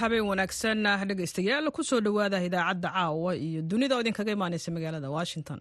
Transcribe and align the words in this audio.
habeen 0.00 0.26
wanaagsan 0.30 0.82
dhegaystayaal 1.08 1.66
ku 1.76 1.82
soo 1.88 2.00
dhowaada 2.06 2.38
idaacadda 2.48 2.88
caawa 2.96 3.30
iyo 3.46 3.60
dunida 3.70 3.94
oo 3.96 4.02
idinkaga 4.04 4.32
imaanaysa 4.36 4.68
magaalada 4.76 5.08
washington. 5.16 5.60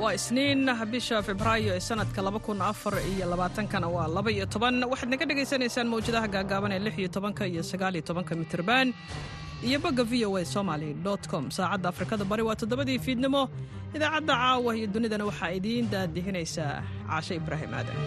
Waa 0.00 0.12
isniin 0.18 0.64
bisha 0.92 1.18
februaayo 1.28 1.72
ee 1.76 1.80
sanadka 1.88 2.20
iyo 3.12 3.26
labaatankana 3.32 3.88
waa 3.96 4.08
laba 4.16 4.30
iyo 4.36 4.46
toban. 4.54 4.76
Waxaad 4.90 5.10
naga 5.12 5.24
dhagaysanaysaan 5.30 5.88
mawjadaha 5.92 6.28
gaagaaban 6.34 6.72
ee 6.72 6.78
lix 6.86 6.94
iyo 7.02 7.08
tobanka 7.16 7.42
iyo 7.52 7.62
sagaal 7.70 7.94
iyo 7.96 8.02
tobanka 8.08 8.32
mitirban 8.40 8.86
iyo 9.66 9.78
bogga 9.84 10.04
v 10.10 10.24
o 10.26 10.36
a 10.36 10.44
somaly 10.44 10.90
com. 11.30 11.44
Saacadda 11.56 11.88
afrikada 11.92 12.24
bari 12.30 12.42
waa 12.48 12.56
toddobadii 12.60 12.98
fiidnimo. 13.06 13.42
Idaacadda 13.96 14.34
caawa 14.40 14.70
iyo 14.78 14.86
dunidana 14.94 15.24
waxaa 15.30 15.50
idiin 15.58 15.86
daadihinaysaa 15.92 16.74
caashe 17.08 17.34
ibraahim 17.40 17.72
aadan. 17.78 17.98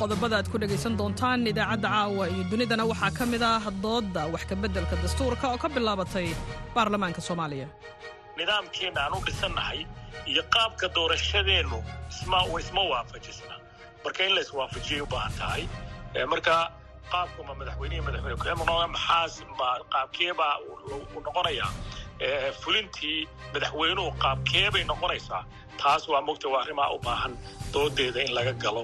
Qodobada 0.00 0.36
aad 0.38 0.48
ku 0.52 0.56
dhegaysan 0.62 0.94
doontaan 1.00 1.46
idaacadda 1.50 1.88
caawa 1.94 2.24
iyo 2.34 2.42
dunidana 2.50 2.84
waxaa 2.90 3.10
ka 3.18 3.24
mid 3.32 3.42
ah 3.50 3.64
doodda 3.84 4.22
wax 4.32 4.42
kabeddelka 4.50 4.94
dastuurka 5.02 5.44
oo 5.52 5.58
ka 5.62 5.68
bilaabatay 5.74 6.28
baarlamaanka 6.74 7.20
soomaaliya 7.28 7.68
nidaamkeenna 8.38 9.00
aan 9.04 9.14
u 9.18 9.20
dhisannahay 9.26 9.80
iyo 10.30 10.42
qaabka 10.54 10.86
doorashadeennu 10.96 11.78
isma 12.60 12.82
waafajisna. 12.92 13.54
Marka 14.04 14.24
in 14.26 14.34
la 14.34 14.40
iswaafajiyay 14.40 15.00
u 15.02 15.06
baahan 15.06 15.32
tahay. 15.38 15.62
Marka 16.32 16.54
qaabkuma 17.12 17.52
madaxweynehi 17.60 18.00
madaxweyne 18.06 18.36
ku-xigeenka 18.36 18.88
maxaas 18.96 19.34
qaabkeebaa 19.94 20.54
u 21.16 21.20
noqonayaa 21.26 21.70
fulintii 22.62 23.20
madaxweynuhu 23.54 24.10
qaabkeebay 24.24 24.84
noqonaysaa. 24.90 25.42
Taas 25.82 26.02
waa 26.08 26.20
mogta 26.28 26.48
waa 26.52 26.60
arrimaa 26.62 26.90
u 26.90 26.98
baahan 27.06 27.32
doodeeda 27.72 28.20
in 28.26 28.34
laga 28.34 28.52
galo 28.64 28.82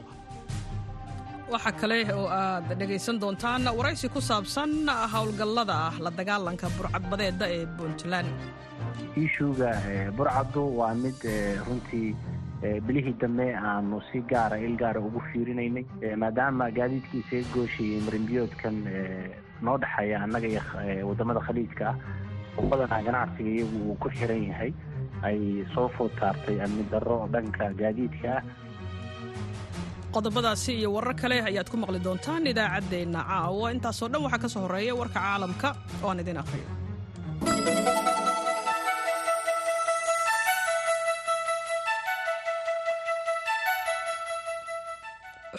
waxaa 1.51 1.73
kale 1.81 1.99
oo 2.15 2.27
aad 2.29 2.69
dhegaysan 2.79 3.19
doontaan 3.21 3.63
waraysi 3.79 4.09
ku 4.15 4.21
saabsan 4.21 4.71
howlgallada 5.15 5.75
ah 5.89 5.95
la 6.05 6.11
dagaalanka 6.19 6.67
burcadbadeedda 6.77 7.47
ee 7.57 7.67
puntland. 7.79 8.29
Iishuuga 9.23 9.71
burcaddu 10.17 10.63
waa 10.79 10.95
mid 10.95 11.21
runtii 11.67 12.15
bilihii 12.87 13.17
dambe 13.23 13.47
aanu 13.71 14.01
si 14.13 14.21
gaara 14.31 14.57
il 14.67 14.77
gaara 14.83 15.01
ugu 15.01 15.21
fiirinaynay 15.33 15.85
maadaama 16.23 16.71
gaadiidkii 16.79 17.21
isaga 17.25 17.49
gooshayay 17.55 18.01
marimbiyoodkan 18.07 18.77
noo 19.67 19.77
dhexeeya 19.83 20.23
annaga 20.25 20.49
iyo 20.49 20.63
waddamada 21.09 21.41
khaliijka 21.47 21.85
ah 21.91 21.97
oo 22.59 22.87
ganacsiga 23.07 23.51
iyagu 23.57 23.79
uu 23.91 23.97
ku 24.03 24.09
xiran 24.19 24.43
yahay 24.51 24.73
ay 25.29 25.39
soo 25.75 25.89
food 25.97 26.13
saartay 26.21 26.59
amni 26.65 26.85
darro 26.93 27.19
dhanka 27.35 27.65
gaadiidka. 27.81 28.31
ah 28.39 28.43
qodobadaasi 30.15 30.73
iyo 30.81 30.89
warar 30.97 31.15
kale 31.21 31.37
ayaad 31.49 31.69
ku 31.73 31.77
maqli 31.83 31.99
doontaan 32.07 32.47
idaacaddeenna 32.53 33.21
caawa. 33.31 33.67
Intaasoo 33.75 34.09
dhan 34.13 34.23
waxaa 34.27 34.43
ka 34.45 34.49
soo 34.55 34.63
horreeya 34.65 34.95
warka 35.01 35.19
caalamka 35.27 35.69
oo 36.03 36.09
aan 36.11 36.21
idin 36.23 36.39
akhriyo 36.43 36.69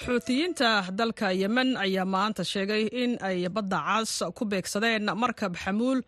xuutiyiinta 0.06 0.70
dalka 0.98 1.28
yemen 1.42 1.70
ayaa 1.86 2.06
maanta 2.14 2.44
sheegay 2.52 2.84
in 3.04 3.12
ay 3.28 3.38
badda 3.56 3.80
cas 3.88 4.14
ku 4.38 4.44
beegsadeen 4.52 5.06
markab 5.24 5.54
xamuul 5.64 6.00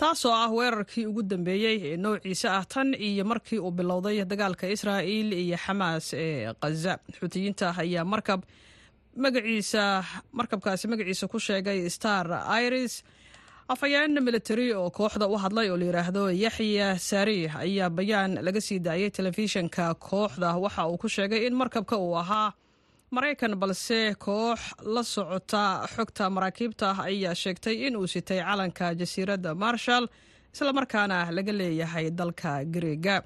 taasoo 0.00 0.32
ah 0.42 0.48
weerarkii 0.58 1.04
ugu 1.10 1.22
dambeeyey 1.32 1.76
ee 1.92 1.96
noociisa 2.04 2.48
ah 2.58 2.64
tan 2.74 2.88
iyo 3.08 3.24
markii 3.30 3.58
uu 3.66 3.70
bilowday 3.78 4.16
dagaalka 4.32 4.66
israa'iil 4.74 5.32
iyo 5.42 5.56
xamaas 5.64 6.06
ee 6.24 6.52
khaza 6.62 6.92
xuutiyiinta 7.18 7.66
ayaa 7.82 8.04
markab 8.12 8.40
magaciisa 9.24 9.82
markabkaasi 10.38 10.84
magaciisa 10.92 11.28
ku 11.32 11.38
sheegay 11.46 11.80
star 11.96 12.26
iris 12.64 12.94
afhayeen 13.72 14.14
military 14.28 14.72
oo 14.72 14.90
kooxda 14.98 15.26
u 15.28 15.36
hadlay 15.42 15.68
oo 15.70 15.76
layidhaahdo 15.82 16.22
yaxya 16.44 16.88
saariix 17.08 17.50
ayaa 17.64 17.90
bayaan 17.98 18.32
laga 18.46 18.60
sii 18.60 18.78
daayay 18.86 19.10
telefishinka 19.10 19.94
kooxda. 19.94 20.48
Waxa 20.64 20.86
uu 20.90 20.96
ku 21.02 21.08
sheegay 21.08 21.46
in 21.46 21.54
markabka 21.60 21.96
uu 21.98 22.14
ahaa 22.22 22.52
maraykan 23.10 23.54
balse 23.58 24.14
koox 24.24 24.60
la 24.94 25.02
socota 25.02 25.64
xogta 25.94 26.30
maraakiibta 26.30 26.88
ayaa 27.08 27.34
sheegtay 27.42 27.76
in 27.86 27.96
uu 27.96 28.06
sitay 28.06 28.40
calanka 28.48 28.94
jasiiradda 29.00 29.54
marshall 29.54 30.06
islamarkaana 30.54 31.18
laga 31.36 31.52
leeyahay 31.60 32.06
dalka 32.10 32.52
greega. 32.74 33.16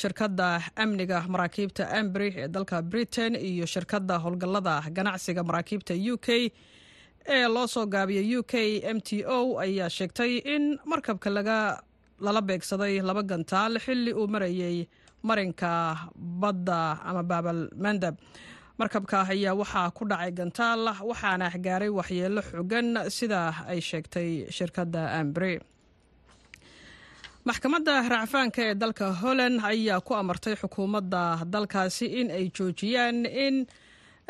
Shirkadda 0.00 0.48
amniga 0.82 1.18
maraakiibta 1.34 1.84
ambry 2.00 2.28
ee 2.42 2.48
dalka 2.48 2.82
britain 2.82 3.34
iyo 3.36 3.66
shirkadda 3.66 4.16
howlgallada 4.24 4.74
ganacsiga 4.96 5.42
maraakiibta 5.48 5.94
u 6.12 6.16
k 6.26 6.52
ee 7.36 7.46
loo 7.54 7.66
soo 7.74 7.86
gaabiyay 7.94 8.36
u 8.38 8.42
k 8.52 8.80
m 8.94 8.98
t 9.00 9.24
o 9.36 9.58
ayaa 9.64 9.88
sheegtay 9.96 10.32
in 10.54 10.78
markabka 10.92 11.30
lala 12.26 12.40
beegsaday 12.48 12.94
laba 13.08 13.22
gantaal 13.32 13.74
xilli 13.84 14.12
uu 14.20 14.26
marayay 14.34 14.76
marinka 15.28 15.70
badda 16.42 16.80
ama 17.08 17.22
baabal 17.30 17.60
mandab 17.84 18.14
markabka 18.80 19.18
ayaa 19.32 19.54
waxaa 19.60 19.90
ku 19.96 20.02
dhacay 20.10 20.32
gantaal 20.38 20.82
waxaana 21.10 21.46
gaaray 21.66 21.90
waxyeelo 21.98 22.40
xogan 22.50 22.88
sida 23.16 23.40
ay 23.72 23.80
sheegtay 23.88 24.30
shirkadda 24.56 25.02
ambry. 25.20 25.54
Maxkamadda 27.48 27.94
racfaanka 28.12 28.60
ee 28.68 28.74
dalka 28.82 29.06
holland 29.22 29.56
ayaa 29.70 30.00
ku 30.06 30.12
amartay 30.20 30.54
xukuumadda 30.60 31.22
dalkaasi 31.52 32.06
in 32.20 32.28
ay 32.38 32.44
joojiyaan 32.56 33.18
in 33.44 33.56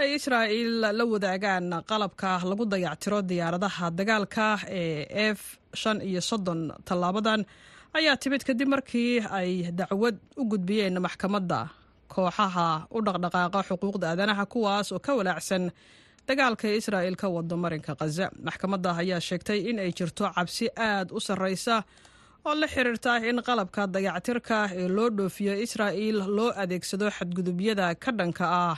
ay 0.01 0.09
israa'iil 0.19 0.73
la 0.99 1.05
wadaagaan 1.13 1.67
qalabka 1.91 2.31
lagu 2.51 2.65
dayactiro 2.73 3.19
diyaaradaha 3.31 3.87
dagaalka 3.99 4.47
ee 4.81 5.33
f 5.37 5.41
shan 5.81 5.99
iyo 6.09 6.21
soddon. 6.31 6.61
Tallaabadan 6.89 7.41
ayaa 7.99 8.17
timid 8.23 8.43
kadib 8.49 8.69
markii 8.75 9.13
ay 9.39 9.51
dacwad 9.81 10.17
u 10.41 10.43
gudbiyeen 10.53 10.97
maxkamadda 11.07 11.61
kooxaha 12.15 12.69
u 12.97 12.99
dhaqdhaqaaqa 13.07 13.61
xuquuqda 13.69 14.07
aadanaha 14.13 14.45
kuwaas 14.53 14.89
oo 14.95 14.99
ka 15.07 15.13
walaacsan 15.19 15.65
dagaalka 16.29 16.67
israa'iil 16.81 17.17
ka 17.23 17.27
wado 17.37 17.57
marinka 17.65 17.93
khaza 18.01 18.27
maxkamadda 18.47 18.91
ayaa 19.03 19.21
sheegtay 19.29 19.59
in 19.71 19.79
ay 19.85 19.91
jirto 19.99 20.25
cabsi 20.37 20.67
aad 20.89 21.09
u 21.13 21.19
sarraysa 21.27 21.77
oo 22.49 22.55
la 22.61 22.67
xiriirta 22.75 23.13
in 23.31 23.39
qalabka 23.49 23.83
dayactirka 23.95 24.59
ee 24.81 24.89
loo 24.97 25.09
dhoofiyo 25.19 25.55
israa'iil 25.65 26.19
loo 26.37 26.51
adeegsado 26.63 27.07
xadgudubyada 27.17 27.87
ka 28.03 28.11
dhanka 28.19 28.47
ah 28.65 28.77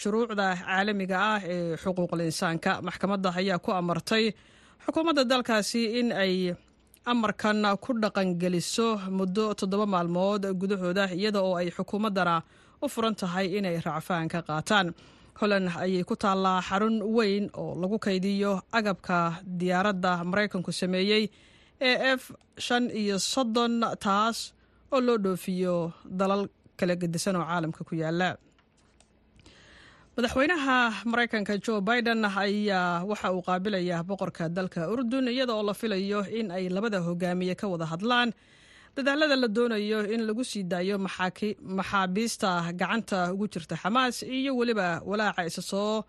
shuruucda 0.00 0.46
caalamiga 0.62 1.16
ah 1.34 1.40
ee 1.54 1.76
xuquuqul 1.82 2.20
insaanka. 2.28 2.72
Maxkamadda 2.86 3.30
ayaa 3.40 3.58
ku 3.64 3.70
amartay 3.80 4.24
xukuumadda 4.84 5.22
dalkaasi 5.30 5.82
in 6.00 6.08
ay 6.24 6.34
amarkan 7.04 7.64
ku 7.80 7.92
dhaqangeliso 8.02 8.98
muddo 9.10 9.54
toddoba 9.54 9.86
maalmood 9.86 10.42
gudahooda 10.60 11.04
iyada 11.14 11.40
oo 11.42 11.56
ay 11.56 11.70
xukuumaddana 11.70 12.42
u 12.82 12.88
furan 12.88 13.14
tahay 13.14 13.46
inay 13.58 13.76
racfaan 13.80 14.28
ka 14.28 14.40
qaataan. 14.42 14.92
Holland 15.40 15.68
ayay 15.80 16.04
ku 16.04 16.14
taallaa 16.16 16.60
xarun 16.60 17.00
weyn 17.16 17.48
oo 17.56 17.72
lagu 17.80 17.96
kaydiyo 17.98 18.60
agabka 18.72 19.40
diyaaradda 19.58 20.24
maraykanku 20.30 20.72
sameeyey 20.72 21.24
ee 21.80 21.96
f 22.20 22.22
shan 22.58 22.84
iyo 22.92 23.16
soddon 23.18 23.80
taas 24.04 24.52
oo 24.92 25.00
loo 25.00 25.16
dhoofiyo 25.24 25.92
dalal 26.04 26.42
kala 26.78 26.94
gedisan 27.00 27.36
oo 27.40 27.44
caalamka 27.48 27.80
ku 27.88 27.94
yaalla 28.02 28.36
madaxweynaha 30.16 31.04
maraykanka 31.10 31.54
jo 31.64 31.80
biden 31.80 32.24
ayaa 32.24 33.04
waxa 33.10 33.28
uu 33.32 33.42
qaabilayaa 33.48 34.02
boqorka 34.08 34.48
dalka 34.56 34.88
urdun 34.92 35.28
iyada 35.28 35.54
oo 35.54 35.62
la 35.62 35.74
filayo 35.74 36.20
in 36.38 36.50
ay 36.50 36.68
labada 36.68 36.98
hogaamiye 37.00 37.54
ka 37.54 37.66
wada 37.68 37.86
hadlaan. 37.86 38.32
Dadaalada 38.96 39.36
la 39.36 39.48
doonayo 39.48 40.00
in 40.14 40.26
lagu 40.26 40.42
sii 40.44 40.64
daayo 40.64 40.98
maxaabiista 41.78 42.50
gacanta 42.80 43.32
ugu 43.32 43.46
jirta 43.52 43.76
xamaas 43.82 44.22
iyo 44.22 44.56
weliba 44.58 45.00
walaaca 45.06 45.46
isa 45.46 45.62
soo 45.62 46.02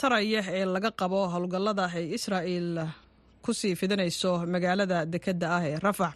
taraya 0.00 0.40
ee 0.58 0.64
laga 0.64 0.90
qabo 1.00 1.28
howlgallada 1.32 1.84
ay 1.94 2.06
israa'il 2.16 2.80
ku 3.44 3.52
sii 3.52 3.74
fidinayso 3.80 4.32
magaalada 4.52 5.04
dekedda 5.12 5.46
ah 5.56 5.62
ee 5.68 5.76
rafax 5.86 6.14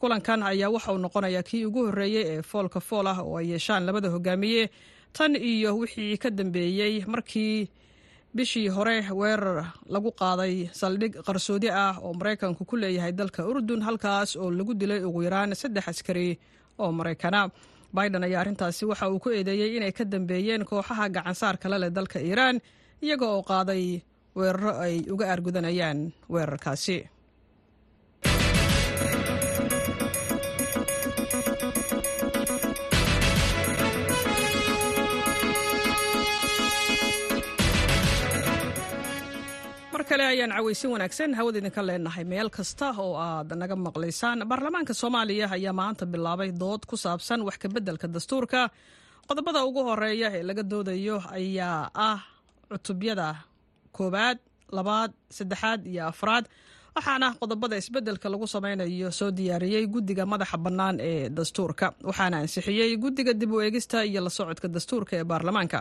kulankan 0.00 0.40
ayaa 0.50 0.70
waxa 0.74 0.92
uu 0.94 0.98
noqonayaa 1.04 1.42
kii 1.48 1.64
ugu 1.68 1.80
horreeyey 1.90 2.24
ee 2.38 2.42
foolka 2.50 2.80
fool 2.88 3.06
ah 3.12 3.18
oo 3.26 3.36
ay 3.40 3.46
yeeshaan 3.52 3.82
labada 3.88 4.08
hogaamiye 4.14 4.70
tan 5.16 5.32
iyo 5.36 5.70
wixii 5.80 6.16
ka 6.22 6.30
dambeeyey 6.30 6.94
markii 7.06 7.68
bishii 8.36 8.68
hore 8.76 8.96
weerar 9.20 9.72
lagu 9.94 10.10
qaaday 10.20 10.54
saldhig 10.80 11.14
qarsoodi 11.26 11.68
ah 11.70 11.94
oo 12.04 12.12
maraykanku 12.18 12.64
ku 12.70 12.76
leeyahay 12.76 13.12
dalka 13.12 13.40
urdun 13.50 13.82
halkaas 13.86 14.36
oo 14.36 14.50
lagu 14.58 14.72
dilay 14.80 15.00
ugu 15.08 15.22
yaraan 15.26 15.54
saddex 15.60 15.88
askari 15.92 16.38
oo 16.78 16.90
maraykana 16.98 17.40
biden 17.96 18.24
ayaa 18.24 18.40
arrintaasi 18.42 18.84
waxa 18.90 19.08
uu 19.10 19.18
ku 19.24 19.28
eedeeyey 19.30 19.76
inay 19.76 19.92
ka 19.98 20.04
dambeeyeen 20.04 20.64
kooxaha 20.70 21.08
gacansaarka 21.16 21.66
la 21.72 21.78
leh 21.82 21.90
dalka 21.90 22.18
iiraan 22.20 22.56
iyaga 23.02 23.26
oo 23.34 23.42
qaaday 23.50 23.84
weeraro 24.38 24.72
ay 24.86 24.94
uga 25.12 25.24
aargudanayaan 25.32 25.98
weerarkaasi 26.32 26.96
kale 40.08 40.24
ayaan 40.32 40.52
cawaysin 40.56 40.90
wanaagsan 40.94 41.34
hawada 41.38 41.58
idinka 41.60 41.82
leenahay. 41.88 42.24
Meel 42.24 42.48
kasta 42.56 42.86
oo 43.02 43.14
aad 43.16 43.50
naga 43.60 43.76
maqlaysaan 43.76 44.38
baarlamaanka 44.50 44.94
soomaaliya 45.00 45.46
ayaa 45.56 45.72
maanta 45.80 46.04
bilaabay 46.12 46.50
dood 46.62 46.82
ku 46.90 46.96
saabsan 46.96 47.40
wax 47.46 47.56
kabeddelka 47.62 48.06
dastuurka. 48.14 48.60
Qodobada 49.28 49.60
ugu 49.68 49.80
horreeya 49.88 50.28
ee 50.36 50.42
laga 50.48 50.62
doodayo 50.70 51.16
ayaa 51.38 51.90
ah 52.08 52.20
cutubyada 52.70 53.28
koowaad 53.96 54.38
labaad 54.76 55.10
saddexaad 55.36 55.80
iyo 55.92 56.02
afraad 56.12 56.44
waxaana 56.96 57.28
qodobada 57.40 57.76
isbeddelka 57.82 58.28
lagu 58.32 58.46
sameynayo 58.54 59.10
soo 59.18 59.30
diyaariyey 59.38 59.84
guddiga 59.94 60.24
madaxa 60.32 60.56
bannaan 60.64 60.96
ee 61.08 61.28
dastuurka 61.38 61.86
waxaana 62.08 62.36
ansixiyey 62.42 62.90
guddiga 63.04 63.32
dib 63.40 63.52
u 63.52 63.60
eegista 63.64 63.98
iyo 64.10 64.20
la 64.26 64.30
socodka 64.38 64.68
dastuurka 64.76 65.12
ee 65.20 65.24
baarlamaanka. 65.30 65.78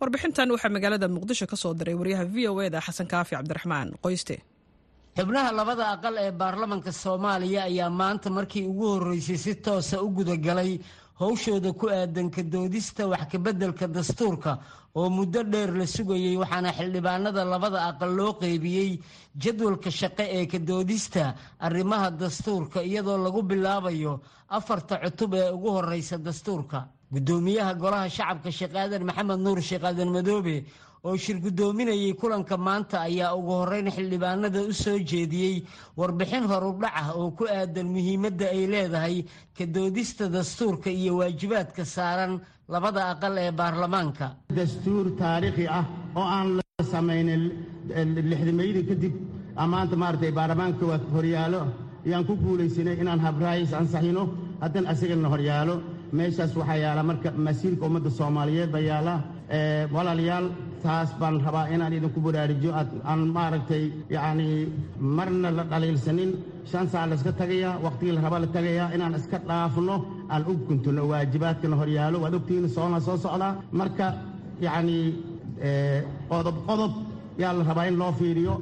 Warbixintan 0.00 0.48
waxaa 0.54 0.70
magaalada 0.76 1.06
muqdisho 1.16 1.46
ka 1.52 1.56
soo 1.62 1.72
diray 1.78 1.94
waryaha 2.00 2.24
v 2.34 2.48
o 2.52 2.60
eda 2.66 2.80
xasan 2.86 3.06
kaafi 3.12 3.32
cabdiraxmaan. 3.36 3.88
Qoyste. 4.04 4.36
Xubnaha 5.18 5.50
labada 5.58 5.84
aqal 5.94 6.16
ee 6.24 6.30
baarlamanka 6.40 6.90
soomaaliya 7.02 7.62
ayaa 7.70 7.90
maanta 8.00 8.28
markii 8.36 8.64
ugu 8.70 8.86
horreysay 8.94 9.36
si 9.44 9.52
toosa 9.66 9.96
u 10.02 10.08
gudagalay 10.16 10.70
howshooda 11.20 11.72
ku 11.80 11.86
aadan 11.88 12.30
ka 12.30 12.42
doodista 12.42 13.06
wax 13.12 13.22
kabeddelka 13.32 13.86
dastuurka 13.96 14.52
oo 14.94 15.08
muddo 15.10 15.42
dheer 15.52 15.70
la 15.80 15.86
sugayey 15.86 16.36
waxaana 16.42 16.72
xildhibaanada 16.78 17.44
labada 17.44 17.80
aqal 17.90 18.10
loo 18.18 18.32
qeybiyey 18.40 18.90
jadwalka 19.42 19.90
shaqe 19.90 20.24
ee 20.38 20.46
ka 20.46 20.58
doodista 20.58 21.34
arrimaha 21.66 22.10
dastuurka 22.10 22.82
iyadoo 22.82 23.18
lagu 23.24 23.42
bilaabayo 23.42 24.20
afarta 24.48 24.94
cutub 25.04 25.34
ee 25.34 25.50
ugu 25.56 25.68
horeysa 25.76 26.16
dastuurka. 26.18 26.88
Guddoomiyaha 27.12 27.74
golaha 27.82 28.08
shacabka 28.16 28.50
sheekh 28.58 28.74
aadan 28.82 29.04
maxamed 29.08 29.38
nuur 29.44 29.58
sheekh 29.68 29.84
aadan 29.84 30.08
madoobe 30.16 30.64
oo 31.04 31.16
shir 31.16 31.36
guddoominayay 31.44 32.12
kulanka 32.20 32.56
maanta 32.66 32.96
ayaa 33.08 33.34
ugu 33.38 33.52
horeyn 33.60 33.88
xildhibaanada 33.96 34.60
u 34.70 34.72
soo 34.72 34.98
jeediyey 35.10 35.54
warbixin 36.00 36.44
horudhac 36.52 36.92
ah 37.02 37.08
oo 37.20 37.30
ku 37.38 37.44
aadan 37.58 37.88
muhiimadda 37.94 38.46
ay 38.54 38.62
leedahay 38.72 39.16
ka 39.58 39.64
doodista 39.76 40.24
dastuurka 40.36 40.90
iyo 40.90 41.12
waajibaadka 41.20 41.84
saaran 41.84 42.32
labada 42.74 43.00
aqal 43.12 43.34
ee 43.44 43.50
baarlamaanka. 43.60 44.26
Dastuur 44.58 45.06
taariikhi 45.20 45.66
ah 45.78 45.84
oo 46.18 46.26
aan 46.36 46.48
la 46.58 46.62
samaynin 46.92 47.42
lixdameydii 48.30 48.84
kadib 48.90 49.14
maanta 49.72 49.96
maaragtay 50.02 50.32
baarlamaanka 50.38 50.84
waa 50.90 51.00
horyaalo. 51.16 51.62
Ayaan 52.06 52.24
ku 52.28 52.34
guulaysanay 52.44 52.96
inaan 53.02 53.20
habraayis 53.26 53.72
ansaxino 53.80 54.22
haddana 54.62 54.88
asagana 54.92 55.28
horyaalo. 55.34 55.74
Meeshaas 56.18 56.52
waxaa 56.60 56.76
yaalla 56.84 57.02
marka 57.10 57.28
masiirka 57.46 57.82
ummadda 57.88 58.10
soomaaliyeed 58.18 58.70
baa 58.74 58.84
yaalla 58.90 59.14
walaalayaal 59.94 60.46
taas 60.84 61.10
baan 61.20 61.36
rabaa 61.46 61.66
inaan 61.74 61.92
idinku 61.98 62.20
baraarujiyo 62.26 62.72
aan 63.10 63.20
maaragtay 63.36 63.84
yacnii 64.14 64.56
marna 65.16 65.48
la 65.58 65.62
dhaliilsanin 65.70 66.30
shan 66.70 66.86
saac 66.92 67.06
layska 67.10 67.32
tagayaa 67.40 67.74
wakhtigii 67.84 68.14
la 68.16 68.20
rabaa 68.26 68.40
la 68.44 68.48
tagayaa 68.56 68.88
inaan 68.96 69.14
iska 69.20 69.38
dhaafno 69.48 69.96
aan 70.32 70.42
u 70.50 70.52
guntuno 70.68 71.02
waajibaadkana 71.10 71.76
horyaalo 71.80 72.16
waad 72.24 72.34
ogtihiin 72.38 72.68
soona 72.76 72.98
soo 73.06 73.16
socdaa 73.24 73.52
marka 73.80 74.06
yacnii 74.66 75.04
qodob 76.30 76.56
qodob 76.68 76.92
yaa 77.42 77.52
la 77.58 77.62
rabaa 77.70 77.86
in 77.90 77.96
loo 78.02 78.12
fiiriyo. 78.20 78.54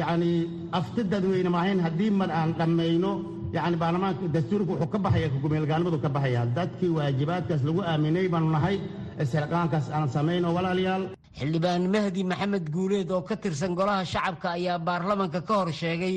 Yacnii 0.00 0.36
afti 0.78 1.00
dadweyne 1.12 1.50
maahayn 1.54 1.80
haddii 1.86 2.10
mar 2.20 2.30
aan 2.38 2.50
dhammayno 2.58 3.10
yacni 3.56 3.76
baarlamaanka 3.82 4.24
dastuurka 4.34 4.72
wuxuu 4.72 4.90
ka 4.94 4.98
baxaya 5.04 5.28
kumeelgaalnimadu 5.42 5.98
ka 6.04 6.08
baxaya. 6.16 6.40
Dadkii 6.56 6.90
waajibaadkaas 6.96 7.62
lagu 7.68 7.80
aaminay 7.90 8.26
baanu 8.32 8.48
nahay 8.56 8.76
isxilqaankaas 9.22 9.86
aan 9.96 10.08
samayno 10.16 10.48
walaalayaal 10.56 11.02
xildhibaan 11.38 11.82
mahdi 11.94 12.22
maxamed 12.30 12.66
guuleed 12.74 13.10
oo 13.10 13.22
ka 13.28 13.36
tirsan 13.36 13.74
golaha 13.78 14.04
shacabka 14.12 14.48
ayaa 14.58 14.78
baarlamanka 14.78 15.40
ka 15.48 15.54
hor 15.60 15.70
sheegay 15.80 16.16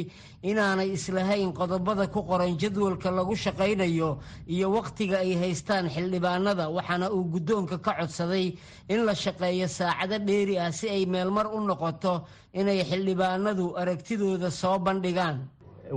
inaanay 0.50 0.90
islahayn 0.98 1.52
qodobada 1.60 2.06
ku 2.14 2.22
qoran 2.30 2.58
jadwalka 2.62 3.10
lagu 3.18 3.36
shaqaynayo 3.46 4.10
iyo 4.54 4.68
wakhtiga 4.78 5.18
ay 5.26 5.32
haystaan 5.44 5.86
xildhibaanada 5.96 6.66
waxaana 6.76 7.08
uu 7.16 7.24
guddoonka 7.34 7.78
ka 7.86 7.92
codsaday 8.00 8.46
in 8.94 9.00
la 9.08 9.14
shaqeeyo 9.24 9.68
saacado 9.78 10.18
dheeri 10.28 10.56
ah 10.64 10.72
si 10.72 10.90
ay 10.90 11.06
meelmar 11.06 11.48
u 11.56 11.60
noqoto 11.70 12.14
inay 12.60 12.80
xildhibaanadu 12.90 13.66
aragtidooda 13.82 14.50
soo 14.62 14.78
bandhigaan. 14.86 15.38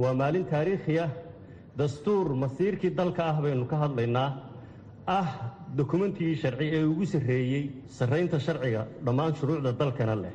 Waa 0.03 0.15
maalin 0.21 0.45
taariikhi 0.53 1.01
dastuur 1.79 2.27
masiirkii 2.43 2.91
dalka 2.99 3.23
ah 3.31 3.37
baynu 3.45 3.65
ka 3.71 3.77
hadlaynaa 3.85 4.29
ah 5.07 5.29
dokumentigii 5.77 6.37
sharci 6.43 6.65
ee 6.77 6.85
ugu 6.85 7.05
sarreeyey 7.07 7.65
sarraynta 7.99 8.39
sharciga 8.41 8.87
dhammaan 9.05 9.35
shuruucda 9.39 9.73
dalkana 9.81 10.15
leh. 10.23 10.35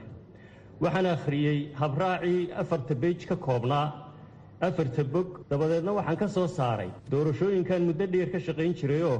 Waxaan 0.81 1.05
akhriyey 1.15 1.59
habraacii 1.81 2.51
afarta 2.61 2.95
beej 2.95 3.25
ka 3.29 3.35
koobnaa 3.35 3.87
afarta 4.61 5.03
bog 5.03 5.27
dabadeedna 5.49 5.91
waxaan 5.99 6.17
ka 6.17 6.27
soo 6.27 6.47
saaray. 6.47 6.89
Doorashooyinkan 7.11 7.81
muddo 7.87 8.05
dheer 8.13 8.29
ka 8.31 8.39
shaqayn 8.39 8.73
jirayoo 8.79 9.19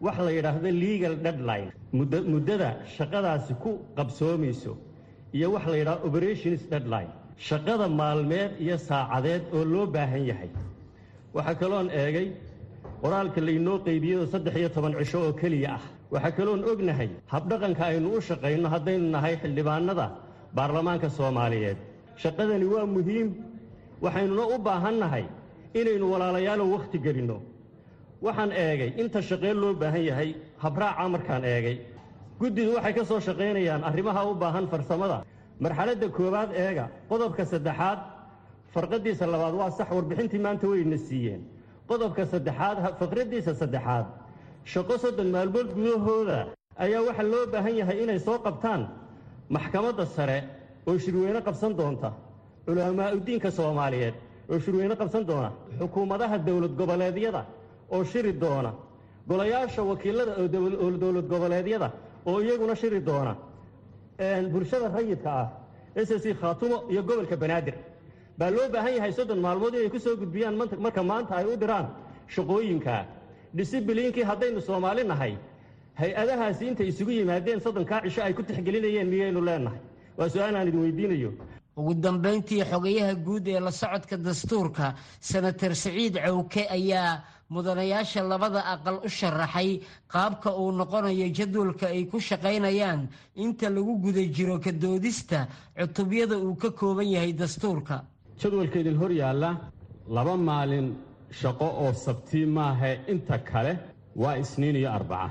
wax 0.00 0.18
la 0.18 0.30
yidhaahdo 0.30 0.70
legal 0.82 1.14
deadline. 1.24 1.70
Muddada 1.92 2.70
shaqadaasi 2.96 3.54
ku 3.62 3.78
qabsoomayso 3.96 4.76
iyo 5.34 5.52
wax 5.54 5.66
la 5.66 5.76
yidhahdo 5.76 6.06
operations 6.08 6.62
deadline. 6.70 7.10
Shaqada 7.48 7.88
maalmeed 7.88 8.50
iyo 8.60 8.76
saacadeed 8.78 9.42
oo 9.52 9.64
loo 9.64 9.86
baahan 9.86 10.24
yahay. 10.30 10.50
Waxaa 11.34 11.54
kaloon 11.60 11.88
eegay 11.90 12.32
qoraalka 13.02 13.40
laynoo 13.46 13.78
qeybiyado 13.86 14.26
saddex 14.32 14.54
iyo 14.60 14.68
toban 14.74 14.92
cisho 14.98 15.18
oo 15.26 15.32
keliya 15.40 15.70
ah. 15.76 15.82
Waxaa 16.12 16.32
kaloon 16.38 16.62
ognahay 16.70 17.08
habdhaqanka 17.32 17.82
aynu 17.90 18.08
u 18.16 18.20
shaqayno 18.28 18.68
haddaynu 18.74 19.06
nahay 19.14 19.34
xildhibaanada 19.42 20.06
baarlamaanka 20.56 21.08
soomaaliyeed. 21.18 21.76
Shaqadani 22.22 22.66
waa 22.72 22.86
muhiim. 22.96 23.28
Waxaynuna 24.04 24.44
u 24.54 24.58
baahan 24.66 24.96
nahay 25.02 25.24
inaynu 25.80 26.04
walaalayaalow 26.12 26.68
wakhti 26.76 26.98
gelinno 27.04 27.36
waxaan 28.26 28.50
eegay 28.64 28.90
inta 29.02 29.18
shaqeen 29.30 29.56
loo 29.62 29.72
baahan 29.82 30.02
yahay 30.10 30.30
habraaca 30.62 31.08
markaan 31.14 31.44
eegay. 31.44 31.76
Guddidu 32.40 32.70
waxay 32.76 32.92
ka 32.98 33.04
soo 33.04 33.20
shaqaynayaan 33.20 33.82
arrimaha 33.84 34.20
u 34.30 34.34
baahan 34.42 34.66
farsamada. 34.72 35.18
Marxaladda 35.64 36.06
koowaad 36.16 36.50
eega 36.64 36.84
qodobka 37.10 37.44
saddexaad 37.52 37.98
farqadiisa 38.74 39.24
labaad 39.32 39.54
waa 39.60 39.70
sax 39.78 39.88
warbixintii 39.96 40.40
maanta 40.46 40.66
wayna 40.72 40.96
siiyeen 41.08 41.42
qodobka 41.90 42.22
saddexaad 42.32 42.76
faqraddiisa 43.00 43.52
saddexaad. 43.60 44.06
Shaqo 44.72 44.94
soddon 45.02 45.28
maalmood 45.34 45.68
gudahooda 45.76 46.38
ayaa 46.84 47.02
waxaa 47.08 47.28
loo 47.32 47.44
baahan 47.52 47.74
yahay 47.80 47.98
inay 48.04 48.18
soo 48.26 48.38
qabtaan. 48.46 48.82
Maxkamadda 49.54 50.04
sare 50.16 50.38
oo 50.88 50.98
shirweyne 51.04 51.40
qabsan 51.46 51.72
doonta 51.78 52.08
culamaauddiinka 52.66 53.50
soomaaliyeed 53.58 54.14
oo 54.50 54.58
shirweyne 54.64 54.94
qabsan 55.00 55.22
doona 55.30 55.50
xukuumadaha 55.78 56.36
dowlad 56.46 56.72
goboleedyada 56.80 57.42
oo 57.94 58.04
shiri 58.04 58.32
doona 58.42 58.70
golayaasha 59.28 59.82
wakiilada 59.90 60.32
oo 60.40 60.90
dowlad 61.02 61.26
goboleedyada 61.32 61.88
oo 62.26 62.38
iyaguna 62.44 62.74
shiri 62.82 63.00
doona. 63.08 63.32
Bulshada 64.52 64.88
rayidka 64.96 65.30
ah 65.42 65.46
s 65.96 66.10
c 66.22 66.34
khaatumo 66.40 66.76
iyo 66.92 67.02
gobolka 67.08 67.36
banaadir 67.42 67.74
baa 68.40 68.50
loo 68.56 68.68
baahan 68.74 68.94
yahay 68.96 69.12
soddon 69.18 69.40
maalmood 69.44 69.74
inay 69.74 69.90
ku 69.94 69.98
soo 70.04 70.16
gudbiyaan 70.22 70.56
marka 70.84 71.02
maanta 71.10 71.32
ay 71.40 71.44
u 71.52 71.56
diraan 71.62 71.86
shaqooyinkaa 72.34 73.02
disibiliinkii 73.56 74.24
haddaynu 74.30 74.60
soomaali 74.68 75.04
nahay 75.12 75.32
hay'adahaasi 76.00 76.62
intay 76.70 76.88
isugu 76.92 77.10
yimaadeen 77.20 77.60
soddonkaa 77.60 78.00
cisho 78.04 78.22
ay 78.24 78.32
ku 78.34 78.42
tixgelinayeen 78.42 79.08
miyaynu 79.12 79.40
leennahay 79.48 79.80
waa 80.18 80.28
su'aal 80.28 80.54
aan 80.56 80.68
idin 80.68 80.80
weydiinayo. 80.84 81.30
Ugu 81.76 81.94
dambayntii 81.94 82.64
xogayaha 82.70 83.14
guud 83.26 83.46
ee 83.48 83.60
la 83.60 83.70
socodka 83.70 84.16
dastuurka 84.16 84.94
senator 85.20 85.74
siciid 85.74 86.14
cawke 86.24 86.62
ayaa 86.76 87.22
mudanayaasha 87.50 88.22
labada 88.32 88.60
aqal 88.74 88.96
u 89.06 89.08
sharaxay 89.08 89.80
qaabka 90.12 90.50
uu 90.60 90.72
noqonayo 90.72 91.26
jadwalka 91.38 91.86
ay 91.86 92.04
ku 92.10 92.18
shaqaynayaan 92.20 93.08
inta 93.44 93.66
lagu 93.70 93.94
guda 94.04 94.22
jiro 94.36 94.58
ka 94.64 94.72
doodista 94.72 95.48
cutubyada 95.78 96.36
uu 96.38 96.54
ka 96.62 96.70
kooban 96.70 97.06
yahay 97.14 97.32
dastuurka 97.32 98.04
jadwalka 98.40 98.78
idin 98.82 98.96
hor 99.00 99.10
yaalla 99.20 99.50
laba 100.16 100.34
maalin 100.48 100.86
shaqo 101.40 101.66
oo 101.84 101.92
sabtii 102.04 102.46
maahae 102.56 102.94
inta 103.12 103.36
kale 103.50 103.72
waa 104.22 104.34
isniin 104.42 104.76
iyo 104.76 104.90
arbaca. 104.98 105.30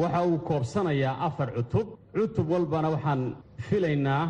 Waxa 0.00 0.20
uu 0.28 0.38
koobsanayaa 0.48 1.14
afar 1.26 1.48
cutub. 1.56 1.86
Cutub 2.14 2.46
walbana 2.52 2.88
waxaan 2.94 3.22
filaynaa 3.68 4.24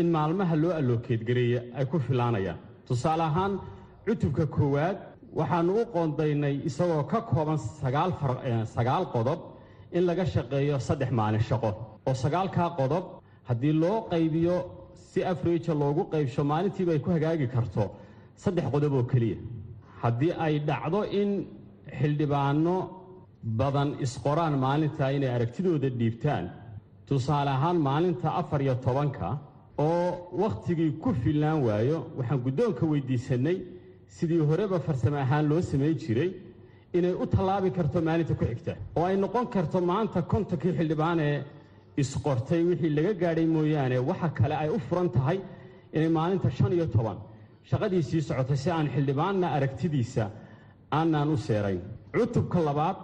in 0.00 0.06
maalmaha 0.14 0.54
loo 0.62 0.72
allookeedgareeya 0.80 1.60
ay 1.78 1.84
ku 1.86 1.98
filaanayaan. 2.06 2.58
Tusaale 2.88 3.22
ahaan 3.30 3.52
cutubka 4.06 4.46
koowaad 4.56 4.96
waxaannu 5.38 5.72
u 5.80 5.84
qoondaynay 5.94 6.54
isagoo 6.68 7.02
ka 7.12 7.20
kooban 7.30 7.58
sagaal 8.76 9.04
qodob 9.14 9.40
in 9.96 10.02
laga 10.08 10.24
shaqeeyo 10.34 10.78
saddex 10.88 11.10
maalin 11.18 11.40
shaqo. 11.48 11.70
Oo 12.08 12.14
sagaalkaa 12.14 12.70
qodob 12.78 13.04
haddii 13.48 13.72
loo 13.82 13.96
qaybiyo 14.10 14.56
si 15.16 15.22
afreja 15.32 15.72
loogu 15.82 16.02
qaybsho 16.12 16.42
maalintiiba 16.52 16.92
ay 16.92 17.00
ku 17.04 17.10
hagaagi 17.16 17.46
karto. 17.54 17.84
Saddex 18.42 18.66
qodob 18.74 18.92
oo 18.98 19.04
keliya. 19.12 19.38
Haddii 20.02 20.32
ay 20.46 20.54
dhacdo 20.68 21.00
in 21.20 21.30
xildhibaanno 21.98 22.76
badan 23.60 23.88
isqoraan 24.04 24.54
maalintaa 24.64 25.10
inay 25.16 25.30
aragtidooda 25.36 25.88
dhiibtaan 26.00 26.44
tusaale 27.08 27.50
ahaan 27.56 27.78
maalinta 27.88 28.28
afar 28.40 28.60
iyo 28.62 28.74
tobanka 28.86 29.28
oo 29.86 30.06
wakhtigii 30.42 30.90
ku 31.02 31.10
filnaan 31.22 31.58
waayo 31.66 31.98
waxaan 32.18 32.40
guddoonka 32.46 32.84
weyddiisannay 32.92 33.56
sidii 34.16 34.42
horeba 34.50 34.78
farsamo 34.86 35.16
ahaan 35.24 35.44
loo 35.50 35.60
samayn 35.70 35.96
jiray 36.02 36.30
inay 36.98 37.14
u 37.22 37.24
tallaabi 37.34 37.70
karto 37.78 37.98
maalinta 38.08 38.34
ku 38.40 38.44
xigta. 38.50 38.72
Oo 38.96 39.04
ay 39.10 39.16
noqon 39.24 39.46
karto 39.54 39.78
maanta 39.90 40.18
kontonkii 40.32 40.72
xildhibaan 40.78 41.18
ee 41.28 41.36
isqortay 42.02 42.62
wixii 42.68 42.90
laga 42.96 43.12
gaadhay 43.22 43.46
mooyaane 43.54 43.98
waxa 44.08 44.28
kale 44.38 44.54
ay 44.62 44.68
u 44.76 44.78
furan 44.88 45.08
tahay 45.16 45.38
inay 45.96 46.08
maalinta 46.16 46.50
shan 46.56 46.72
iyo 46.76 46.86
toban 46.94 47.18
shaqadii 47.70 48.02
sii 48.08 48.20
socotay 48.28 48.56
si 48.62 48.68
aan 48.70 48.88
xildhibaanna 48.94 49.46
aragtidiisa 49.56 50.24
aanaan 50.98 51.28
u 51.34 51.36
seerayn. 51.46 51.80
Cutubka 52.16 52.58
labaad 52.68 52.96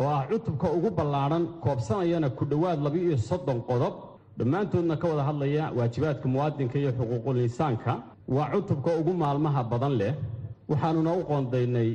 oo 0.00 0.08
ah 0.16 0.22
cutubka 0.30 0.66
ugu 0.76 0.90
ballaadhan 0.98 1.44
koobsanayana 1.64 2.28
ku 2.38 2.44
dhowaad 2.50 2.78
laba-iyo 2.86 3.16
soddon 3.28 3.60
qodob. 3.68 3.94
Dhammaantoodna 4.38 4.94
ka 5.00 5.06
wada 5.10 5.22
hadlaya 5.28 5.64
waajibaadka 5.78 6.26
muwaadinka 6.34 6.76
iyo 6.82 6.90
xuquuqul 6.98 7.36
insaanka 7.46 7.92
waa 8.36 8.48
cutubka 8.52 8.90
ugu 9.00 9.12
maalmaha 9.22 9.60
badan 9.72 9.94
leh. 10.00 10.14
Waxaannuna 10.70 11.10
u 11.20 11.22
qoondaynay 11.30 11.90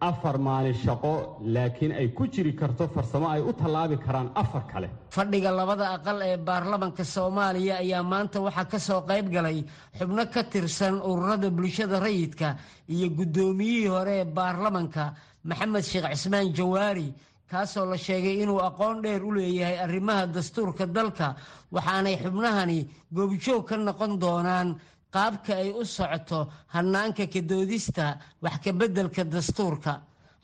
afar 0.00 0.38
maalin 0.38 0.74
shaqo 0.74 1.38
laakiin 1.54 1.92
ay 1.92 2.08
ku 2.12 2.26
jiri 2.28 2.52
karto 2.54 2.88
farsamo 2.88 3.28
ay 3.28 3.40
u 3.40 3.52
tallaabi 3.52 3.96
karaan 3.98 4.30
afar 4.34 4.64
kale. 4.72 4.88
Fadhiga 5.10 5.50
labada 5.50 5.86
aqal 5.96 6.20
ee 6.22 6.36
baarlamanka 6.36 7.04
soomaaliya 7.04 7.76
ayaa 7.82 8.02
maanta 8.02 8.40
waxaa 8.40 8.64
ka 8.70 8.78
soo 8.78 9.00
qayb 9.08 9.30
galay 9.32 9.64
xubno 9.98 10.26
ka 10.34 10.42
tirsan 10.44 11.00
ururada 11.00 11.50
bulshada 11.50 12.00
rayidka 12.00 12.56
iyo 12.88 13.08
guddoomiyihii 13.16 13.88
hore 13.88 14.14
ee 14.20 14.24
baarlamanka 14.24 15.14
maxamed 15.44 15.84
sheekh 15.84 16.08
cismaan 16.12 16.52
jawaari 16.52 17.14
kaasoo 17.50 17.86
la 17.86 17.96
sheegay 17.96 18.42
inuu 18.42 18.60
aqoon 18.68 19.02
dheer 19.02 19.22
u 19.24 19.32
leeyahay 19.32 19.78
arrimaha 19.84 20.26
dastuurka 20.26 20.86
dalka 20.86 21.36
waxaanay 21.72 22.16
xubnahani 22.22 22.78
goobjoog 23.14 23.64
ka 23.68 23.76
noqon 23.76 24.18
doonaan 24.20 24.68
qaabka 25.16 25.52
ay 25.62 25.68
u 25.80 25.82
socoto 25.96 26.38
hannaanka 26.74 27.24
kadoodista 27.34 28.04
wax 28.44 28.56
kabeddelka 28.64 29.22
dastuurka. 29.32 29.92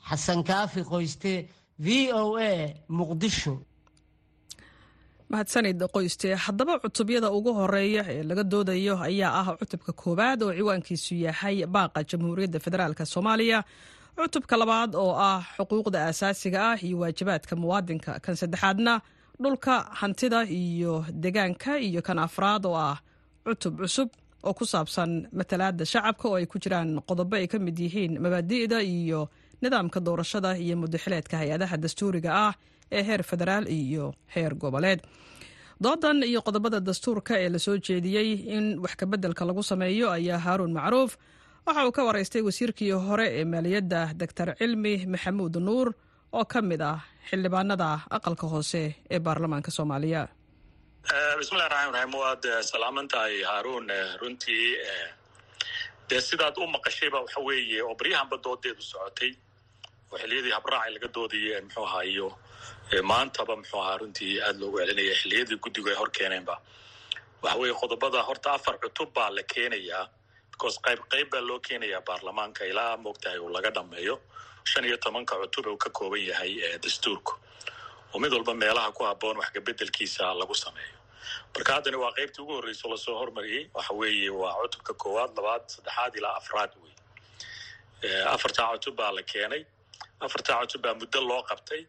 Xasan 0.09 0.39
kaafi 0.49 0.81
qoyste 0.91 1.33
v 1.85 1.87
o 2.21 2.23
a 2.49 2.51
muqdisho. 2.97 3.55
Mahadsanid 5.31 5.79
qoyste 5.95 6.27
haddaba 6.45 6.73
cutubyada 6.83 7.29
ugu 7.37 7.51
horreeya 7.59 8.03
ee 8.13 8.23
laga 8.29 8.43
doodayo 8.51 8.95
ayaa 9.07 9.31
ah 9.41 9.47
cutubka 9.59 9.91
koowaad 10.01 10.39
oo 10.43 10.53
ciwaankiisu 10.57 11.13
yahay 11.25 11.55
baaqa 11.75 11.99
jamhuuriyadda 12.09 12.59
federaalk 12.65 12.99
soomaaliya. 13.13 13.59
Cutubka 14.17 14.55
labaad 14.61 14.91
oo 15.03 15.13
ah 15.29 15.41
xuquuqda 15.57 15.97
aasaasiga 16.07 16.59
ah 16.71 16.77
iyo 16.85 16.97
waajibaadka 17.01 17.53
muwaadinka 17.61 18.11
kan 18.23 18.35
saddexaadna 18.41 18.93
dhulka 19.43 19.73
hantida 19.99 20.39
iyo 20.61 20.93
degaanka 21.23 21.71
iyo 21.87 22.01
kan 22.07 22.19
afraad 22.27 22.63
oo 22.69 22.75
ah 22.89 22.97
cutub 23.45 23.73
cusub 23.81 24.09
oo 24.47 24.53
ku 24.59 24.65
saabsan 24.73 25.11
matalaada 25.39 25.83
shacabka 25.93 26.25
oo 26.29 26.35
ay 26.39 26.45
ku 26.51 26.57
jiraan 26.63 26.89
qodobo 27.09 27.35
ay 27.39 27.47
ka 27.51 27.57
mid 27.65 27.77
yihiin 27.85 28.13
mabaadi'da 28.23 28.77
iyo 28.95 29.21
nidaamka 29.63 29.99
doorashada 30.07 30.51
iyo 30.63 30.75
mudaxileedka 30.81 31.35
hay'adaha 31.41 31.75
dastuuriga 31.83 32.29
ah 32.47 32.53
ee 32.97 33.03
heer 33.07 33.21
federaal 33.31 33.65
iyo 33.79 34.05
heer 34.33 34.53
goboleed. 34.63 34.99
Doodan 35.83 36.17
iyo 36.29 36.39
qodobada 36.47 36.79
dastuurka 36.87 37.33
ee 37.43 37.49
la 37.53 37.59
soo 37.65 37.77
jeediyey 37.87 38.29
in 38.55 38.65
wax 38.83 38.93
kabeddelka 39.01 39.43
lagu 39.49 39.63
sameeyo 39.71 40.07
ayaa 40.17 40.39
haaruun 40.45 40.73
macruuf 40.77 41.11
waxa 41.67 41.81
uu 41.87 41.91
ka 41.97 42.01
waraystay 42.07 42.41
wasiirkii 42.47 42.91
hore 43.07 43.27
ee 43.39 43.45
maaliyadda 43.53 44.01
doctor 44.21 44.47
cilmi 44.59 44.93
maxamuud 45.13 45.55
nuur 45.67 45.87
oo 46.37 46.45
ka 46.53 46.59
mid 46.69 46.81
ah 46.91 46.99
xildhibaanada 47.29 47.89
aqalka 48.17 48.45
hoose 48.53 48.83
ee 49.13 49.19
baarlamaanka 49.25 49.71
soomaaliya 49.77 50.21
bismillahi 51.09 51.69
raxmaan 51.69 51.93
raxiim 51.93 52.13
waad 52.19 52.43
salaaman 52.71 53.07
tahay 53.11 53.43
haaruun 53.49 53.87
runtii 54.21 54.77
dee 56.09 56.21
sidaad 56.21 56.55
u 56.57 56.67
maqashayba 56.75 57.19
waxa 57.23 57.39
weeye 57.47 57.81
oo 57.83 57.95
baryahanba 57.99 58.37
doodeedu 58.45 58.81
socotay. 58.91 59.31
Oo 60.11 60.17
xiliyadii 60.21 60.53
habraaci 60.57 60.91
laga 60.95 61.07
doodayay 61.15 61.61
muxuu 61.65 61.83
ahaa 61.87 62.01
iyo 62.11 62.27
maantaba 63.09 63.55
muxuu 63.59 63.79
ahaa 63.83 63.97
runtii 64.01 64.33
aada 64.45 64.59
loogu 64.61 64.77
celinaya 64.79 65.15
xiliyadii 65.21 65.57
guddigu 65.63 65.89
ay 65.91 65.95
hor 65.99 66.09
keeneenba 66.17 66.55
waxa 67.43 67.57
weeye 67.61 67.75
qodobada 67.81 68.19
horta 68.27 68.49
afar 68.57 68.75
cutub 68.83 69.09
baa 69.15 69.29
la 69.35 69.43
keenayaa 69.53 70.03
because 70.51 70.77
qayb 70.85 70.99
qayb 71.11 71.27
baa 71.33 71.41
loo 71.49 71.59
keenayaa 71.67 72.01
baarlamaanka. 72.07 72.61
Ilaa 72.71 72.97
moogtahay 72.97 73.39
uu 73.39 73.49
laga 73.55 73.69
dhameeyo 73.75 74.15
shan 74.71 74.85
iyo 74.85 74.97
tobanka 74.97 75.35
cutub 75.41 75.65
uu 75.67 75.77
ka 75.83 75.89
kooban 75.97 76.23
yahay 76.29 76.51
dastuurku. 76.83 77.33
Oo 78.13 78.19
mid 78.19 78.31
walba 78.33 78.53
meelaha 78.53 78.91
ku 78.97 79.03
habboon 79.09 79.37
wax 79.41 79.49
kabeddelkiisa 79.55 80.23
lagu 80.39 80.55
sameeyo 80.55 80.92
marka 81.55 81.71
haddana 81.75 81.97
waa 82.03 82.11
qaybtii 82.17 82.41
ugu 82.43 82.53
horreyso 82.57 82.85
la 82.91 82.97
soo 83.05 83.15
hormariyey 83.21 83.63
waxa 83.77 83.93
weeye 83.99 84.29
waa 84.41 84.53
cutubka 84.61 84.93
koowaad 85.01 85.31
labaad 85.37 85.63
saddexaad 85.75 86.13
ilaa 86.19 86.35
afraad 86.41 86.71
wey 86.83 86.93
afartaa 88.35 88.67
cutub 88.73 88.95
baa 88.99 89.11
la 89.17 89.23
keenay. 89.31 89.63
Afartaa 90.25 90.59
cutub 90.61 90.81
baa 90.85 90.93
muddo 91.01 91.19
loo 91.29 91.41
qabtay. 91.49 91.81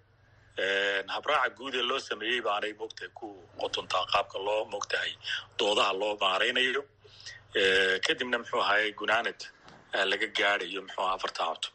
Habraaca 1.14 1.50
guud 1.58 1.74
ee 1.74 1.82
loo 1.90 1.98
sameeyey 2.08 2.40
baanay 2.48 2.72
moogtahay 2.80 3.10
ku 3.18 3.26
qotontaa 3.60 4.04
qaabka 4.12 4.38
loo 4.46 4.60
moogtahay 4.72 5.12
doodaha 5.58 5.92
loo 6.00 6.12
maaraynayo 6.22 6.82
kadibna 8.06 8.36
muxuu 8.40 8.60
ahaye 8.64 8.92
gunaanad 9.00 9.40
laga 10.10 10.26
gaadayo 10.38 10.80
muxuu 10.86 11.02
aha 11.06 11.14
afartaa 11.18 11.48
cutub. 11.54 11.74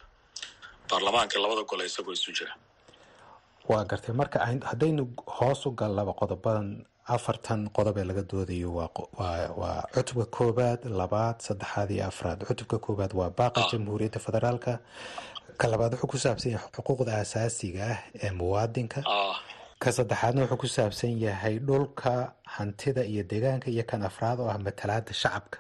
Baarlamaanka 0.90 1.36
labada 1.44 1.64
gole 1.70 1.86
isagoo 1.90 2.14
isu 2.18 2.32
jira. 2.38 2.54
Waa 3.70 3.84
gartay. 3.90 4.14
Marka 4.22 4.38
haddaynu 4.72 5.04
hoos 5.38 5.66
u 5.66 5.72
gallaba 5.82 6.14
qodobadan 6.22 6.70
afartan 7.16 7.62
qodob 7.78 7.98
ee 7.98 8.04
laga 8.10 8.24
doodayo 8.32 8.70
waa 8.76 9.84
cutubka 9.96 10.26
koobaad 10.38 10.80
labaad 11.00 11.38
saddexaad 11.48 11.90
iyo 11.92 12.04
afraad. 12.12 12.40
Cutubka 12.50 12.78
koobaad 12.86 13.12
waa 13.20 13.30
baaqa 13.40 13.62
jamhuuriyadda 13.72 14.20
federaalka 14.20 14.80
ka 15.60 15.68
labaad 15.68 15.94
wuxuu 15.94 16.08
ku 16.12 16.18
saabsan 16.18 16.52
yahay 16.52 16.70
xuquuqda 16.76 17.12
asaasiga 17.24 17.82
ah 17.94 18.00
ee 18.24 18.32
muwaadinka. 18.40 19.00
Ka 19.84 19.90
saddexaadna 19.98 20.42
wuxuu 20.44 20.58
ku 20.64 20.68
saabsan 20.68 21.14
yahay 21.26 21.56
dhulka 21.60 22.34
hantida 22.56 23.02
iyo 23.12 23.24
deegaanka 23.32 23.68
iyo 23.76 23.84
kan 23.90 24.02
afraad 24.10 24.40
oo 24.40 24.50
ah 24.54 24.58
matalaada 24.68 25.14
shacabka. 25.14 25.58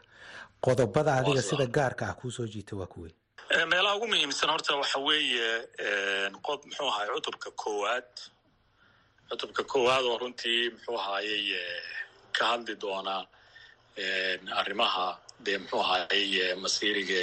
Qodobada 0.66 1.12
adiga 1.20 1.42
sida 1.42 1.66
gaarka 1.66 2.04
ah 2.10 2.14
kuusoo 2.20 2.48
jiita 2.54 2.76
waa 2.76 2.86
kuwey 2.94 3.12
meelaha 3.72 3.96
ugu 3.98 4.08
muhiimsan 4.08 4.50
horta 4.54 4.76
waxa 4.82 5.00
weeye 5.00 5.50
qod 6.48 6.60
muxuu 6.68 6.88
ahaay 6.92 7.08
cutubka 7.16 7.50
koowaad 7.62 8.10
cutubka 9.30 9.64
koowaad 9.72 10.06
oo 10.12 10.18
runtii 10.22 10.62
muxuu 10.74 10.98
ahaayey 11.02 11.46
ka 12.36 12.44
hadli 12.52 12.74
doonaa 12.84 13.24
arrimaha 14.62 15.08
dee 15.46 15.58
muxuu 15.62 15.82
ahaayey 15.86 16.56
masiiriga 16.64 17.22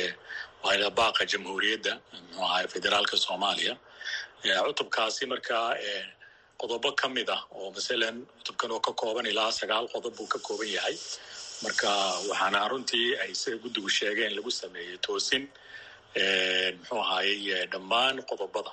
waa 0.64 0.90
baaqa 0.98 1.22
jamhuuriyadda 1.32 1.92
muxuu 2.22 2.44
ahaay 2.48 2.66
federaalka 2.74 3.16
soomaaliya. 3.26 3.74
Cutubkaasi 4.66 5.22
markaa 5.32 5.68
qodobo 6.60 6.88
ka 7.00 7.06
mid 7.16 7.28
ah 7.36 7.42
oo 7.58 7.68
masalan 7.76 8.16
cutubkan 8.38 8.70
oo 8.74 8.80
ka 8.86 8.92
kooban 9.00 9.26
ilaa 9.32 9.50
sagaal 9.60 9.86
qodob 9.94 10.14
buu 10.18 10.28
ka 10.34 10.38
kooban 10.46 10.68
yahay. 10.76 10.96
Marka 11.64 11.88
waxaana 12.30 12.60
runtii 12.72 13.08
ay 13.22 13.30
sida 13.40 13.56
guddigu 13.62 13.88
sheegeen 13.98 14.32
lagu 14.36 14.50
sameeyey 14.60 14.98
toosin 15.06 15.44
muxuu 16.78 17.00
ahaayey 17.04 17.66
dhammaan 17.72 18.16
qodobada 18.30 18.72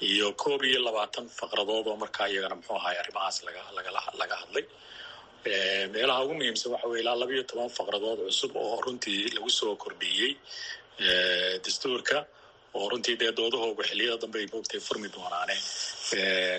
iyo 0.00 0.26
koob 0.42 0.62
iyo 0.70 0.80
labaatan 0.86 1.26
faqradood 1.38 1.86
oo 1.90 1.96
markaa 2.02 2.26
iyagana 2.32 2.54
muxuu 2.58 2.76
ahaay 2.80 2.96
arrimahaas 3.02 3.36
laga 4.20 4.36
hadlay. 4.42 4.64
Meelaha 5.94 6.20
ugu 6.24 6.34
muhiimsan 6.38 6.72
waxa 6.74 6.88
weye 6.90 7.02
ilaa 7.02 7.16
laba 7.20 7.32
iyo 7.36 7.44
toban 7.50 7.70
faqradood 7.78 8.18
cusub 8.28 8.52
oo 8.56 8.76
runtii 8.84 9.20
lagu 9.36 9.50
soo 9.58 9.74
kordhiyey 9.82 10.30
dastuurka 11.64 12.18
oo 12.78 12.86
runtii 12.92 13.16
dee 13.20 13.32
doodahooga 13.38 13.82
xiliyada 13.90 14.18
dambe 14.22 14.38
ay 14.42 14.48
moogtay 14.52 14.80
furmi 14.86 15.08
doonaane. 15.14 15.56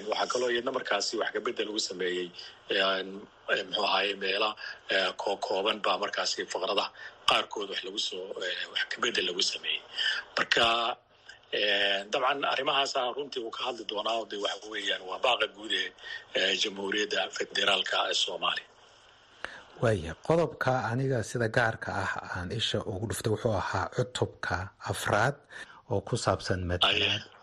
Waxaa 0.10 0.28
kaloo 0.34 0.50
iyadna 0.54 0.72
markaasi 0.78 1.14
wax 1.22 1.30
kabedel 1.36 1.66
lagu 1.70 1.80
sameeyey 1.90 2.28
muxuu 3.68 3.86
ahaye 3.90 4.14
meela 4.24 4.50
koo 5.22 5.36
kooban 5.46 5.78
baa 5.86 5.98
markaasi 6.04 6.46
faqrada 6.54 6.86
qaarkood 7.30 7.70
wax 7.74 7.82
lagu 7.88 8.00
soo 8.10 8.24
wax 8.74 8.84
kabedel 8.94 9.26
lagu 9.30 9.42
sameeyey. 9.52 9.82
Marka 10.38 10.66
dabcan 12.12 12.44
arrimahaasa 12.54 13.00
runtii 13.18 13.42
uu 13.46 13.52
ka 13.52 13.62
hadli 13.66 13.86
doonaa 13.92 14.26
de 14.32 14.38
waxa 14.46 14.68
weeyaan 14.74 15.02
waa 15.10 15.20
baaqa 15.26 15.48
guud 15.56 15.72
ee 16.36 16.56
jamhuuriyadda 16.64 17.22
federaalka 17.38 17.98
ee 18.10 18.14
soomaaliya 18.24 18.68
waaya 19.82 20.14
qodobka 20.28 20.72
aniga 20.92 21.20
sida 21.30 21.48
gaarka 21.58 21.90
ah 22.04 22.12
aan 22.38 22.52
isha 22.60 22.80
ugu 22.92 23.06
dhuftay 23.10 23.32
wuxuu 23.34 23.54
ahaa 23.62 23.86
cutubka 23.96 24.58
afraad 24.92 25.36
oo 25.92 26.02
ku 26.08 26.16
saabsan 26.26 26.62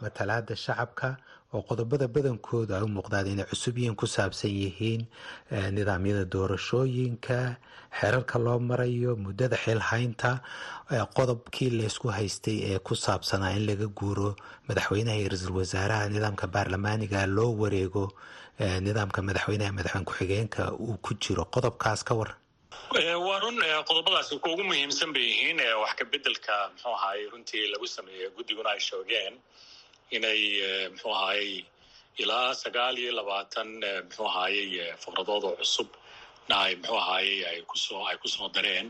matalaada 0.02 0.54
shacabka 0.64 1.08
oo 1.54 1.62
qodobada 1.68 2.06
badankooda 2.14 2.74
ay 2.78 2.84
u 2.86 2.88
muuqdaan 2.96 3.26
inay 3.32 3.46
cusub 3.50 3.74
yihiin 3.78 3.96
ku 4.00 4.06
saabsan 4.06 4.50
yihiin 4.62 5.02
nidaamyada 5.76 6.24
doorashooyinka 6.34 7.38
xeerarka 7.98 8.36
loo 8.38 8.58
marayo 8.70 9.16
muddada 9.24 9.56
xilhaynta 9.64 10.30
qodobkii 11.16 11.70
laysku 11.78 12.08
haystay 12.16 12.58
ee 12.70 12.78
ku 12.78 12.94
saabsanaa 12.94 13.52
in 13.58 13.66
laga 13.66 13.86
guuro 13.98 14.36
madaxweynaha 14.68 15.16
iyo 15.20 15.28
ra'iisul 15.32 15.54
wasaaraha 15.60 16.08
nidaamka 16.14 16.46
baarlamaaniga 16.54 17.26
loo 17.36 17.52
wareego 17.62 18.04
nidaamka 18.86 19.20
madaxweynaha 19.28 19.72
madaxweyne 19.78 20.04
ku-xigeenka 20.08 20.62
uu 20.86 20.96
ku 21.04 21.14
jiro. 21.22 21.44
Qodobkaas 21.54 22.00
ka 22.08 22.14
waran 22.20 22.36
waa 23.26 23.38
run 23.44 23.58
qodobadaasi 23.88 24.38
kuwa 24.42 24.54
ugu 24.54 24.64
muhiimsan 24.70 25.12
bay 25.14 25.22
yihiin 25.30 25.58
wax 25.82 25.92
ka 25.98 26.04
bedelka 26.12 26.52
muxuu 26.72 26.92
ahaay 26.98 27.20
runtii 27.32 27.64
lagu 27.72 27.86
sameeyey 27.86 28.28
guddiguna 28.36 28.70
ay 28.74 28.80
sheegeen 28.88 29.34
inay 30.16 30.40
muxuu 30.92 31.12
ahaayey 31.18 31.64
ilaa 32.22 32.54
sagaal 32.62 32.96
iyo 33.02 33.12
labaatan 33.20 33.68
muxuu 34.06 34.26
ahaayey 34.30 34.68
fikradood 35.02 35.44
oo 35.48 35.56
cusub. 35.60 35.88
Na 36.48 36.54
ay 36.66 36.74
muxuu 36.80 36.98
ahaayey 37.02 37.38
ay 37.50 37.58
ku 37.70 37.76
soo 37.78 38.02
ay 38.10 38.16
ku 38.22 38.28
soo 38.28 38.48
dareen 38.56 38.88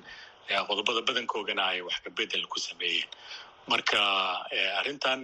qodobada 0.69 1.01
badankoogana 1.09 1.63
ay 1.73 1.81
wax 1.87 1.97
ka 2.05 2.11
bedel 2.19 2.45
ku 2.53 2.59
sameeyeen. 2.69 3.09
Marka 3.71 3.99
arrintan 4.81 5.21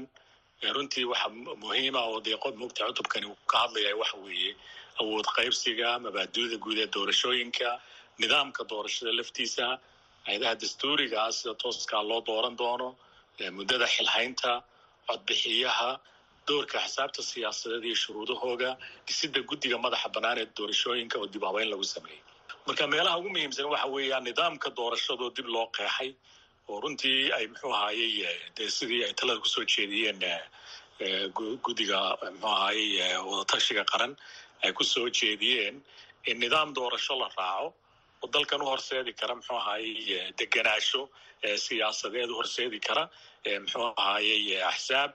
runtii 0.76 1.04
waxa 1.12 1.28
muhiima 1.62 2.00
oo 2.10 2.20
dee 2.26 2.36
qof 2.42 2.54
mugta 2.62 2.86
cutubkani 2.88 3.26
uu 3.30 3.38
ka 3.50 3.56
hadlaya 3.62 3.96
waxa 4.02 4.16
weeye 4.24 4.50
awood 5.00 5.26
qaybsiga 5.36 5.88
mabaadida 6.04 6.56
guud 6.64 6.78
ee 6.84 6.88
doorashooyinka 6.94 7.68
nidaamka 8.20 8.62
doorashada 8.70 9.12
laftiisa 9.18 9.66
hay'adaha 10.26 10.54
dastuurigaa 10.62 11.28
sida 11.36 11.54
tooskaa 11.62 12.02
loo 12.10 12.20
dooran 12.28 12.54
doono 12.60 12.88
muddada 13.58 13.86
xilhaynta 13.94 14.50
codbixiyaha 15.08 15.90
doorka 16.48 16.78
xisaabta 16.86 17.22
siyaasadeed 17.30 17.84
iyo 17.88 17.96
shuruudahooga 18.04 18.70
dhisida 19.06 19.40
guddiga 19.50 19.76
madaxa 19.84 20.08
bannaan 20.14 20.38
ee 20.42 20.46
doorashooyinka 20.58 21.16
oo 21.22 21.26
dib 21.34 21.44
habeyn 21.48 21.68
lagu 21.72 21.84
sameeyey. 21.94 22.20
Marka 22.66 22.84
meelaha 22.92 23.16
ugu 23.20 23.28
muhiimsan 23.34 23.66
waxa 23.74 23.88
weeya 23.94 24.18
nidaamka 24.28 24.68
doorashadoo 24.78 25.30
dib 25.36 25.46
loo 25.54 25.66
qeexay 25.76 26.10
oo 26.70 26.76
runtii 26.84 27.20
ay 27.36 27.44
muxuu 27.52 27.72
ahaayey 27.78 28.12
dee 28.56 28.68
sidii 28.78 29.00
ay 29.06 29.12
talada 29.20 29.40
ku 29.44 29.48
soo 29.54 29.64
jeediyeen 29.74 30.18
guddiga 31.64 32.00
muxuu 32.22 32.48
ahaayey 32.48 33.16
wadatashiga 33.30 33.84
qaran 33.92 34.12
ay 34.64 34.72
ku 34.72 34.84
soo 34.84 35.08
jeediyeen 35.20 35.76
in 36.30 36.36
nidaam 36.42 36.68
doorasho 36.78 37.14
la 37.22 37.28
raaco 37.38 37.68
oo 38.22 38.28
dalkan 38.34 38.62
u 38.62 38.66
horseedi 38.72 39.12
kara 39.20 39.34
muxuu 39.38 39.56
ahaayey 39.56 40.32
deganaasho 40.38 41.02
siyaasadeed 41.66 42.30
u 42.30 42.34
horseedi 42.40 42.78
kara 42.88 43.04
muxuu 43.62 43.92
ahaayey 43.96 44.62
axsaab 44.70 45.12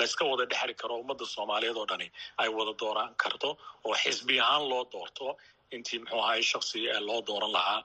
layska 0.00 0.24
wada 0.30 0.44
dhexri 0.52 0.74
karo 0.80 0.94
ummadda 1.02 1.24
soomaaliyeed 1.34 1.76
oo 1.82 1.86
dhani 1.90 2.08
ay 2.42 2.48
wada 2.58 2.72
dooran 2.82 3.10
karto 3.22 3.50
oo 3.86 3.94
xisbi 4.02 4.40
ahaan 4.40 4.64
loo 4.70 4.84
doorto. 4.92 5.36
Intii 5.74 5.98
muxuu 6.02 6.20
ahaayey 6.22 6.42
shaksi 6.52 6.80
loo 7.08 7.20
dooran 7.28 7.52
lahaa 7.56 7.80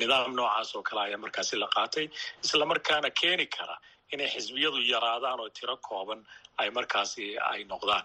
nidaam 0.00 0.32
noocaas 0.38 0.70
oo 0.76 0.82
kale 0.88 1.00
ayaa 1.06 1.18
markaasi 1.24 1.54
la 1.62 1.68
qaatay. 1.76 2.06
Isla 2.44 2.64
markaana 2.72 3.10
keeni 3.20 3.46
kara 3.56 3.76
inay 4.12 4.28
xisbiyadu 4.34 4.78
yaraadaan 4.92 5.40
oo 5.42 5.48
tiro 5.56 5.76
kooban 5.88 6.20
ay 6.60 6.68
markaasi 6.78 7.24
ay 7.50 7.60
noqdaan 7.72 8.04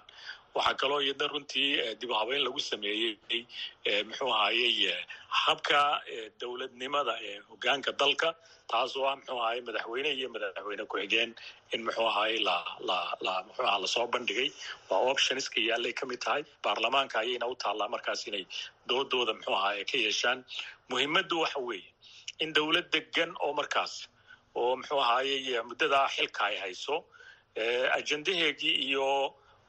waxaa 0.55 0.75
kaloo 0.81 0.99
iyadna 1.05 1.27
runtii 1.33 1.69
dib 2.01 2.11
habeyn 2.19 2.41
lagu 2.47 2.59
sameeyey 2.71 3.13
muxuu 4.07 4.31
ahaayey 4.37 4.95
habka 5.43 5.79
dowladnimada 6.41 7.13
ee 7.29 7.37
hogaanka 7.49 7.91
dalka 8.01 8.29
taasoo 8.71 9.05
ah 9.11 9.15
muxuu 9.19 9.39
ahaayey 9.43 9.61
madaxweyne 9.69 10.09
iyo 10.19 10.27
madaxweyne 10.35 10.83
ku-xigeen 10.91 11.31
in 11.73 11.81
muxuu 11.87 12.07
la 12.47 12.57
muxuu 13.47 13.65
aha 13.69 13.77
la 13.83 13.87
soo 13.95 14.07
bandhigay. 14.15 14.49
Waa 14.89 15.01
optionska 15.11 15.57
yaallay 15.69 15.93
ka 15.99 16.05
mid 16.11 16.19
tahay. 16.25 16.43
Baarlamaanka 16.65 17.15
ayayna 17.23 17.45
u 17.53 17.55
taallaa 17.63 17.89
markaas 17.95 18.21
inay 18.29 18.43
doodooda 18.89 19.33
muxuu 19.37 19.55
ahaay 19.59 19.83
ka 19.91 19.97
yeeshaan. 20.05 20.39
Muhiimaddu 20.91 21.35
waxa 21.43 21.59
weeye 21.69 21.89
in 22.43 22.49
dowlad 22.57 22.87
degan 22.95 23.31
oo 23.45 23.51
markaas 23.61 23.93
oo 24.61 24.71
muxuu 24.79 24.99
ahaayey 25.05 25.61
muddadaa 25.69 26.07
xilka 26.15 26.41
ay 26.49 26.55
hayso 26.63 26.95
ajendaheegii 27.97 28.75
iyo 28.89 29.07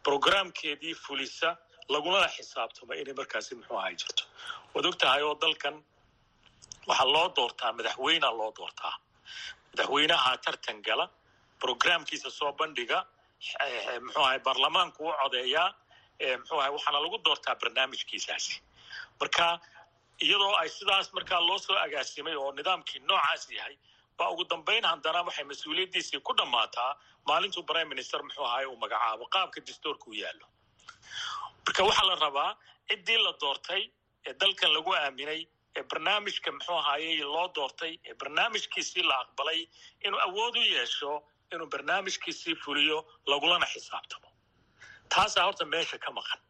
programkeedii 0.07 0.95
fulisa 0.95 1.57
laguna 1.89 2.29
xisaabtamo 2.37 2.93
inay 3.01 3.15
markaasi 3.21 3.55
muxuu 3.59 3.79
ahay 3.79 3.95
jirto. 4.01 4.23
Waad 4.75 4.87
og 4.87 4.97
oo 5.29 5.35
dalkan 5.43 5.77
waxaa 6.89 7.13
loo 7.15 7.29
doortaa 7.37 7.73
madaxweynea 7.79 8.31
loo 8.39 8.53
doortaa. 8.59 8.95
Madaxweynaha 9.71 10.37
tartan 10.45 10.83
gala 10.87 11.07
programkiisa 11.63 12.31
soo 12.31 12.53
bandhiga 12.53 12.99
muxuu 14.05 14.25
ahay 14.25 14.39
baarlamaanku 14.47 15.09
u 15.09 15.13
codeeyaa 15.23 15.69
muxuu 16.39 16.59
ahay 16.61 16.73
waxaana 16.77 16.99
lagu 17.05 17.19
doortaa 17.25 17.55
barnaamijkiisaasi. 17.63 18.55
Marka 19.21 19.47
iyadoo 20.25 20.55
ay 20.63 20.69
sidaas 20.69 21.13
markaa 21.13 21.41
loo 21.49 21.59
soo 21.59 21.77
agaasimay 21.87 22.37
oo 22.37 22.53
nidaamkii 22.53 23.01
noocaas 23.09 23.51
yahay 23.59 23.77
ba 24.23 24.31
ugu 24.33 24.45
dambayn 24.55 24.85
haddana 24.93 25.23
waxay 25.29 25.45
mas'uuliyaddiisii 25.53 26.21
ku 26.29 26.33
dhammaataa 26.41 26.91
maalintuu 27.31 27.63
prime 27.71 27.89
minister 27.95 28.21
muxuu 28.27 28.45
ahay 28.51 28.67
uu 28.73 28.77
magacaabo 28.85 29.25
qaabka 29.35 29.61
dastoorka 29.69 30.05
u 30.11 30.15
yaallo. 30.23 30.47
Marka 31.67 31.83
waxaa 31.89 32.07
la 32.11 32.15
rabaa 32.25 32.51
ciddii 32.89 33.19
la 33.27 33.33
doortay 33.43 33.83
ee 34.27 34.35
dalkan 34.41 34.73
lagu 34.77 34.91
aaminay 34.99 35.41
ee 35.79 35.83
barnaamijka 35.91 36.51
muxuu 36.57 36.77
ahaayey 36.83 37.19
loo 37.35 37.47
doortay 37.57 37.93
ee 38.09 38.15
barnaamijkiisii 38.23 39.03
la 39.11 39.15
aqbalay 39.25 39.61
inuu 40.07 40.21
awood 40.27 40.57
u 40.57 40.63
yeesho 40.75 41.13
inuu 41.53 41.67
barnaamijkiisii 41.75 42.55
fuliyo 42.65 42.99
lagulana 43.31 43.67
xisaabtamo. 43.75 44.29
Taasaa 45.13 45.45
horta 45.47 45.65
meesha 45.75 45.99
ka 46.05 46.11
maqan. 46.19 46.41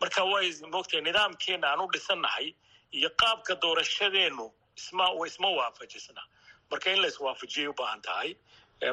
Marka 0.00 0.22
way 0.32 0.46
moogtahay 0.74 1.02
nidaamkeena 1.08 1.66
aan 1.72 1.80
u 1.80 1.88
dhisannahay 1.94 2.46
iyo 2.98 3.10
qaabka 3.22 3.52
doorashadeennu 3.62 4.46
isma 4.80 5.04
isma 5.30 5.48
waafajisna 5.58 6.22
marka 6.70 6.88
in 6.94 7.00
la 7.02 7.08
iswaafajiyay 7.12 7.68
u 7.68 7.74
baahan 7.80 8.02
tahay. 8.06 8.30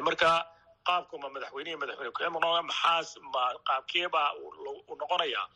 Marka 0.06 0.30
qaabkuma 0.88 1.28
madaxweynehi 1.36 1.76
madaxweyne 1.82 2.12
ku-xigeen 2.16 2.66
maxaas 2.70 3.08
qaabkeebaa 3.68 4.28
noqonayaa 5.00 5.46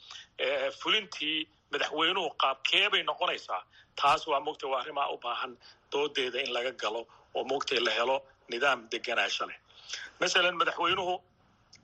fulintii 0.81 1.39
madaxweynuhu 1.73 2.29
qaabkeebay 2.43 3.03
noqonaysaa. 3.11 3.63
Taas 4.01 4.27
waa 4.31 4.41
mogtay 4.47 4.69
waa 4.73 4.81
arrimaa 4.83 5.09
u 5.15 5.19
baahan 5.25 5.53
doodeeda 5.93 6.39
in 6.45 6.53
laga 6.57 6.73
galo 6.83 7.01
oo 7.35 7.45
mogtay 7.53 7.81
la 7.87 7.91
helo 7.99 8.17
nidaam 8.53 8.79
deganaasho 8.93 9.45
leh. 9.51 9.59
Masalan 10.21 10.57
madaxweynuhu 10.61 11.15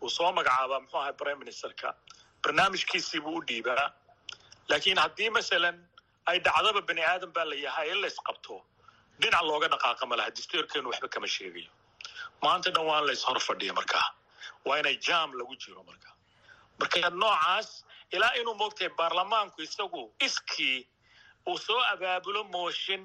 uu 0.05 0.11
soo 0.16 0.31
magacaabaa 0.38 0.81
muxuu 0.83 0.98
ahay 1.01 1.12
prime 1.20 1.38
ministerka. 1.44 1.88
Barnaamijkiisii 2.42 3.20
buu 3.24 3.37
u 3.38 3.42
dhiibaa. 3.48 3.87
Laakiin 4.70 4.98
haddii 5.05 5.31
masalan 5.31 5.77
ay 6.31 6.38
dhacdaba 6.46 6.81
bani 6.88 7.03
aadan 7.11 7.33
baa 7.37 7.44
la 7.51 7.55
yahay 7.66 7.88
in 7.92 8.01
la 8.03 8.07
isqabto 8.12 8.55
dhinac 9.20 9.42
looga 9.48 9.68
dhaqaaqa 9.74 10.04
ma 10.11 10.16
laha 10.18 10.31
dasteerkeenu 10.37 10.88
waxba 10.92 11.09
kama 11.14 11.26
sheegayo. 11.35 11.70
Maanta 12.42 12.70
dhan 12.74 12.85
waa 12.88 12.98
in 13.00 13.07
la 13.07 13.12
is 13.12 13.22
hor 13.28 13.38
fadhiya 13.48 13.72
markaa 13.78 14.07
waa 14.66 14.78
inay 14.81 14.96
jam 15.07 15.33
lagu 15.38 15.54
jiro 15.62 15.83
markaa 15.90 16.14
marka 16.81 17.11
noocaas 17.22 17.68
ilaa 18.14 18.33
inuu 18.40 18.54
moogtahay 18.61 18.90
baarlamaanku 18.98 19.59
isagu 19.66 20.02
iskii 20.26 20.78
uu 21.50 21.59
soo 21.66 21.81
abaabulo 21.92 22.44
mooshin 22.54 23.02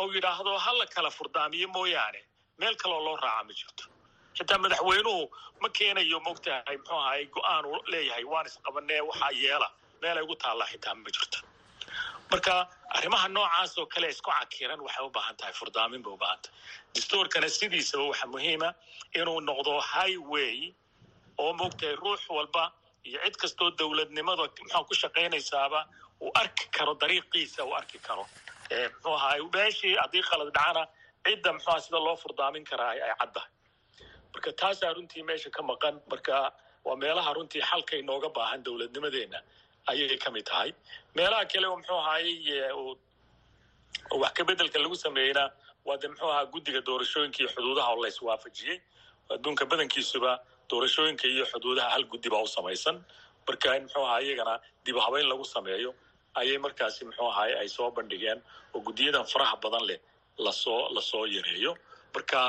ou 0.00 0.06
yidhaahdo 0.14 0.58
ha 0.64 0.72
la 0.80 0.86
kala 0.94 1.10
furdaamiyo 1.18 1.68
mooyaane 1.76 2.20
meel 2.58 2.74
kaloo 2.82 3.00
loo 3.06 3.16
raaca 3.24 3.44
ma 3.48 3.52
jirto. 3.58 3.84
Xitaa 4.36 4.58
madaxweynuhu 4.64 5.22
ma 5.62 5.68
keenayo 5.76 6.18
moogtahay 6.26 6.76
muxuu 6.76 6.98
ahay 7.00 7.24
go'aan 7.36 7.64
uu 7.70 7.80
leeyahay 7.92 8.24
waan 8.32 8.46
isqabanee 8.50 9.00
waxaa 9.08 9.30
yeela 9.42 9.68
meelay 10.02 10.22
ugu 10.26 10.36
taallaa 10.42 10.66
xitaa 10.72 10.94
ma 10.94 11.10
jirto. 11.16 11.38
Marka 12.30 12.54
arrimaha 12.94 13.28
noocaas 13.28 13.78
oo 13.78 13.86
kale 13.86 14.08
isku 14.14 14.30
cakiran 14.30 14.80
waxay 14.86 15.04
u 15.06 15.10
baahan 15.10 15.36
tahay 15.36 15.52
furdaamin 15.52 16.02
bay 16.02 16.12
u 16.12 16.16
baahan 16.16 16.38
tahay. 16.42 16.56
Dastuurkana 16.94 17.48
sidiisaba 17.48 18.04
waxa 18.10 18.26
muhiima 18.34 18.68
inuu 19.18 19.40
noqdo 19.48 19.72
highway 19.92 20.74
oo 21.38 21.52
moogtahay 21.60 21.96
ruux 22.02 22.22
walba 22.36 22.72
iyo 23.04 23.18
cid 23.24 23.36
kastoo 23.42 23.70
dowladnimada 23.78 24.42
muxuu 24.42 24.84
ku 24.88 24.94
shaqaynaysaaba 25.02 25.80
uu 26.20 26.30
arki 26.42 26.64
karo 26.76 26.94
dariiqiisa 27.02 27.64
uu 27.64 27.74
arki 27.80 27.98
karo. 28.06 28.24
Muxuu 28.94 29.14
ahaay 29.18 29.40
meeshii 29.54 29.94
haddii 30.02 30.22
khalad 30.28 30.50
dhacana 30.56 30.82
cidda 31.24 31.52
muxuuha 31.56 31.80
sida 31.84 31.98
loo 32.06 32.16
furdaamin 32.22 32.64
karaa 32.70 32.90
ay 32.90 33.14
caddahay 33.20 33.50
marka 34.32 34.50
taasaa 34.60 34.92
runtii 34.96 35.22
meesha 35.28 35.50
ka 35.56 35.62
maqan 35.70 35.94
marka 36.10 36.34
waa 36.86 36.96
meelaha 37.02 37.30
runtii 37.36 37.62
xalka 37.70 37.94
inooga 38.02 38.28
baahan 38.36 38.60
dowladnimadeenna 38.66 39.38
ayay 39.92 40.18
ka 40.24 40.30
mid 40.36 40.44
tahay 40.50 40.70
meelaha 41.16 41.44
kale 41.52 41.66
oo 41.70 41.76
muxuu 41.80 41.98
ahaayey 42.02 42.72
wax 44.22 44.32
ka 44.38 44.42
bedelka 44.48 44.78
lagu 44.84 44.96
sameeyeyna 45.04 45.44
waa 45.88 45.96
de 46.02 46.08
muxuu 46.12 46.30
ahaa 46.32 46.46
guddiga 46.54 46.80
doorashooyinka 46.88 47.38
iyo 47.42 47.48
xuduudaha 47.54 47.88
oo 47.94 48.02
la 48.04 48.08
iswaafajiyey 48.12 48.76
adduunka 49.34 49.64
badankiisuba 49.70 50.32
doorashooyinka 50.70 51.24
iyo 51.34 51.44
xuduudaha 51.52 51.88
hal 51.94 52.04
guddi 52.12 52.28
baa 52.34 52.42
u 52.42 52.48
samaysan 52.56 52.96
marka 53.48 53.76
in 53.76 53.82
muxuu 53.86 54.04
ahaa 54.08 54.20
iyagana 54.26 54.54
dib 54.84 54.96
habeyn 55.06 55.26
lagu 55.32 55.44
sameeyo 55.54 55.90
ayay 56.40 56.58
markaasi 56.66 57.04
muxuu 57.08 57.28
ahaay 57.32 57.52
ay 57.62 57.68
soo 57.76 57.90
bandhigeen 57.98 58.38
oo 58.74 58.80
guddiyadan 58.88 59.24
faraha 59.32 59.56
badan 59.64 59.84
leh 59.90 59.98
la 60.46 60.52
soo 60.62 60.80
la 60.96 61.00
soo 61.10 61.24
yareeyo 61.36 61.72
marka 62.14 62.40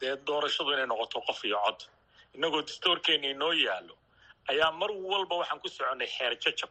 dee 0.00 0.14
doorashadu 0.28 0.72
inay 0.76 0.86
noqoto 0.92 1.20
qof 1.28 1.40
iyo 1.50 1.58
cod 1.66 1.80
innagoo 2.36 2.62
dastoorkeena 2.68 3.28
inoo 3.34 3.52
yaallo 3.66 3.94
ayaa 4.52 4.70
mar 4.80 4.90
walba 5.12 5.34
waxaan 5.40 5.60
ku 5.64 5.68
soconnay 5.76 6.08
xeer 6.16 6.32
jajab 6.44 6.70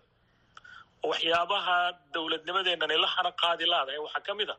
waxyaabaha 1.04 1.78
dowladnimadeennan 2.14 2.92
ila 2.98 3.08
hana 3.16 3.32
qaadi 3.42 3.66
laadahay 3.74 4.00
waxaa 4.06 4.24
ka 4.28 4.34
mid 4.40 4.50
a 4.50 4.56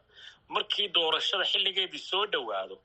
markii 0.55 0.88
doorashada 0.96 1.44
xilligeedii 1.53 2.03
soo 2.11 2.25
dhowaado 2.35 2.77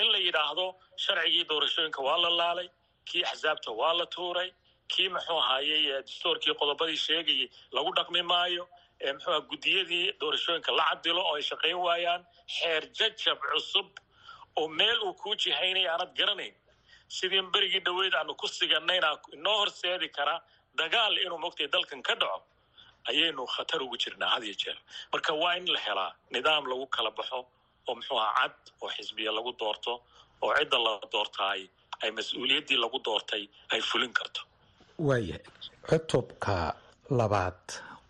in 0.00 0.06
la 0.12 0.18
yidhaahdo 0.26 0.66
sharcigii 1.04 1.44
doorashooyinka 1.50 2.00
waa 2.08 2.18
la 2.24 2.30
laalay 2.40 2.68
kii 3.08 3.22
axsaabta 3.30 3.70
waa 3.80 3.92
la 4.00 4.06
tuuray 4.14 4.50
kii 4.92 5.08
muxuu 5.14 5.38
ahaayey 5.42 5.82
dastoorkii 6.06 6.54
qodobadii 6.60 6.96
sheegayay 7.06 7.48
lagu 7.76 7.90
dhaqmi 7.98 8.22
maayo 8.32 8.64
muxuuha 9.14 9.40
guddiyadii 9.50 10.04
doorashooyinka 10.20 10.70
la 10.78 10.84
cadilo 10.90 11.22
oo 11.28 11.34
ay 11.38 11.42
shaqayn 11.50 11.78
waayaan 11.86 12.22
xeer 12.56 12.82
jajab 12.98 13.38
cusub 13.50 13.88
oo 14.60 14.68
meel 14.78 14.98
uu 15.06 15.14
kuu 15.22 15.34
jihaynaya 15.42 15.92
aanad 15.92 16.12
garanayn. 16.18 16.54
Sidii 17.16 17.42
berigii 17.54 17.80
dhaweyd 17.86 18.14
aanu 18.14 18.34
ku 18.40 18.46
siganayna 18.48 19.10
inoo 19.36 19.56
horseedi 19.62 20.08
karaa 20.16 20.40
dagaal 20.80 21.14
inuu 21.24 21.38
mogtay 21.44 21.66
dalkan 21.74 22.02
ka 22.08 22.14
dhaco 22.20 22.38
ayaynu 23.10 23.42
khatar 23.54 23.80
ugu 23.82 23.96
jirnaa 24.02 24.30
had 24.34 24.44
iyo 24.48 24.54
jeer. 24.62 24.78
Marka 25.12 25.32
waa 25.42 25.54
in 25.60 25.66
la 25.74 25.80
helaa 25.86 26.12
nidaam 26.34 26.64
lagu 26.70 26.86
kala 26.94 27.10
baxo 27.18 27.38
oo 27.88 27.94
muxuu 27.98 28.18
aha 28.20 28.32
cad 28.40 28.54
oo 28.82 28.90
xisbiya 28.96 29.30
lagu 29.38 29.52
doorto 29.60 29.92
oo 30.44 30.52
cidda 30.58 30.78
la 30.86 30.92
doortaay 31.12 31.60
ay 32.02 32.10
mas'uuliyaddii 32.16 32.78
lagu 32.84 32.98
doortay 33.06 33.42
ay 33.72 33.80
fulin 33.90 34.12
karto. 34.18 34.40
Waayahay 34.98 35.42
cutubka 35.88 36.56
labaad 37.18 37.60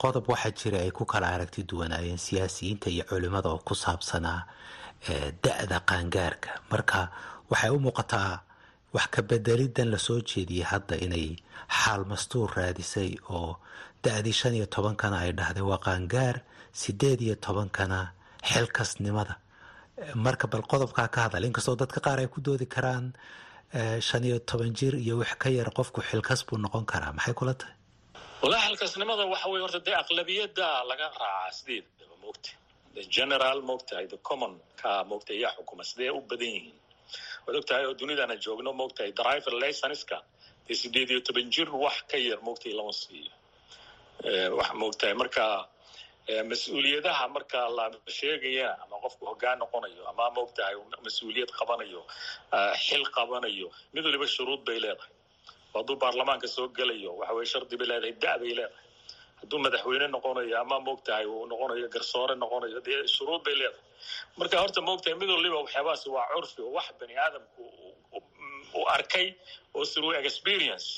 qodob 0.03 0.25
waxaa 0.33 0.53
jira 0.61 0.79
ay 0.85 0.91
ku 0.99 1.05
kala 1.13 1.27
aragti 1.35 1.63
duwanaayeen 1.71 2.19
siyaasiyiinta 2.27 2.91
iyo 2.95 3.05
culimada 3.11 3.49
oo 3.55 3.61
ku 3.69 3.75
saabsanaa 3.75 4.41
da-da 5.45 5.79
qaangaarka. 5.91 6.51
Marka 6.71 7.01
waxay 7.51 7.71
u 7.71 7.79
muuqataa 7.87 8.41
wax 8.95 9.07
ka 9.15 9.23
bedelidan 9.23 9.91
la 9.93 9.99
soo 9.99 10.21
jeediyey 10.31 10.65
hadda 10.73 10.97
inay 11.07 11.37
xaal 11.81 12.03
mastuur 12.11 12.49
raadisay 12.57 13.11
oo 13.31 13.57
da-dii 14.09 14.37
shan 14.41 14.55
iyo 14.59 14.67
tobankana 14.77 15.17
ay 15.25 15.33
dhahday. 15.39 15.65
Waa 15.71 15.81
qaangaar 15.87 16.37
sideed 16.83 17.21
iyo 17.27 17.35
tobankana 17.47 17.99
xilkasnimada. 18.51 19.35
Marka 20.25 20.47
bal 20.53 20.63
qodobkaa 20.73 21.09
ka 21.15 21.21
hadal 21.27 21.45
inkastoo 21.49 21.77
dadka 21.83 22.01
qaar 22.07 22.19
ay 22.23 22.29
ku 22.33 22.39
doodi 22.47 22.67
karaan 22.75 23.07
shan 24.09 24.25
iyo 24.29 24.39
toban 24.51 24.73
jir 24.79 24.95
iyo 25.05 25.15
wax 25.21 25.33
ka 25.43 25.49
yar 25.51 25.69
qofku 25.79 26.01
xilkas 26.09 26.41
buu 26.47 26.59
noqon 26.65 26.85
karaa. 26.93 27.13
Maxay 27.17 27.35
kula 27.35 27.55
tahay? 27.61 27.75
Wallahi 28.43 28.65
xilkasnimada 28.71 29.25
waxa 29.33 29.47
weye 29.53 29.63
horta 29.65 29.81
dee 29.87 29.97
aqlabiyadda 30.03 30.67
laga 30.91 31.07
raacaa 31.11 31.51
sideedaba 31.59 32.17
moogta 32.25 32.51
the 32.95 33.03
general 33.17 33.59
moogtahay 33.71 34.07
the 34.13 34.19
common 34.29 34.53
ka 34.81 34.91
moogta 35.11 35.31
ayaa 35.39 35.53
xukuma. 35.59 35.83
Sidee 35.91 36.11
u 36.19 36.21
badan 36.31 36.51
yihiin? 36.57 36.77
Waad 37.47 37.57
ogtahay 37.61 37.85
oo 37.89 37.95
dunidana 38.01 38.35
joogno 38.45 38.71
moogtahay 38.81 39.11
driver 39.21 39.55
licenska 39.63 40.19
dee 40.67 40.77
sideed 40.83 41.09
iyo 41.11 41.21
toban 41.27 41.51
jir 41.55 41.69
wax 41.85 41.97
ka 42.11 42.17
yar 42.29 42.39
moogtahay 42.47 42.75
lama 42.79 42.93
siiyo 43.03 43.33
wax 44.59 44.71
moogtahay 44.81 45.15
marka 45.23 45.45
mas'uuliyadaha 46.51 47.25
marka 47.37 47.61
la 47.77 47.85
sheegaya 48.19 48.69
ama 48.85 48.97
qofku 49.05 49.23
hoggaan 49.31 49.59
noqonayo 49.63 50.03
ama 50.13 50.25
moogtahay 50.37 50.75
mas'uuliyad 51.07 51.51
qabanayo 51.59 52.03
xil 52.87 53.05
qabanayo 53.17 53.69
mid 53.95 54.05
waliba 54.09 54.27
shuruud 54.35 54.61
bay 54.69 54.79
leedahay. 54.85 55.13
Hadduu 55.75 55.97
baarlamaanka 56.03 56.49
soo 56.57 56.67
gelayo 56.79 57.11
waxa 57.21 57.35
weye 57.37 57.47
shardi 57.53 57.75
bay 57.81 57.87
leedahay 57.91 58.13
da 58.23 58.33
bay 58.43 58.53
leedahay. 58.59 58.85
Hadduu 59.41 59.59
madaxweyne 59.65 60.07
noqonayo 60.17 60.55
ama 60.63 60.77
moogtahay 60.87 61.27
uu 61.35 61.47
noqonayo 61.53 61.89
garsoore 61.95 62.35
noqonayo 62.43 62.81
dee 62.87 62.99
shuruud 63.17 63.43
bay 63.47 63.55
leedahay. 63.61 63.85
Marka 64.39 64.57
horta 64.63 64.81
moogtahay 64.89 65.15
mid 65.21 65.31
waliba 65.37 65.57
waxyaabahaasi 65.65 66.09
waa 66.17 66.27
curfi 66.35 66.61
oo 66.67 66.73
wax 66.77 66.89
bani 67.01 67.15
aadamku 67.25 67.63
uu 68.79 68.85
arkay 68.97 69.27
oo 69.77 69.85
through 69.93 70.15
experience 70.31 70.89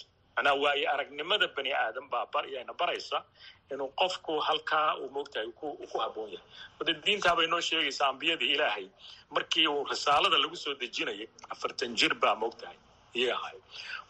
macnaha 0.40 0.56
waayo 0.56 0.86
aragnimada 0.92 1.46
bani 1.56 1.72
aadam 1.72 2.08
baa 2.10 2.26
ayayna 2.42 2.72
baraysa 2.80 3.24
inuu 3.72 3.88
qofku 4.00 4.40
halkaa 4.40 4.96
uu 4.96 5.08
moogtahay 5.10 5.52
ku 5.52 5.98
habboon 6.02 6.30
yahay. 6.32 6.46
Wada 6.78 6.92
diintaabay 6.92 7.46
noo 7.46 7.60
sheegaysaa 7.60 8.08
ambiyadii 8.08 8.52
ilaahay 8.54 8.86
markii 9.30 9.66
uu 9.68 9.84
risaalada 9.84 10.38
lagu 10.38 10.56
soo 10.56 10.74
dejinayay 10.74 11.28
afartan 11.50 11.94
jir 11.94 12.14
baa 12.14 12.34
moogtahay 12.34 12.76
iyay 13.14 13.32
ahay 13.32 13.58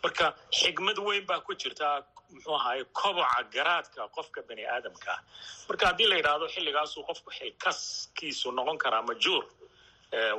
marka 0.02 0.34
xigmad 0.58 0.98
weyn 0.98 1.26
baa 1.26 1.40
ku 1.40 1.54
jirtaa 1.54 2.04
muxuu 2.30 2.54
ahaye 2.54 2.84
koboca 2.84 3.42
garaadka 3.54 4.08
qofka 4.16 4.42
bani 4.48 4.64
aadamka. 4.74 5.12
Ah 5.12 5.20
marka 5.68 5.86
haddii 5.86 6.06
la 6.10 6.16
yidhaahdo 6.16 6.46
xilligaasuu 6.54 7.02
qofku 7.08 7.30
xilkaskiisu 7.38 8.52
noqon 8.52 8.78
karaa 8.78 9.02
majuur 9.02 9.44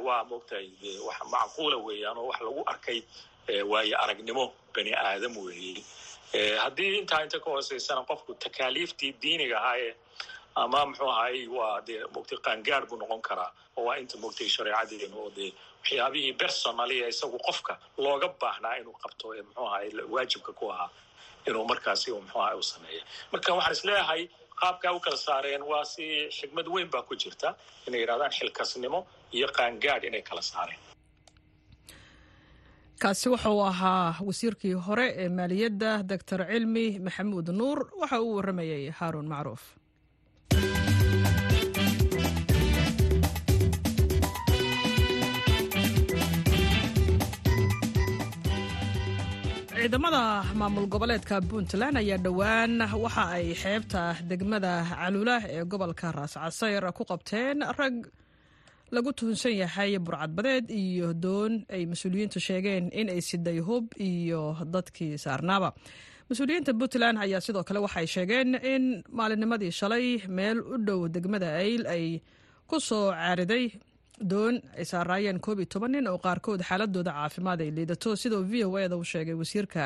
waa 0.06 0.23
moogtahay 0.23 0.67
macquula 1.34 1.77
weeyaan 1.77 2.17
oo 2.17 2.27
wax 2.32 2.39
lagu 2.41 2.63
arkay 2.73 2.99
waayo 3.71 3.95
aragnimo 4.04 4.43
bani 4.75 4.91
aadam 4.93 5.34
weeye 5.38 5.84
haddii 6.63 6.97
intaa 6.99 7.23
inta 7.25 7.39
ka 7.39 7.49
hooseysana 7.54 8.01
qofku 8.10 8.32
takaaliiftii 8.43 9.12
diiniga 9.21 9.58
ahaayee 9.62 9.93
ama 10.56 10.80
muxuu 10.86 11.10
ahaye 11.15 11.47
waa 11.58 11.82
dee 11.88 11.99
mogtay 12.15 12.38
qaangaar 12.45 12.84
buu 12.89 12.97
noqon 13.01 13.21
karaa 13.27 13.51
oo 13.77 13.84
waa 13.88 13.97
inta 14.04 14.17
mogtay 14.23 14.47
shareecadeenu 14.56 15.17
oo 15.23 15.30
dee 15.38 15.51
waxyaabihii 15.82 16.34
personali 16.41 16.95
ee 17.04 17.10
isagu 17.13 17.38
qofka 17.47 17.73
looga 18.06 18.27
baahnaa 18.41 18.75
inuu 18.82 18.95
qabto 19.04 19.25
ee 19.38 19.41
muxuu 19.47 19.65
ahaye 19.67 19.89
waajibka 20.13 20.51
ku 20.60 20.65
ahaa 20.73 20.89
inuu 21.47 21.65
markaasi 21.71 22.08
muxuu 22.12 22.41
ahaye 22.41 22.58
u 22.60 22.63
sameeya 22.71 23.04
marka 23.32 23.49
waxaan 23.58 23.73
is 23.77 23.84
leeyahay 23.89 24.21
qaabkaa 24.62 24.91
u 24.93 24.99
kala 25.06 25.17
saareen 25.27 25.63
waa 25.71 25.86
si 25.93 26.06
xigmad 26.38 26.67
weyn 26.73 26.89
baa 26.93 27.01
ku 27.10 27.15
jirta 27.23 27.49
inay 27.88 27.99
yidhahdaan 28.04 28.32
xilkasnimo 28.38 28.99
iyo 29.38 29.47
qaangaadh 29.58 30.04
inay 30.10 30.21
kala 30.30 30.41
saareen 30.51 30.80
kaasi 33.01 33.27
wuxuu 33.33 33.59
ahaa 33.71 34.07
wasiirkii 34.27 34.73
hore 34.87 35.07
ee 35.23 35.29
maaliyadda 35.37 35.91
doctor 36.11 36.39
cilmi 36.51 36.85
maxamuud 37.05 37.47
nuur. 37.59 37.79
Waxa 38.01 38.17
uu 38.25 38.35
warramayay 38.37 38.83
haaruun 38.99 39.27
macruuf. 39.33 39.63
Ciidamada 49.71 50.43
maamul 50.59 50.85
goboleedka 50.93 51.37
puntland 51.49 51.97
ayaa 52.01 52.17
dhowaan 52.25 52.73
waxa 53.03 53.23
ay 53.37 53.47
xeebta 53.61 54.01
degmada 54.29 54.73
caluula 54.89 55.35
ee 55.55 55.63
gobolka 55.71 56.07
raas 56.17 56.33
casayr 56.43 56.83
ku 56.97 57.03
qabteen 57.11 57.57
rag 57.79 57.95
lagu 58.91 59.12
tuhunsan 59.17 59.54
yahay 59.62 59.91
burcadbadeed 60.06 60.65
iyo 60.84 61.13
doon 61.23 61.54
ay 61.75 61.84
mas'uuliyiintu 61.91 62.39
sheegeen 62.47 62.86
in 62.99 63.08
ay 63.13 63.21
siday 63.30 63.60
hub 63.67 63.86
iyo 64.10 64.41
dadkii 64.73 65.17
saarnaaba. 65.23 65.69
Mas'uuliyiinta 66.30 66.71
puntland 66.80 67.17
ayaa 67.23 67.41
sidoo 67.45 67.63
kale 67.67 67.80
waxay 67.86 68.08
sheegeen 68.15 68.49
in 68.73 68.84
maalinnimadii 69.17 69.71
shalay 69.80 70.06
meel 70.38 70.58
u 70.73 70.75
dhow 70.88 70.99
degmada 71.15 71.49
ayl 71.63 71.84
ay 71.95 72.06
ku 72.69 72.80
soo 72.80 73.12
caariday 73.12 73.65
doon 74.32 74.56
ay 74.80 74.86
saaraayeen 74.91 75.39
koob 75.45 75.60
iyo 75.60 75.67
toban 75.73 75.91
nin 75.95 76.08
oo 76.12 76.17
qaarkood 76.25 76.62
xaaladooda 76.69 77.12
caafimaad 77.17 77.60
ay 77.65 77.71
liidato. 77.77 78.10
Sidoo 78.21 78.43
v 78.51 78.54
o 78.67 78.77
eda 78.86 78.95
u 78.97 79.04
sheegay 79.12 79.36
wasiirka 79.41 79.86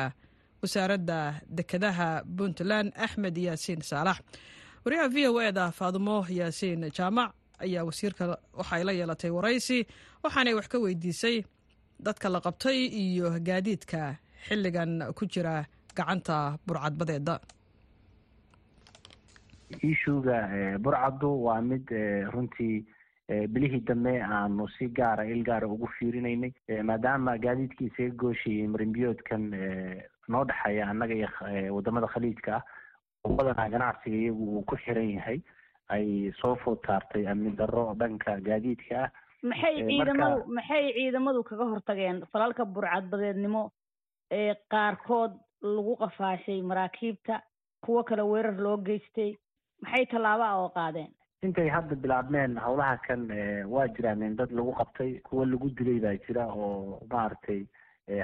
wasaaradda 0.62 1.18
dekedaha 1.58 2.08
puntland 2.36 2.88
axmed 3.04 3.36
yaasiin 3.46 3.80
saalax 3.90 4.18
wariyaha 4.84 5.08
v 5.14 5.16
o 5.30 5.40
eda 5.48 5.64
faadumo 5.78 6.16
yaasiin 6.38 6.82
jaamac 6.96 7.30
ayaa 7.64 7.84
wasiirka 7.88 8.24
waxay 8.60 8.82
la 8.88 8.92
yeelatay 8.98 9.30
waraysi 9.38 9.78
waxaanay 10.24 10.54
wax 10.58 10.66
ka 10.74 10.78
weydiisay 10.84 11.36
dadka 12.06 12.28
la 12.34 12.40
qabtay 12.46 12.78
iyo 13.04 13.30
gaadiidka 13.48 14.00
xilligan 14.48 14.92
ku 15.18 15.24
jira 15.34 15.54
gacanta 15.98 16.36
burcadbadeeda 16.66 17.36
ishuga 19.82 20.36
burcaddu 20.84 21.30
waa 21.46 21.60
mid 21.62 21.86
runtii 22.34 22.84
bilihii 23.52 23.80
dambe 23.88 24.12
aanu 24.22 24.68
si 24.78 24.86
gaara 24.88 25.24
il 25.26 25.42
gaara 25.48 25.66
ugu 25.68 25.88
fiirinaynay 25.98 26.52
maadaama 26.90 27.38
gaadiidkii 27.38 27.86
isaga 27.90 28.14
gooshayay 28.22 28.66
marimbiyoodkan 28.74 29.42
noo 30.28 30.44
dhexeeya 30.44 30.88
annaga 30.90 31.14
iyo 31.14 31.28
waddamada 31.76 32.06
khaliijka 32.06 32.56
ah 32.56 32.62
oo 33.24 33.34
badanaa 33.38 33.68
ganacsiga 33.74 34.16
iyagu 34.16 34.44
uu 34.58 34.62
ku 34.62 34.76
xiran 34.84 35.10
yahay 35.16 35.38
ay 35.88 36.32
soo 36.40 36.56
food 36.64 36.78
saartay 36.86 37.26
amni 37.30 37.50
darro 37.56 37.94
dhanka 37.94 38.40
gaadiidka 38.40 39.04
ah. 39.04 39.10
Maxay 39.42 39.76
ciidamadu 39.88 40.44
maxay 40.56 40.92
ciidamadu 40.96 41.42
kaga 41.44 41.64
hortageen? 41.72 42.22
Falalka 42.32 42.64
burcadbadeednimo 42.64 43.70
ee 44.30 44.54
qaarkood 44.70 45.32
lagu 45.62 45.96
qafaashay 46.00 46.62
maraakiibta 46.62 47.42
kuwo 47.84 48.02
kale 48.04 48.22
weerar 48.22 48.56
loo 48.66 48.76
geystay. 48.76 49.36
Maxay 49.82 50.06
tallaabo 50.06 50.42
ah 50.42 50.56
oo 50.62 50.68
qaadeen? 50.78 51.10
Intay 51.42 51.68
hadda 51.68 51.94
bilaabmeen 52.02 52.56
howlaha 52.58 52.96
kan 53.06 53.28
waa 53.70 53.86
jiraan 53.88 54.22
in 54.22 54.36
dad 54.36 54.50
lagu 54.50 54.72
qabtay 54.80 55.20
kuwa 55.28 55.46
lagu 55.46 55.68
dilay 55.78 56.00
baa 56.00 56.16
jira 56.26 56.46
oo 56.48 56.98
maaragtay 57.12 57.60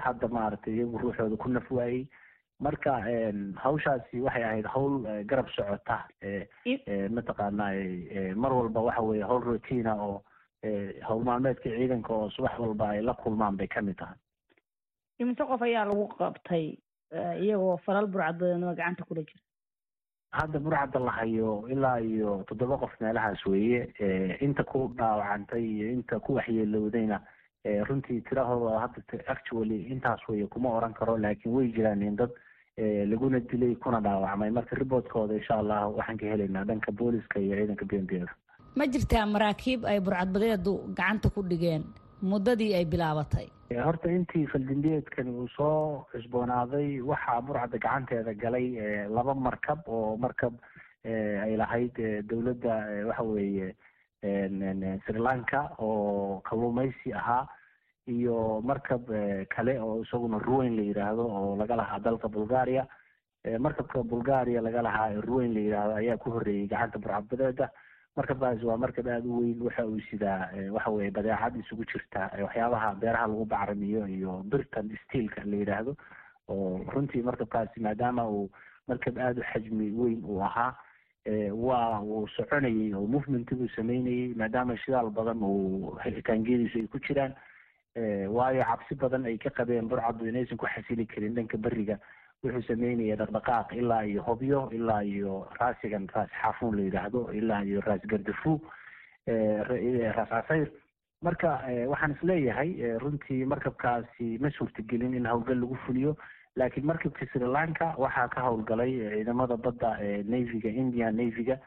hadda 0.06 0.28
maaragtay 0.28 0.74
iyagu 0.74 0.98
ruuxooda 0.98 1.36
ku 1.36 1.48
naf 1.48 1.70
waayey 1.70 2.06
marka 2.66 2.92
hawshaasi 3.64 4.20
waxay 4.26 4.44
ahayd 4.48 4.66
hawl 4.74 4.94
garab 5.30 5.48
socota 5.56 5.98
mataqaanaa 7.16 8.34
mar 8.42 8.52
walba 8.58 8.80
waxa 8.88 9.02
weye 9.08 9.22
hawl 9.30 9.42
rotina 9.50 9.94
oo 10.06 10.22
hawl 11.08 11.22
maalmeedka 11.28 11.70
ciidanka 11.76 12.12
oo 12.14 12.30
subax 12.30 12.58
walba 12.58 12.88
ay 12.94 13.02
la 13.02 13.14
kulmaan 13.14 13.56
bay 13.56 13.66
ka 13.66 13.82
mid 13.82 13.96
tahay. 13.98 14.16
Imise 15.18 15.44
qof 15.44 15.62
ayaa 15.62 15.84
lagu 15.90 16.06
qabtay 16.18 16.76
iyagoo 17.42 17.76
falal 17.86 18.06
burcadbadeednimo 18.06 18.74
gacanta 18.74 19.04
kula 19.04 19.22
jira 19.28 19.42
hadda 20.38 20.58
burcadda 20.64 20.98
la 21.00 21.10
hayo 21.18 21.66
ilaa 21.68 21.98
iyo 22.00 22.44
toddoba 22.48 22.78
qof 22.78 22.94
meelahaas 23.00 23.42
weeye 23.46 23.80
inta 24.40 24.64
ku 24.64 24.88
dhaawacantay 24.96 25.64
iyo 25.64 25.90
inta 25.98 26.20
ku 26.20 26.34
waxyeelowdayna 26.38 27.18
runtii 27.88 28.20
tirahooda 28.28 28.78
hadda 28.84 29.02
actually 29.34 29.82
intaas 29.92 30.22
weye 30.28 30.46
kuma 30.46 30.70
oran 30.78 30.94
karo 30.94 31.18
laakiin 31.18 31.54
way 31.54 31.68
jiraan 31.76 32.02
in 32.02 32.16
dad 32.16 32.30
laguna 32.78 33.40
dilay 33.40 33.74
kuna 33.76 34.00
dhaawacmay. 34.00 34.50
Marka 34.50 34.76
riboodkooda 34.76 35.34
insha 35.36 35.54
allah 35.60 35.88
waxaan 35.96 36.18
ka 36.18 36.26
helaynaa 36.26 36.64
dhanka 36.64 36.92
booliska 36.92 37.40
iyo 37.40 37.56
ciidanka 37.56 37.84
b 37.84 37.92
m 38.00 38.06
b 38.06 38.18
da 38.24 38.32
ma 38.76 38.86
jirtaa 38.86 39.26
maraakiib 39.26 39.84
ay 39.84 40.00
burcadbadeedu 40.00 40.72
gacanta 40.96 41.28
ku 41.30 41.42
dhigeen 41.42 41.84
muddadii 42.22 42.74
ay 42.74 42.84
bilaabatay? 42.84 43.48
Horta 43.84 44.08
intii 44.08 44.46
faldimbiyeedkani 44.46 45.30
uu 45.30 45.48
soo 45.56 46.06
cusboonaaday 46.12 47.00
waxaa 47.00 47.40
burcadda 47.42 47.78
gacanteeda 47.78 48.32
galay 48.34 48.66
laba 49.08 49.34
markab 49.34 49.80
oo 49.88 50.16
markab 50.16 50.54
ay 51.04 51.56
lahayd 51.56 51.92
dowladda 52.28 53.04
waxa 53.08 53.22
weeye 53.22 53.74
sri 55.04 55.18
lanka 55.20 55.68
oo 55.78 56.40
kalluumaysi 56.48 57.12
ahaa 57.12 57.44
iyo 58.06 58.60
markab 58.64 59.06
kale 59.54 59.78
oo 59.80 60.02
isaguna 60.02 60.38
ruweyn 60.38 60.76
la 60.76 60.82
yidhaahdo 60.82 61.22
oo 61.26 61.56
laga 61.56 61.76
lahaa 61.76 61.98
dalka 61.98 62.28
bulgaria 62.28 62.86
markabka 63.58 64.02
bulgaria 64.02 64.60
laga 64.60 64.82
lahaa 64.82 65.20
ruweyn 65.22 65.54
la 65.54 65.60
yidhaahdo 65.60 65.94
ayaa 66.02 66.16
ku 66.16 66.30
horreeyey 66.30 66.66
gacanta 66.66 66.98
burcadbadeeda 66.98 67.70
markabkaasi 68.16 68.64
waa 68.66 68.76
markab 68.76 69.06
aada 69.08 69.28
u 69.28 69.38
weyn 69.40 69.62
waxa 69.62 69.86
uu 69.86 70.00
sidaa 70.10 70.50
waxa 70.72 70.90
weye 70.90 71.10
badeecad 71.10 71.56
isugu 71.62 71.84
jirta 71.92 72.30
waxyaabaha 72.42 72.94
beeraha 73.00 73.26
lagu 73.26 73.44
bacrimiyo 73.44 74.06
iyo 74.08 74.42
birtan 74.50 74.90
steelka 75.04 75.44
la 75.44 75.56
yidhaahdo 75.56 75.96
oo 76.48 76.80
runtii 76.92 77.22
markabkaasi 77.22 77.80
maadaama 77.80 78.28
uu 78.28 78.50
markab 78.88 79.18
aada 79.18 79.40
u 79.40 79.44
xajmi 79.52 79.90
weyn 80.00 80.20
uu 80.24 80.42
ahaa 80.44 80.74
waa 81.54 82.00
uu 82.02 82.26
soconayey 82.36 82.94
oo 82.94 83.06
movement 83.06 83.48
buu 83.54 83.68
sameynayey 83.76 84.34
maadaama 84.34 84.76
shidaal 84.76 85.10
badan 85.10 85.38
uu 85.42 85.94
helitaangeediisu 86.04 86.78
ay 86.78 86.86
ku 86.86 86.98
jiraan 86.98 87.32
waayo 87.96 88.64
cabsi 88.64 88.94
badan 88.94 89.24
ay 89.26 89.38
ka 89.38 89.50
qabeen 89.50 89.88
burcaddu 89.88 90.26
inaysan 90.28 90.56
ku 90.58 90.66
xasili 90.66 91.06
karin 91.06 91.34
dhanka 91.34 91.56
beriga 91.58 91.98
wuxuu 92.44 92.62
sameynaya 92.68 93.16
dhaqdhaqaaq 93.16 93.72
ilaa 93.76 94.02
iyo 94.04 94.22
hobyo 94.22 94.68
ilaa 94.72 95.02
iyo 95.04 95.46
raasigan 95.60 96.08
raas 96.14 96.30
xaafuun 96.42 96.76
la 96.76 96.82
yidhaahdo 96.88 97.28
ilaa 97.32 97.62
iyo 97.64 97.80
raas 97.80 98.00
gardafu 98.06 98.60
raas 99.26 100.28
casayr. 100.28 100.70
Marka 101.22 101.60
waxaan 101.86 102.12
is 102.16 102.22
leeyahay 102.22 102.98
runtii 102.98 103.44
markabkaasi 103.46 104.38
ma 104.40 104.50
suurtagelin 104.50 105.14
in 105.14 105.26
howlgal 105.26 105.60
lagu 105.60 105.76
fuliyo 105.86 106.16
laakiin 106.56 106.86
markabka 106.86 107.26
sri 107.32 107.46
lanka 107.46 107.94
waxaa 107.98 108.28
ka 108.28 108.40
howlgalay 108.42 108.90
ciidamada 109.12 109.56
badda 109.56 109.92
navyga 110.26 110.68
indian 110.68 111.14
navyga 111.16 111.60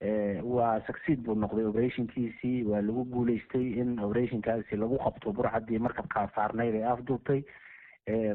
waa 0.00 0.80
succeed 0.86 1.22
buu 1.26 1.34
noqday 1.34 1.64
operationkiisii. 1.66 2.64
Waa 2.64 2.80
lagu 2.82 3.04
guuleystay 3.04 3.72
in 3.80 3.98
operationkaasi 3.98 4.76
lagu 4.76 4.98
qabto 4.98 5.32
burcaddii 5.32 5.78
markabkaa 5.78 6.28
saarnayd 6.34 6.74
ee 6.74 6.84
afduubtay 6.92 7.42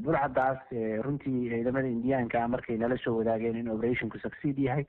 burcaddaas 0.04 0.60
runtii 1.06 1.49
ciidamada 1.49 1.88
indiyaanka 1.88 2.47
markay 2.47 2.78
nala 2.78 2.97
soo 2.97 3.17
wadaageen 3.17 3.56
in 3.58 3.69
operationku 3.69 4.19
succeed 4.19 4.58
yahay 4.60 4.86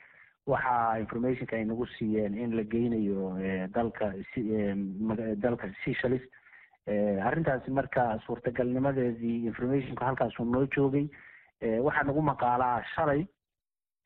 waxaa 0.47 0.99
informationka 0.99 1.57
ay 1.57 1.65
nagu 1.65 1.87
siiyeen 1.87 2.35
in 2.35 2.57
la 2.57 2.65
geynayo 2.65 3.31
dalka 3.75 4.13
dalka 5.45 5.71
seychelles 5.85 6.21
arrintaasi 7.29 7.71
marka 7.71 8.19
suurtagalnimadeedii 8.27 9.47
informationku 9.47 10.05
halkaasuu 10.05 10.45
noo 10.45 10.67
joogay 10.77 11.07
waxaa 11.87 12.05
nagu 12.11 12.23
maqaalaa 12.23 12.83
shalay 12.95 13.25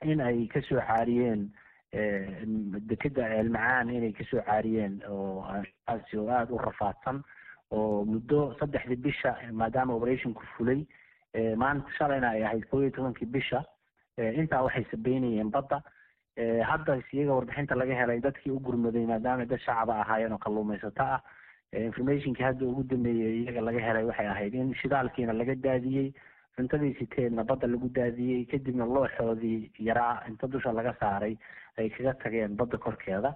in 0.05 0.21
ay 0.21 0.47
ka 0.47 0.61
soo 0.69 0.79
caariyeen 0.79 1.49
dekeda 1.93 3.23
ceelmacaan 3.33 3.91
inay 3.91 4.13
ka 4.13 4.25
soo 4.31 4.43
caariyeen 4.47 5.01
oo 5.09 5.45
aasi 5.89 6.17
oo 6.19 6.29
aada 6.29 6.53
u 6.55 6.59
rafaadsan 6.59 7.23
oo 7.71 8.05
muddo 8.05 8.55
saddexdii 8.61 8.97
bisha 9.07 9.35
maadaama 9.53 9.95
operationku 9.95 10.43
fulay 10.57 10.85
maanta 11.57 11.91
shalayna 11.99 12.31
ay 12.31 12.45
ahayd 12.45 12.65
kow 12.71 12.81
iyo 12.83 12.91
tobankii 12.91 13.27
bisha 13.27 13.65
intaa 14.19 14.63
waxay 14.63 14.85
sabeynayeen 14.91 15.51
badda 15.51 15.83
hadda 16.71 17.01
iyaga 17.13 17.33
warbixinta 17.35 17.75
laga 17.75 17.95
helay 18.01 18.21
dadkii 18.21 18.51
u 18.53 18.61
gurmaday 18.61 19.07
maadaama 19.07 19.45
dad 19.47 19.61
shacaba 19.61 20.01
ahaayeen 20.03 20.33
oo 20.33 20.39
kalluumaysato 20.39 21.03
ah 21.03 21.21
informationkii 21.73 22.43
hadda 22.45 22.67
ugu 22.67 22.83
dambeeyey 22.91 23.43
iyaga 23.43 23.61
laga 23.61 23.81
helay 23.81 24.05
waxay 24.05 24.27
ahayd 24.35 24.55
in 24.55 24.75
shidaalkiina 24.75 25.33
laga 25.33 25.55
daadiyey 25.55 26.13
cuntadii 26.59 26.95
siteenna 26.99 27.45
badda 27.51 27.67
lagu 27.73 27.89
daadiyey 27.99 28.45
kadibna 28.53 28.85
looxoodii 28.95 29.71
yaraa 29.89 30.23
inta 30.29 30.47
dusha 30.53 30.73
laga 30.73 30.95
saaray 31.01 31.35
ay 31.79 31.89
kaga 31.91 32.15
tageen 32.23 32.57
badda 32.61 32.79
korkeeda. 32.79 33.35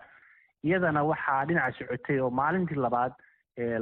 Iyadana 0.66 1.02
waxaa 1.10 1.44
dhinaca 1.46 1.78
socotay 1.78 2.18
oo 2.20 2.30
maalintii 2.30 2.78
labaad 2.84 3.12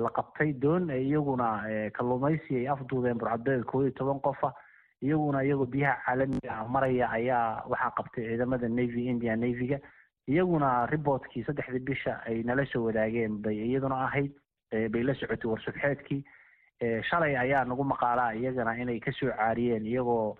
la 0.04 0.10
qabtay 0.16 0.52
doon 0.62 0.90
iyaguna 0.90 1.48
kalluumaysi 1.96 2.56
ay 2.60 2.68
afduubeen 2.68 3.18
burcadbeed 3.18 3.64
koo 3.64 3.82
iyo 3.82 3.90
toban 3.98 4.20
qofa. 4.20 4.52
Iyaguna 5.02 5.42
iyagoo 5.44 5.66
biyaha 5.66 6.02
caalamiga 6.06 6.50
ah 6.60 6.68
maraya 6.68 7.08
ayaa 7.18 7.64
waxaa 7.68 7.92
qabtay 7.98 8.24
ciidamada 8.28 8.68
navy 8.68 9.06
india 9.12 9.36
navyga. 9.36 9.78
Iyaguna 10.28 10.86
riboortkii 10.86 11.44
saddexdii 11.46 11.84
bisha 11.90 12.20
ay 12.26 12.42
nala 12.42 12.64
soo 12.72 12.84
wadaageen 12.88 13.40
bay 13.42 13.56
iyaduna 13.68 14.04
ahayd 14.06 14.32
bay 14.92 15.02
la 15.02 15.14
socotay 15.14 15.50
warsubxeedkii 15.50 16.20
shalay 16.80 17.36
ayaa 17.36 17.64
nagu 17.64 17.84
maqaalaa 17.84 18.32
iyagana 18.34 18.76
inay 18.82 19.00
ka 19.00 19.12
soo 19.12 19.30
caariyeen 19.36 19.86
iyagoo 19.86 20.36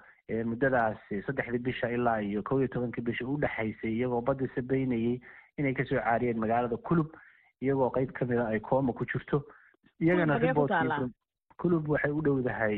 muddadaas 0.51 0.97
saddexdii 1.27 1.59
bisha 1.59 1.91
ilaa 1.91 2.21
iyo 2.23 2.43
kow 2.43 2.59
iyo 2.59 2.69
tobankii 2.69 3.03
bisha 3.05 3.27
udhexaysay 3.27 3.93
iyagoo 3.97 4.21
badda 4.21 4.49
sabeynayay 4.55 5.21
inay 5.59 5.75
ka 5.75 5.85
soo 5.85 6.01
caariyeen 6.01 6.39
magaalada 6.41 6.77
kulub 6.77 7.13
iyagoo 7.61 7.91
qeyb 7.91 8.13
kamida 8.13 8.47
ay 8.49 8.61
kooma 8.61 8.93
ku 8.93 9.05
jirto. 9.05 9.43
Iyagana 10.01 10.39
riboortkii 10.39 11.13
kulub 11.61 11.89
waxay 11.89 12.11
u 12.11 12.23
dhowdahay 12.23 12.77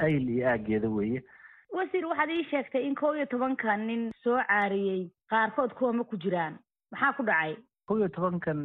ayl 0.00 0.28
iyo 0.30 0.48
aageeda 0.48 0.88
weeye. 0.88 1.20
Wasiir 1.72 2.06
waxaad 2.06 2.30
ii 2.30 2.44
sheegtay 2.50 2.86
in 2.86 2.94
kow 2.94 3.12
iyo 3.16 3.26
tobanka 3.26 3.76
nin 3.76 4.10
soo 4.22 4.38
caariyey 4.48 5.10
qaarkood 5.30 5.74
kooma 5.74 6.04
ku 6.04 6.16
jiraan. 6.16 6.56
Maxaa 6.92 7.12
ku 7.12 7.22
dhacay 7.28 7.56
kow 7.86 7.96
iyo 7.98 8.08
tobankan 8.08 8.64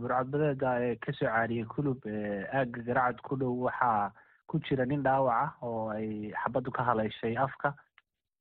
burcadbadeeda 0.00 0.70
ee 0.86 0.96
ka 1.02 1.12
soo 1.12 1.26
caariyey 1.26 1.64
kulub 1.74 1.98
aaga 2.06 2.82
garacad 2.88 3.18
ku 3.26 3.36
dhow 3.36 3.54
waxaa 3.66 4.12
ku 4.46 4.60
jira 4.66 4.84
nin 4.86 5.02
dhaawaca 5.02 5.54
oo 5.66 5.90
ay 5.90 6.30
xabaddu 6.42 6.70
ka 6.70 6.82
haleyshay 6.88 7.34
afka. 7.36 7.74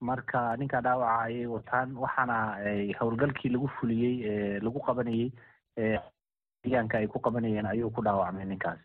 Marka 0.01 0.57
ninka 0.57 0.81
dhaawaca 0.81 1.25
ayay 1.25 1.45
wataan 1.49 1.97
waxaana 2.03 2.37
ay 2.61 2.93
howlgalkii 2.99 3.49
lagu 3.53 3.67
fuliyey 3.79 4.59
lagu 4.65 4.79
qabanayey 4.87 5.31
deegaanka 6.63 6.97
ay 7.01 7.07
ku 7.07 7.17
qabanayeen 7.19 7.65
ayuu 7.65 7.89
ku 7.89 8.01
dhaawacmay 8.05 8.45
ninkaas. 8.45 8.77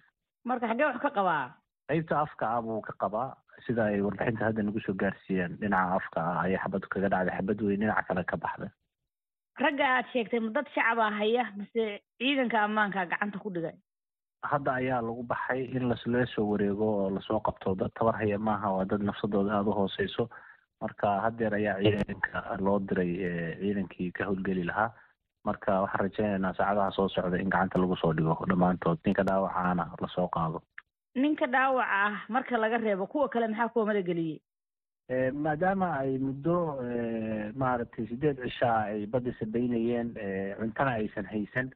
Marka 0.45 0.69
xaggee 0.73 0.89
wax 0.89 1.01
ka 1.05 1.11
qabaa? 1.21 1.53
Qeybta 1.89 2.21
afka 2.25 2.45
ah 2.57 2.63
buu 2.65 2.81
ka 2.81 2.93
qabaa. 3.03 3.37
Sida 3.67 3.85
ay 3.93 4.01
warbixinta 4.01 4.45
hadda 4.49 4.63
nagu 4.63 4.81
soo 4.81 4.97
gaarsiiyeen 4.97 5.57
dhinaca 5.61 6.01
afka 6.01 6.21
ah 6.21 6.43
ayay 6.45 6.59
xabaddu 6.65 6.89
kaga 6.89 7.09
dhacday 7.13 7.37
xabad 7.39 7.61
weyn 7.67 7.81
dhinaca 7.81 8.07
kale 8.09 8.25
ka 8.25 8.37
baxday 8.37 8.71
ragga 9.65 9.85
aad 9.97 10.07
sheegtay 10.13 10.41
ma 10.41 10.51
dad 10.57 10.67
shacaba 10.75 11.11
haya 11.19 11.45
mise 11.57 12.01
ciidanka 12.19 12.63
ammaanka 12.67 13.07
gacanta 13.13 13.39
ku 13.39 13.51
dhigay? 13.51 13.75
Hadda 14.45 14.75
ayaa 14.81 15.01
lagu 15.03 15.23
baxay 15.31 15.65
in 15.77 15.89
lasla 15.91 16.27
soo 16.35 16.45
wareego 16.51 16.87
oo 16.87 17.11
la 17.11 17.21
soo 17.21 17.41
qabto. 17.41 17.75
Dad 17.75 17.91
tabar 17.95 18.15
haya 18.21 18.39
maaha 18.39 18.69
waa 18.77 18.85
dad 18.85 19.03
nafsadooda 19.03 19.53
aada 19.59 19.71
u 19.71 19.79
hooseyso. 19.79 20.29
Marka 20.81 21.21
haddeer 21.25 21.55
ayaa 21.55 21.81
ciidanka 21.83 22.57
loo 22.61 22.79
diray 22.79 23.13
ciidankii 23.61 24.13
ka 24.13 24.25
howlgeli 24.29 24.65
lahaa. 24.71 24.93
Marka 25.47 25.81
waxaan 25.83 26.01
rajeynaynaa 26.05 26.55
saacadaha 26.59 26.91
soo 26.97 27.09
socda 27.09 27.41
in 27.41 27.51
gacanta 27.51 27.79
lagu 27.81 27.97
soo 27.97 28.13
dhigo 28.13 28.37
dhammaantood. 28.49 28.99
Ninka 29.07 29.23
dhaawacaana 29.25 29.85
la 30.01 30.09
soo 30.15 30.29
qaado. 30.29 30.63
Ninka 31.17 31.47
dhaawaca 31.47 31.89
ah 32.07 32.15
marka 32.29 32.59
laga 32.61 32.77
reebo 32.79 33.07
kuwa 33.07 33.29
kale 33.29 33.49
maxaa 33.49 33.69
kuwa 33.73 33.87
madageliyey 33.87 34.39
maadaama 35.11 35.99
ay 36.03 36.19
muddo 36.19 36.79
maaragtay 37.55 38.07
sideed 38.11 38.39
cishaa 38.43 38.91
ay 38.91 39.07
badda 39.07 39.33
sabeynayeen 39.39 40.15
cuntana 40.59 40.99
aysan 40.99 41.25
haysan 41.31 41.71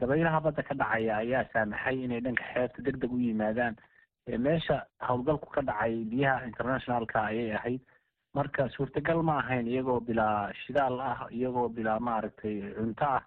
dabaylaha 0.00 0.40
badda 0.40 0.62
ka 0.62 0.74
dhacaya 0.74 1.16
ayaa 1.20 1.44
saamaxay 1.52 2.04
inay 2.04 2.20
dhanka 2.20 2.44
xeebta 2.54 2.82
deg 2.82 2.96
deg 3.00 3.12
u 3.12 3.18
yimaadaan. 3.20 3.76
Meesha 4.38 4.84
howlgalku 5.08 5.50
ka 5.52 5.60
dhacay 5.62 6.04
biyaha 6.08 6.46
internationalka 6.48 7.20
ayay 7.28 7.52
ahayd. 7.52 7.80
Marka 8.34 8.68
suurtagal 8.72 9.22
ma 9.22 9.38
ahayn 9.44 9.68
iyagoo 9.68 10.00
bilaa 10.00 10.52
shidaal 10.64 11.00
ah 11.00 11.28
iyagoo 11.30 11.68
bilaa 11.68 11.98
maaragtay 12.00 12.72
cunto 12.76 13.04
ah 13.04 13.22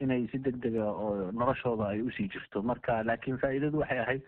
inay 0.00 0.26
si 0.32 0.38
deg 0.38 0.56
dega 0.64 0.88
oo 0.88 1.28
noloshooda 1.32 1.92
ay 1.92 2.00
u 2.00 2.10
sii 2.10 2.28
jirto. 2.28 2.62
Marka 2.62 3.02
laakiin 3.04 3.36
faa'iidadu 3.38 3.78
waxay 3.84 3.98
ahayd 4.00 4.22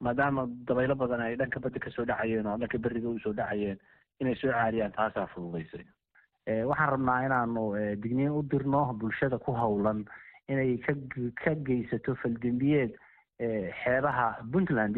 maadaama 0.00 0.46
dabaylo 0.68 0.94
badan 1.02 1.20
ay 1.26 1.36
dhanka 1.40 1.60
badda 1.64 1.78
ka 1.84 1.90
soo 1.96 2.04
dhacayeen 2.10 2.46
oo 2.46 2.56
dhanka 2.62 2.78
beriga 2.86 3.08
u 3.08 3.18
soo 3.24 3.32
dhacayeen 3.40 3.78
inay 4.20 4.34
soo 4.42 4.52
caariyaan 4.52 4.92
taasaa 4.98 5.26
fududaysay 5.34 5.84
waxaan 6.70 6.90
rabnaa 6.94 7.18
inaanu 7.28 7.64
digniin 8.02 8.30
u 8.38 8.42
dirno 8.52 8.82
bulshada 9.00 9.38
ku 9.38 9.52
howlan 9.62 10.04
inay 10.48 10.76
ka 10.86 10.92
ka 11.44 11.54
geysato 11.68 12.14
faldembiyeed 12.22 12.92
xeebaha 13.82 14.26
puntland 14.52 14.96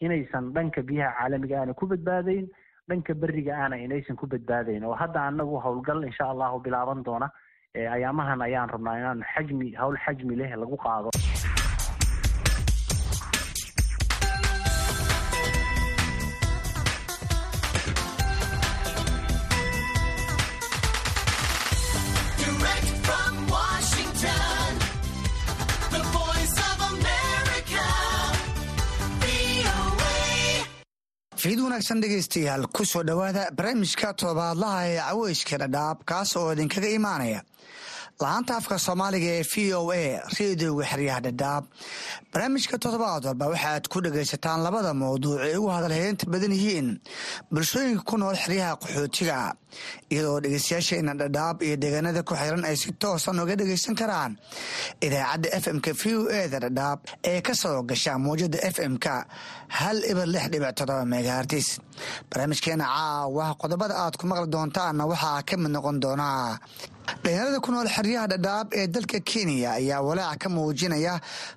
inaysan 0.00 0.52
dhanka 0.56 0.82
biyaha 0.90 1.16
caalamiga 1.18 1.58
aana 1.60 1.74
ku 1.80 1.86
badbaadayn 1.92 2.46
dhanka 2.88 3.14
beriga 3.22 3.52
ahna 3.64 3.76
inaysan 3.86 4.16
ku 4.20 4.26
badbaadayn. 4.26 4.84
Oo 4.84 4.94
hadda 5.02 5.20
anagu 5.30 5.60
howlgal 5.64 6.04
insha 6.08 6.24
allahu 6.32 6.58
bilaaban 6.64 7.02
doona 7.08 7.28
ayaamahan 7.96 8.42
ayaan 8.48 8.68
rabnaa 8.74 8.96
inaan 9.00 9.22
xajmi 9.34 9.68
howl 9.80 9.96
xajmi 10.06 10.36
leh 10.40 10.50
lagu 10.62 10.76
qaado 10.86 11.10
fiid 31.42 31.60
wanaagsan 31.64 32.00
dhegaystayaal 32.02 32.66
ku 32.76 32.84
soo 32.92 33.02
dhowaada 33.08 33.42
barnaamijka 33.58 34.08
todobaadlaha 34.20 34.80
ee 34.90 34.98
caweyska 35.08 35.56
dhadhaab 35.62 35.98
kaas 36.10 36.30
oo 36.40 36.48
idinkaga 36.54 36.88
imaanaya 36.98 37.40
lahaanta 38.20 38.56
afka 38.60 38.76
soomaaliga 38.78 39.30
ee 39.38 39.42
v 39.52 39.74
o 39.78 39.90
a 39.90 40.02
reediyoga 40.38 40.84
xeryaha 40.90 41.20
dhadhaab 41.26 41.64
barnaamijka 42.32 42.76
toddobaad 42.84 43.24
walba 43.28 43.46
waxaaad 43.52 43.84
ku 43.92 43.98
dhagaysataan 44.04 44.60
labada 44.66 44.92
mawduuc 44.94 45.40
ee 45.48 45.56
ugu 45.58 45.68
hadalheynta 45.76 46.26
badan 46.32 46.52
yihiin. 46.58 46.88
Bulshooyinka 47.52 48.02
ku 48.10 48.16
nool 48.22 48.36
xeryaha 48.44 48.76
qaxootiga 48.82 49.38
iyadoo 50.12 50.38
dhegeystayaasheena 50.44 51.12
dhadhaab 51.20 51.56
iyo 51.66 51.76
deegaanada 51.82 52.22
ku 52.22 52.34
xiran 52.40 52.64
ay 52.68 52.76
si 52.82 52.92
toosan 53.02 53.40
uga 53.42 53.54
dhagaysan 53.60 53.94
karaan. 54.00 54.32
Idaacadda 55.06 55.48
f 55.62 55.64
m-ka 55.76 55.92
v 56.00 56.02
o 56.14 56.22
eda 56.42 56.58
dhadhaab 56.64 56.98
ee 57.30 57.40
ka 57.46 57.54
soo 57.62 57.82
gasha 57.90 58.12
muwjada 58.24 58.58
f 58.74 58.76
m-ka 58.92 59.14
hal 59.78 59.98
ibar 60.12 60.26
lix 60.34 60.46
dhibic 60.52 60.74
todoba 60.78 61.04
megahartis 61.14 61.68
barnaamijkeena 62.30 62.84
caawa 62.94 63.46
qodobada 63.62 63.94
aad 64.04 64.14
ku 64.20 64.24
maqli 64.30 64.46
doontaanna 64.54 65.02
waxaa 65.10 65.42
ka 65.48 65.54
mid 65.62 65.70
noqon 65.76 65.96
doonaa 66.04 66.58
dhalinyarada 67.06 67.60
ku 67.60 67.70
nool 67.72 67.88
xeryaha 67.88 68.26
dhadhaab 68.32 68.66
ee 68.78 68.86
dalka 68.94 69.18
kenya 69.30 69.70
ayaa 69.78 70.00
walaac 70.08 70.38
ka 70.42 70.48
muujinaya 70.48 71.14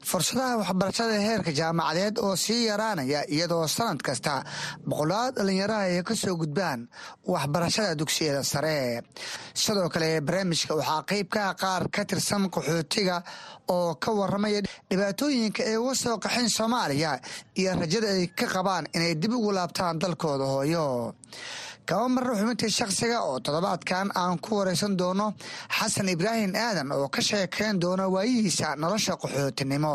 fursadaha 0.09 0.57
waxbarashada 0.61 1.15
heerka 1.27 1.51
jaamacadeed 1.59 2.17
oo 2.25 2.35
sii 2.35 2.65
yaraanaya 2.69 3.21
iyadoo 3.35 3.67
sanad 3.67 4.01
kasta 4.07 4.43
boqolaal 4.89 5.31
dhalinyaraha 5.37 5.83
ay 5.89 6.03
ka 6.03 6.15
soo 6.15 6.35
gudbaan 6.41 6.87
waxbarashada 7.33 7.95
dugsiyada 7.99 8.43
sare. 8.43 9.01
Sidoo 9.53 9.89
kale 9.89 10.21
barnaamijka 10.21 10.73
waxaa 10.79 11.03
qeyb 11.09 11.27
ka 11.29 11.41
ah 11.49 11.55
qaar 11.61 11.83
ka 11.93 12.01
tirsan 12.09 12.49
qaxootiga 12.53 13.17
oo 13.69 13.95
ka 14.03 14.11
waramaya 14.11 14.61
dhibaatooyinka 14.89 15.61
ay 15.69 15.77
uga 15.77 15.95
soo 15.95 16.17
qaxeen 16.17 16.49
soomaaliya 16.49 17.19
iyo 17.59 17.71
rajada 17.81 18.07
ay 18.17 18.27
ka 18.37 18.45
qabaan 18.53 18.85
inay 18.95 19.13
dib 19.15 19.33
ugu 19.33 19.51
laabtaan 19.51 19.99
dalkooda 20.01 20.45
hooyo 20.45 21.13
kaba 21.89 22.07
marra 22.15 22.33
xubintii 22.39 22.69
shakhsiga 22.79 23.17
oo 23.29 23.39
toddobaadkan 23.45 24.07
aan 24.21 24.37
ku 24.45 24.51
wareysan 24.59 24.97
doono 24.99 25.27
xasan 25.77 26.09
ibraahim 26.15 26.51
aadan 26.55 26.91
oo 26.91 27.07
ka 27.15 27.21
sheekeyn 27.21 27.79
doona 27.83 28.05
waayihiisa 28.15 28.75
nolosha 28.81 29.13
qaxootinimo 29.21 29.93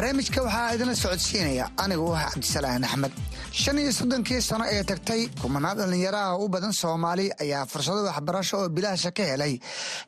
barnaamijka 0.00 0.40
waxaa 0.42 0.72
idinla 0.74 0.94
socodsiinaya. 0.96 1.66
Anigu 1.76 2.06
ah 2.16 2.30
cabdisalaan 2.32 2.84
axmed. 2.84 3.12
Shan 3.52 3.78
iyo 3.78 3.92
soddonkii 3.92 4.40
sano 4.40 4.64
ee 4.64 4.82
tagtay 4.84 5.28
kumanaan 5.42 5.76
dhallinyaraha 5.78 6.38
u 6.40 6.48
badan 6.48 6.72
soomaali 6.72 7.26
ayaa 7.42 7.66
fursado 7.66 8.00
waxbarasho 8.08 8.56
oo 8.62 8.68
bilaasha 8.76 9.10
ka 9.12 9.22
helay 9.30 9.54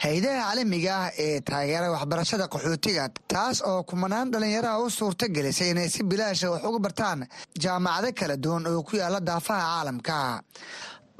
hay'adaha 0.04 0.40
caalamiga 0.44 0.92
ah 1.02 1.10
ee 1.24 1.40
taageera 1.40 1.90
waxbarashada 1.94 2.48
qaxootiga 2.54 3.04
taas 3.32 3.60
oo 3.70 3.82
kumanaan 3.84 4.30
dhallinyaraha 4.32 4.80
u 4.84 4.90
suurta 4.90 5.26
gelisay 5.28 5.70
inay 5.74 5.88
si 5.94 6.02
bilaasha 6.10 6.50
wax 6.52 6.62
uga 6.64 6.78
bartaan 6.86 7.28
jaamacado 7.64 8.08
kala 8.18 8.36
duwan 8.44 8.66
oo 8.72 8.82
ku 8.82 8.96
yaalla 8.96 9.20
daafaha 9.20 9.62
caalamka. 9.72 10.16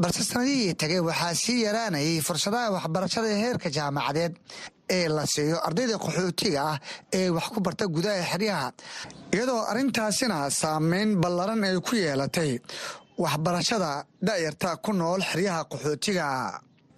Balse 0.01 0.23
sanadihii 0.25 0.75
tagay 0.81 1.01
waxaa 1.11 1.35
sii 1.35 1.59
yaraanayay 1.67 2.21
fursadaha 2.29 2.71
waxbarashada 2.77 3.29
ee 3.35 3.41
heerka 3.45 3.69
jaamacadeed 3.77 4.33
ee 4.97 5.09
la 5.17 5.25
siiyo 5.35 5.57
ardayda 5.67 5.97
qaxootiga 6.05 6.61
ah 6.73 6.79
ee 7.19 7.29
wax 7.37 7.47
ku 7.55 7.61
barta 7.67 7.85
gudaha 7.95 8.23
xeryaha. 8.33 8.69
Iyadoo 9.35 9.61
arrintaasina 9.71 10.37
saameyn 10.61 11.11
ballaran 11.23 11.65
ay 11.69 11.77
ku 11.89 11.95
yeelatay 12.05 12.53
waxbarashada 13.25 13.91
da'yarta 14.29 14.77
ku 14.85 14.93
nool 14.93 15.21
xeryaha 15.31 15.61
qaxootiga. 15.73 16.27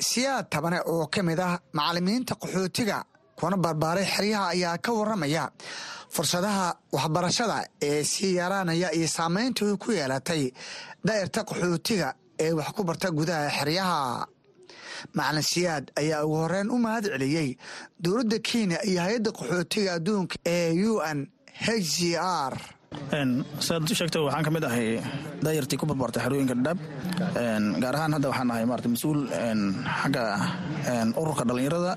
Siyaad 0.09 0.47
tabane 0.53 0.79
oo 0.93 1.07
ka 1.15 1.23
mid 1.23 1.41
ah 1.41 1.59
macallimiinta 1.73 2.35
qaxootiga 2.43 2.99
kuna 3.39 3.57
barbaaray 3.65 4.07
xeryaha 4.15 4.47
ayaa 4.55 4.79
ka 4.85 4.91
waramaya 4.99 5.45
fursadaha 6.15 6.67
waxbarashada 6.97 7.57
ee 7.83 8.03
sii 8.13 8.35
yaraanaya 8.41 8.89
iyo 8.99 9.09
saameynta 9.17 9.63
ay 9.67 9.77
ku 9.83 9.91
yeelatay 9.99 10.43
da'yarta 11.07 11.41
qaxootiga 11.51 12.09
ee 12.45 12.53
wax 12.59 12.69
ku 12.77 12.83
barta 12.89 13.09
gudaha 13.19 13.49
xeryaha 13.59 14.27
macalin 15.19 15.47
siyaad 15.53 15.85
ayaa 16.03 16.25
ugu 16.27 16.37
horeyn 16.45 16.69
u 16.75 16.79
mahad 16.87 17.05
celiyey 17.15 17.49
dowladda 18.05 18.39
kenya 18.49 18.79
iyo 18.91 19.01
hay'adda 19.07 19.31
qaxootiga 19.39 19.91
adduunka 19.99 20.37
ee 20.57 20.73
u 20.91 20.93
n 21.17 21.19
h 21.55 21.69
r. 22.51 22.55
Siaad 23.67 23.83
u 23.91 23.95
sheegtay 23.99 24.23
waxaan 24.27 24.45
ka 24.47 24.51
mid 24.55 24.65
ahay 24.69 24.89
daayartii 25.45 25.79
ku 25.81 25.87
barbaartay 25.91 26.23
xerooyinka 26.25 26.55
dhadhaab 26.59 26.79
gaar 27.83 27.95
ahaan 27.99 28.13
hadda 28.17 28.29
waxaan 28.33 28.51
ahay 28.55 28.65
marata 28.71 28.89
mas'uul 28.95 29.21
xagga 30.03 30.25
ururka 31.21 31.43
dhallinyarada 31.49 31.93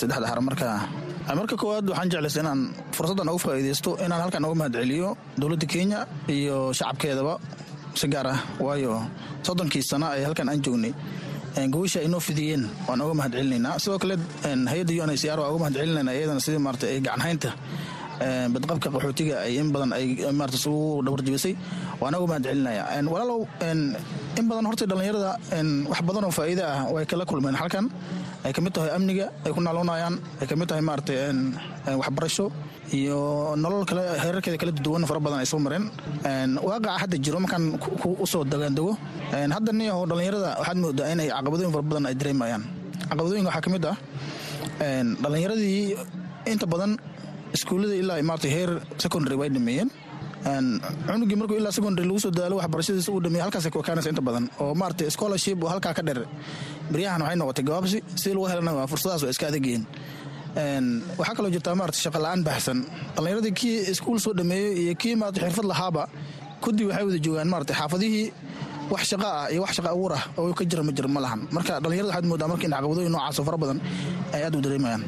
saddexda 0.00 0.26
xara 0.30 0.42
marka 0.48 1.54
koowaad 1.62 1.86
waxaan 1.92 2.08
jeclaysa 2.12 2.40
inaan 2.44 2.60
fursaddan 2.96 3.28
ugu 3.32 3.40
faa'iidaysto 3.46 3.90
inaan 4.04 4.20
halkan 4.24 4.44
uga 4.48 4.56
mahad 4.60 4.72
celiyo 4.80 5.08
dowladda 5.40 5.66
kenya 5.74 5.98
iyo 6.36 6.56
shacabkeedaba 6.78 7.34
si 8.00 8.06
gaar 8.14 8.26
ah 8.34 8.38
waayo 8.66 8.92
soddonkii 9.46 9.82
sano 9.90 10.06
ee 10.18 10.24
halkan 10.28 10.48
aan 10.52 10.60
joognay 10.66 10.92
gobasha 11.74 11.98
ay 12.04 12.08
noo 12.14 12.20
fidiyeen 12.28 12.64
waan 12.88 13.00
oga 13.04 13.14
mahad 13.20 13.32
celinaynaa 13.38 13.78
sidoo 13.84 13.98
kale 14.02 14.14
hay'adda 14.72 14.92
u 14.92 15.04
n 15.06 15.10
h 15.12 15.16
c 15.22 15.24
r 15.34 15.38
waan 15.40 15.50
oga 15.52 15.58
mahad 15.64 15.74
celinayna 15.80 16.12
iyadana 16.18 16.40
sidii 16.46 16.60
maarata 16.66 16.86
ay 16.92 16.98
gacanhaynta 17.06 17.50
badqabka 18.54 18.88
qaxootiga 18.94 19.34
ay 19.46 19.54
in 19.62 19.68
badan 19.74 19.90
ay 19.98 20.06
maarata 20.38 20.56
isugu 20.60 20.84
dhawarjibisay 21.06 21.54
waan 22.02 22.14
oga 22.18 22.26
mahad 22.32 22.42
celinaya 22.48 22.82
walaalow 23.14 23.40
in 23.70 23.80
badan 24.50 24.64
horta 24.70 24.84
dhallinyarada 24.90 25.30
wax 25.92 26.00
badan 26.08 26.22
oo 26.28 26.32
faa'iida 26.38 26.64
ah 26.74 26.80
way 26.94 27.04
kala 27.12 27.24
kulmeen. 27.30 27.56
Halkan 27.62 27.86
ay 28.46 28.52
ka 28.56 28.60
mid 28.64 28.72
tahay 28.76 28.90
amniga 28.96 29.26
ay 29.44 29.50
ku 29.54 29.60
naaloonayaan 29.66 30.14
ay 30.40 30.46
ka 30.50 30.54
tahay 30.70 30.82
maarata 30.88 31.14
waxbarasho 32.02 32.46
iyo 32.98 33.18
nolol 33.62 33.82
kale 33.90 34.02
heerarkeeda 34.22 34.58
kala 34.62 34.72
duwan 34.86 35.02
fara 35.10 35.18
badan 35.26 35.42
ay 35.42 35.48
soo 35.52 35.58
mareen. 35.58 35.84
Waaqaca 36.68 36.98
hadda 37.02 37.16
jiro 37.24 37.38
markaan 37.44 37.64
u 38.22 38.26
soo 38.32 38.44
dagaandego 38.52 38.92
hadda 39.56 39.70
nin 39.78 39.90
oo 39.96 40.04
dhallinyarada 40.10 40.50
waxaad 40.62 40.78
moodaa 40.84 41.10
inay 41.14 41.28
caqabadooyin 41.34 41.72
fara 41.76 41.84
badan 41.90 42.04
ay 42.10 42.14
dareemayaan. 42.20 42.62
Caqabadooyinka 43.10 43.50
waxaa 43.50 43.64
ka 43.66 43.70
mid 43.74 43.84
ah 43.92 43.96
dhallinyaradii 45.22 45.96
inta 46.52 46.66
badan 46.72 46.92
iskuullada 47.56 47.94
ilaa 48.02 48.22
maarata 48.30 48.48
heer 48.54 48.70
secondary 49.04 49.36
way 49.40 49.48
dhameeyeen. 49.56 49.90
Cunugii 51.10 51.36
markuu 51.40 51.56
ilaa 51.60 51.72
secondary 51.78 52.06
lagu 52.08 52.20
soo 52.24 52.30
dadaalo 52.36 52.56
waxbarashadiisa 52.62 53.10
uu 53.14 53.20
dhameeyey 53.24 53.42
halkaasay 53.46 53.70
ku 53.74 53.80
ekaanaysa 53.82 54.10
inta 54.14 54.22
badan. 54.28 54.44
Oo 54.62 54.74
maarata 54.80 55.10
scholarship 55.10 55.58
oo 55.64 55.70
halkaa 55.74 55.94
ka 55.98 56.02
dheer 56.06 56.20
beryahan 56.92 57.20
waxay 57.24 57.36
noqotay 57.40 57.64
gabaabsi 57.68 57.98
sidii 58.20 58.34
lagu 58.36 58.46
helana 58.52 58.86
fursadahaas 58.92 59.22
waa 59.26 59.32
iska 59.34 59.46
adagyihiin 59.50 59.84
waxaa 61.18 61.34
kaloo 61.38 61.50
jirtaa 61.54 61.74
maarata 61.80 61.98
shaqa 62.04 62.18
la'aan 62.24 62.42
baxsan 62.48 62.78
dhallinyaradii 63.14 63.54
kii 63.60 63.76
iskuul 63.92 64.18
soo 64.24 64.32
dhameeyey 64.38 64.72
iyo 64.82 64.94
kii 65.02 65.14
maarata 65.20 65.40
xirfad 65.44 65.66
lahaaba 65.72 66.02
kudib 66.64 66.86
waxay 66.90 67.04
wada 67.08 67.18
joogaan 67.26 67.48
maarata 67.52 67.72
xaafadihii 67.80 68.26
wax 68.92 69.02
shaqa 69.12 69.28
ah 69.40 69.46
iyo 69.52 69.60
wax 69.64 69.72
shaqa 69.78 69.90
abuur 69.94 70.12
ah 70.18 70.22
oo 70.40 70.52
ka 70.58 70.64
jira 70.70 70.82
ma 70.88 70.92
jiro 70.96 71.08
ma 71.16 71.20
lahan. 71.24 71.40
Marka 71.56 71.72
dhallinyarada 71.82 72.08
waxaad 72.12 72.26
moodaa 72.30 72.48
marka 72.52 72.64
in 72.66 72.72
caqabadooyin 72.76 73.12
noocaasoo 73.14 73.44
fara 73.48 73.58
badan 73.62 73.78
ay 74.34 74.42
aad 74.46 74.54
u 74.56 74.60
dareemayaan. 74.66 75.02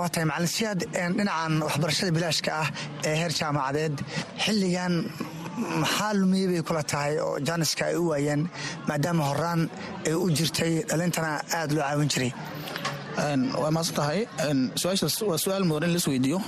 Waa 0.00 0.08
tahay 0.14 0.26
macalin 0.30 0.50
siyaad 0.56 0.80
dhinacan 1.18 1.52
waxbarashada 1.66 2.10
bilaashka 2.16 2.50
ah 2.62 2.68
ee 3.08 3.14
heer 3.20 3.32
jaamacadeed 3.40 3.94
xilligan 4.44 4.94
maxaa 5.82 6.12
lumiyey 6.20 6.46
bay 6.52 6.62
kula 6.68 6.82
tahay 6.92 7.14
oo 7.26 7.38
jaaniska 7.48 7.82
ay 7.90 7.96
u 8.02 8.08
waayeen 8.12 8.42
maadaama 8.88 9.24
horaan 9.30 9.60
ay 10.06 10.14
u 10.14 10.26
jirtay 10.38 10.72
dhalintana 10.90 11.30
aad 11.58 11.70
loo 11.76 11.82
caawin 11.88 12.08
jiray. 12.14 12.32
Waa 13.62 13.70
maasan 13.76 13.94
tahay 14.00 14.20
su'aashaas 14.80 15.16
waa 15.30 15.38
su'aal 15.44 15.64
mudan 15.70 15.88
in 15.90 15.94
las 15.96 16.06
weydiiyo 16.10 16.38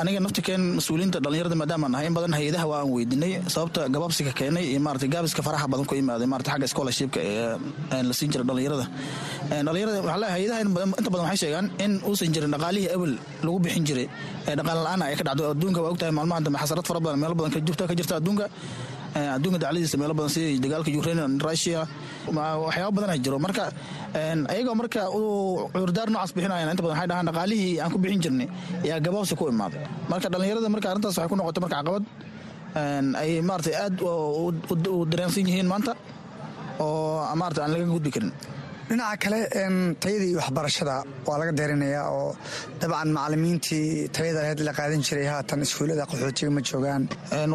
aniga 0.00 0.20
naftikeen 0.24 0.62
mas'uuliyiinta 0.78 1.18
dhallinyarada 1.24 1.56
maadaama 1.60 1.88
nahay 1.94 2.06
in 2.10 2.14
badan 2.18 2.32
hay'adaha 2.38 2.66
waa 2.70 2.78
aan 2.82 2.90
weydiinay 2.96 3.32
sababta 3.54 3.80
gabaabsiga 3.94 4.32
keenay 4.38 4.64
iyo 4.70 4.80
maarata 4.86 5.06
gaabiska 5.14 5.42
faraha 5.46 5.66
badan 5.72 5.86
ku 5.90 5.94
imaaday 6.02 6.26
maarata 6.32 6.50
xagga 6.54 6.66
scholarshipka 6.72 7.20
ee 7.30 8.02
la 8.08 8.12
siin 8.18 8.30
jira 8.34 8.44
dhallinyarada. 8.48 8.86
Dhallinyarada 9.66 9.98
waxaa 10.06 10.18
leeyahay 10.22 10.36
hay'adaha 10.36 10.60
inta 11.00 11.10
badan 11.14 11.24
waxay 11.28 11.40
sheegaan 11.44 11.66
in 11.84 11.92
uusan 12.08 12.32
jirin 12.34 12.50
dhaqaalihii 12.54 12.90
ebel 12.96 13.12
lagu 13.46 13.58
bixin 13.66 13.84
jiray 13.90 14.06
ee 14.48 14.54
dhaqaale 14.60 14.80
la'aan 14.86 15.02
ay 15.08 15.14
ka 15.20 15.24
dhacdo 15.28 15.44
adduunka. 15.54 15.78
Waa 15.84 15.92
ogtahay 15.94 16.12
maalmahan 16.18 16.42
dambe 16.46 16.58
xasarad 16.64 16.86
fara 16.90 17.00
badan 17.06 17.18
meelo 17.24 17.34
badan 17.40 17.52
ka 17.54 17.94
jirta 18.00 18.14
adduunka. 18.20 18.46
Adduunka 19.36 19.58
dacladiisa 19.64 19.96
meelo 20.02 20.14
badan 20.18 20.30
sida 20.36 20.58
dagaalka 20.64 20.90
ukraine 21.00 21.22
russia 21.48 21.80
waxyaaba 22.32 22.90
badan 22.96 23.10
ay 23.14 23.20
jiro 23.24 23.38
marka 23.46 23.64
ayagoo 24.52 24.74
marka 24.80 25.00
cudurdaar 25.74 26.08
noocaas 26.14 26.32
bixinayan 26.36 26.70
inta 26.72 26.82
badan 26.86 26.96
waxay 26.96 27.08
dhahaan 27.10 27.26
dhaqaalihii 27.28 27.72
aan 27.82 27.90
ku 27.94 27.98
bixin 28.04 28.20
jirnay 28.24 28.48
ayaa 28.84 29.00
gabaabsi 29.06 29.34
ku 29.40 29.44
imaaday 29.54 29.82
marka 30.12 30.26
dhallinyarada 30.32 30.68
marka 30.74 30.86
arrintaas 30.92 31.16
waxay 31.18 31.28
ku 31.32 31.36
noqotay 31.40 31.62
marka 31.64 31.76
caqabad 31.80 32.04
ay 33.22 33.30
maarata 33.48 33.70
aad 33.84 33.94
u 34.94 34.96
dareensan 35.12 35.46
yihiin 35.50 35.68
maanta 35.72 35.92
oo 36.80 37.20
maarata 37.40 37.60
aan 37.64 37.72
laga 37.74 37.84
gudbi 37.96 38.10
karin 38.16 38.32
dhinaca 38.88 39.16
kale 39.22 39.38
tayadii 40.02 40.34
waxbarashada 40.40 40.96
waa 41.26 41.38
laga 41.40 41.52
deerinayaa 41.58 42.06
oo 42.18 42.28
dabcan 42.80 43.08
macalimiintii 43.16 44.08
tayada 44.16 44.40
laheyd 44.44 44.60
la 44.68 44.72
qaadan 44.78 45.00
jiray 45.06 45.26
haatan 45.32 45.62
iskuullada 45.66 46.04
qaxootiga 46.10 46.50
ma 46.56 46.60
joogaan. 46.68 47.02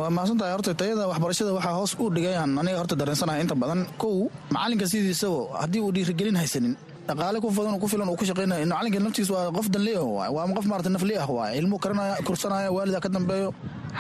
Waa 0.02 0.10
mahadsantahay. 0.18 0.52
Horta 0.56 0.74
tayada 0.82 1.04
waxbarashada 1.12 1.52
waxaa 1.58 1.76
hoos 1.80 1.94
u 2.04 2.10
dhigayaan 2.16 2.52
aniga 2.62 2.78
horta 2.82 2.96
dareensanahay 3.02 3.42
inta 3.46 3.56
badan. 3.64 3.82
Kow 4.02 4.16
macalinka 4.56 4.86
sidiisao 4.94 5.36
haddii 5.62 5.82
uu 5.86 5.92
dhiirigelin 5.96 6.38
haysanin 6.42 6.74
dhaqaale 7.10 7.38
ku 7.44 7.50
fadan 7.58 7.78
ku 7.84 7.88
filan 7.92 8.10
uu 8.12 8.18
ku 8.22 8.26
shaqaynaya 8.30 8.66
macalinka 8.74 9.00
naftiis 9.06 9.30
waa 9.36 9.46
qof 9.58 9.68
danleeh 9.76 10.02
waay 10.18 10.30
waa 10.38 10.48
qof 10.58 10.66
maarata 10.72 10.90
nafli 10.96 11.14
ah 11.24 11.28
waay 11.38 11.52
ilmu 11.62 11.76
karanaya 11.84 12.16
kursanaya 12.28 12.70
waalida 12.78 13.00
ka 13.06 13.10
dambeeyo 13.18 13.50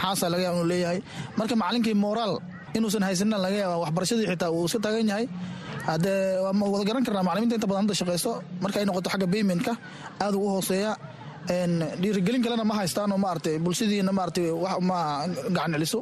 xaasa 0.01 0.25
laga 0.33 0.43
yaaba 0.47 0.57
inuu 0.59 0.69
leeyahay. 0.73 0.99
Marka 1.37 1.55
macalinkii 1.61 1.95
moraal 2.05 2.33
inuusan 2.77 3.03
haysanina 3.07 3.37
laga 3.45 3.57
yaaba 3.63 3.75
waxbarashadii 3.83 4.27
xitaa 4.31 4.49
uu 4.57 4.65
iska 4.69 4.79
taagan 4.85 5.07
yahay 5.13 5.25
haddee 5.91 6.17
waa 6.43 6.69
wada 6.73 6.85
garan 6.89 7.03
karnaa 7.07 7.23
macalimiinta 7.27 7.55
inta 7.59 7.67
badan 7.71 7.81
hadda 7.85 7.95
shaqayso 8.01 8.31
marka 8.63 8.77
noqoto 8.89 9.09
xagga 9.13 9.27
baymentka 9.33 9.73
aad 10.25 10.33
u 10.35 10.47
hooseeya 10.55 10.91
dhiirigelin 12.01 12.41
kalena 12.45 12.63
ma 12.69 12.75
haystaan 12.79 13.11
oo 13.11 13.17
maarata 13.25 13.51
bulshadiina 13.65 14.11
maarata 14.19 14.41
ma 14.89 14.97
gacan 15.55 15.71
celiso 15.75 15.99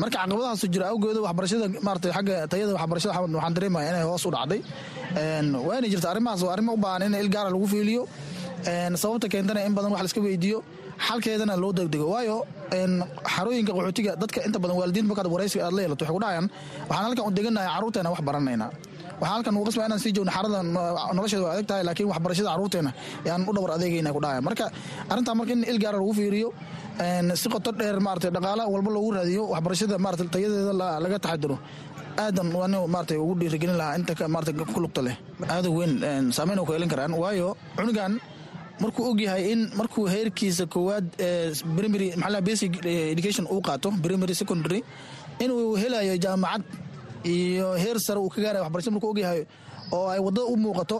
marka 0.00 0.16
caqabadahaasu 0.22 0.66
jira 0.74 0.84
awgeeda 0.92 1.20
waxbarashada 1.26 1.66
maarata 1.86 2.08
xagga 2.16 2.34
tayada 2.52 2.72
waxbarashada 2.78 3.12
waxaan 3.20 3.54
dareemaya 3.56 3.86
inay 3.92 4.04
hoos 4.10 4.24
u 4.26 4.30
dhacday. 4.36 4.60
Waa 5.66 5.80
jirta 5.92 6.08
arrimahaas 6.12 6.42
waa 6.46 6.52
arrimo 6.56 6.72
u 6.76 6.78
baahan 6.84 7.02
in 7.08 7.14
il 7.22 7.28
gaara 7.34 7.50
lagu 7.54 7.66
fiiliyo. 7.72 8.02
Sababta 9.02 9.26
keentana 9.32 9.60
in 9.68 9.74
badan 9.76 9.90
wax 9.94 10.00
la 10.04 10.08
iska 10.10 10.20
weydiiyo 10.26 10.58
xalkeedana 11.06 11.54
loo 11.62 11.72
degdego. 11.78 12.06
Waayo 12.14 12.36
xarooyinka 13.34 13.72
qaxootiga 13.76 14.12
dadka 14.22 14.38
inta 14.48 14.58
badan 14.62 14.76
waalidiinta 14.80 15.08
markaad 15.10 15.28
waraysiga 15.34 15.62
aad 15.68 15.74
la 15.76 15.80
yeelato 15.84 16.02
waxay 16.04 16.14
ku 16.16 16.20
dhahayaan 16.24 16.46
waxaan 16.88 17.04
halkan 17.06 17.24
u 17.28 17.30
deganahay 17.38 17.68
carruurteena 17.74 18.08
wax 18.14 18.20
baranaynaa 18.28 18.70
waxaa 19.20 19.32
halkan 19.34 19.54
ugu 19.58 19.64
qasbaa 19.68 19.86
inaan 19.88 20.00
sii 20.04 20.12
joogno 20.16 20.32
xarada 20.36 20.58
nolosheeda 21.16 21.44
waa 21.46 21.52
adag 21.56 21.66
tahay 21.70 21.84
laakiin 21.88 22.08
waxbarashada 22.12 22.48
carruurteena 22.52 22.90
yaan 23.28 23.42
u 23.48 23.52
dhawar 23.56 23.70
adeegayna 23.76 24.10
ku 24.16 24.20
dhahaya 24.24 24.40
marka 24.48 24.66
arrintaa 25.12 25.34
marka 25.40 25.52
in 25.56 25.62
il 25.72 25.78
gaara 25.84 25.98
lagu 26.02 26.12
fiiriyo 26.20 26.48
si 27.40 27.46
qoto 27.54 27.70
dheer 27.80 27.96
maarata 28.06 28.28
dhaqaala 28.36 28.64
walba 28.74 28.90
loogu 28.96 29.10
raadiyo 29.18 29.42
waxbarashada 29.54 29.96
maarata 30.04 30.24
tayadeeda 30.34 30.72
laga 31.04 31.18
taxadiro 31.26 31.56
aadan 32.24 32.48
waan 32.60 32.74
maarata 32.94 33.14
ugu 33.24 33.34
dhiirigelin 33.40 33.76
lahaa 33.80 33.96
inta 34.00 34.28
maarata 34.34 34.52
ku 34.74 34.80
lugta 34.84 35.00
leh. 35.06 35.16
Aada 35.54 35.68
weyn 35.78 35.92
saameyn 36.36 36.60
ku 36.68 36.72
yeelan 36.74 36.88
karaan. 36.92 37.12
Waayo 37.22 37.48
cunugan 37.76 38.12
markuu 38.82 39.02
ogyahay 39.10 39.42
in 39.52 39.60
markuu 39.80 40.04
heerkiisa 40.14 40.64
koowaad 40.74 41.06
primary 41.76 42.08
basic 42.48 42.72
education 43.14 43.44
uu 43.54 43.60
qaato 43.68 43.88
primary 44.04 44.34
secondary 44.40 44.80
inuu 45.44 45.76
helayo 45.82 46.14
jaamacad 46.24 46.62
iyo 47.34 47.68
heer 47.82 47.98
sare 48.06 48.18
uu 48.24 48.28
ka 48.34 48.40
gaaraya 48.44 48.62
waxbarashada 48.64 48.94
markuu 48.96 49.10
ogyahay 49.14 49.40
oo 49.96 50.06
ay 50.14 50.20
waddada 50.26 50.46
u 50.52 50.56
muuqato 50.64 50.98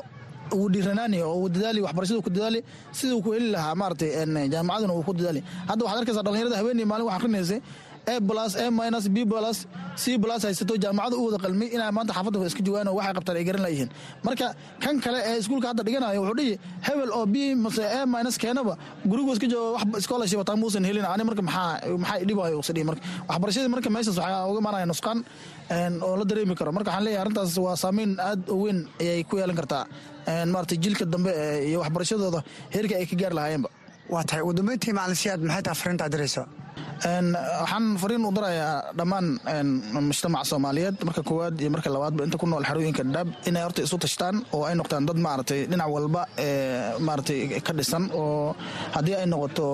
uu 0.58 0.66
dhiiranaani 0.74 1.18
oo 1.28 1.34
uu 1.42 1.48
dadaali 1.54 1.80
waxbarashada 1.86 2.20
ku 2.26 2.30
dadaali 2.36 2.60
siduu 2.98 3.20
ku 3.26 3.30
heli 3.36 3.48
lahaa 3.56 3.74
maaragtay 3.80 4.10
jaamacaduna 4.54 4.92
uu 4.98 5.02
ku 5.08 5.12
dadaali. 5.20 5.40
Hadda 5.70 5.82
waxaad 5.86 6.00
arkaysaa 6.02 6.24
dhalinyarada 6.26 6.56
haweeney 6.60 6.86
maalin 6.92 7.06
wax 7.10 7.16
akrinaysay 7.18 7.60
a 8.06 8.20
plus 8.28 8.52
a 8.54 8.70
minus 8.78 9.06
b 9.14 9.26
plus 9.30 9.58
c 10.02 10.14
plus 10.22 10.42
haysato 10.46 10.74
jaamacada 10.84 11.16
u 11.20 11.26
wada 11.26 11.38
qalmay 11.44 11.68
inay 11.76 11.90
maanta 11.96 12.12
xaafadda 12.16 12.46
iska 12.50 12.62
joogaan 12.66 12.86
oo 12.90 12.94
waxay 12.98 13.14
qabtaan 13.18 13.36
ay 13.40 13.44
garan 13.48 13.62
layihiin 13.66 13.90
marka 14.26 14.46
kan 14.84 14.94
kale 15.04 15.18
ee 15.30 15.34
iskuulka 15.42 15.66
hadda 15.74 15.82
dhiganayo 15.86 16.20
wuxuu 16.22 16.36
dhihi 16.40 16.52
hebel 16.86 17.10
oo 17.18 17.24
b 17.32 17.58
mase 17.64 17.82
a 17.82 18.06
minus 18.14 18.36
keenaba 18.42 18.74
gurigu 19.10 19.32
iska 19.36 19.46
joogo 19.52 19.70
wax 19.76 19.82
scholarship 20.06 20.38
taa 20.50 20.54
muusan 20.62 20.84
helin 20.90 21.02
ani 21.14 21.24
marka 21.30 21.42
maxaa 21.48 21.98
maxaa 22.02 22.22
dhibayo 22.28 22.56
usa 22.62 22.72
marka 22.90 23.02
waxbarashadii 23.30 23.70
marka 23.74 23.88
meeshaas 23.96 24.18
waxaa 24.22 24.46
uga 24.50 24.58
imaanaya 24.62 24.86
nusqaan 24.92 25.18
oo 26.06 26.16
la 26.20 26.24
dareemi 26.30 26.54
karo. 26.58 26.70
Marka 26.76 26.90
waxaan 26.90 27.04
leeyahay 27.06 27.22
arrintaas 27.24 27.56
waa 27.66 27.76
saameyn 27.84 28.12
aad 28.28 28.42
u 28.48 28.56
weyn 28.64 28.78
ayay 29.00 29.24
ku 29.24 29.36
yeelan 29.40 29.56
kartaa. 29.60 29.84
Maarata 30.52 30.76
jilka 30.84 31.04
dambe 31.14 31.30
iyo 31.68 31.78
waxbarashadooda 31.82 32.40
heerka 32.74 32.94
ay 33.00 33.06
ka 33.10 33.16
gaari 33.20 33.34
lahaayeenba 33.38 33.68
waa 34.14 34.22
tahay. 34.28 34.42
Ugu 34.44 34.52
dambeyntii 34.60 34.92
macalisiyaad 34.98 35.40
maxay 35.48 35.62
tahay 35.66 35.78
fariintaa 35.82 36.08
diraysa 36.14 36.42
waxaan 36.80 37.96
fariin 38.00 38.24
u 38.24 38.30
darayaa 38.36 38.92
dhammaan 38.98 39.26
mujtamaca 40.08 40.44
soomaaliyeed. 40.50 40.96
Marka 41.04 41.22
koowaad 41.22 41.60
iyo 41.60 41.70
marka 41.70 41.90
labaadba 41.90 42.24
inta 42.24 42.38
ku 42.38 42.46
nool 42.46 42.64
xarooyinka 42.68 43.02
dhadhaab 43.04 43.28
inay 43.48 43.62
horta 43.66 43.82
isu 43.82 43.96
tashtaan 44.04 44.36
oo 44.52 44.64
ay 44.68 44.74
noqdaan 44.80 45.06
dad 45.08 45.16
maaragtay 45.26 45.60
dhinac 45.70 45.88
walba 45.94 46.22
maaragtay 47.06 47.60
ka 47.66 47.72
dhisan 47.78 48.04
oo 48.20 48.54
haddii 48.96 49.14
ay 49.20 49.26
noqoto 49.32 49.66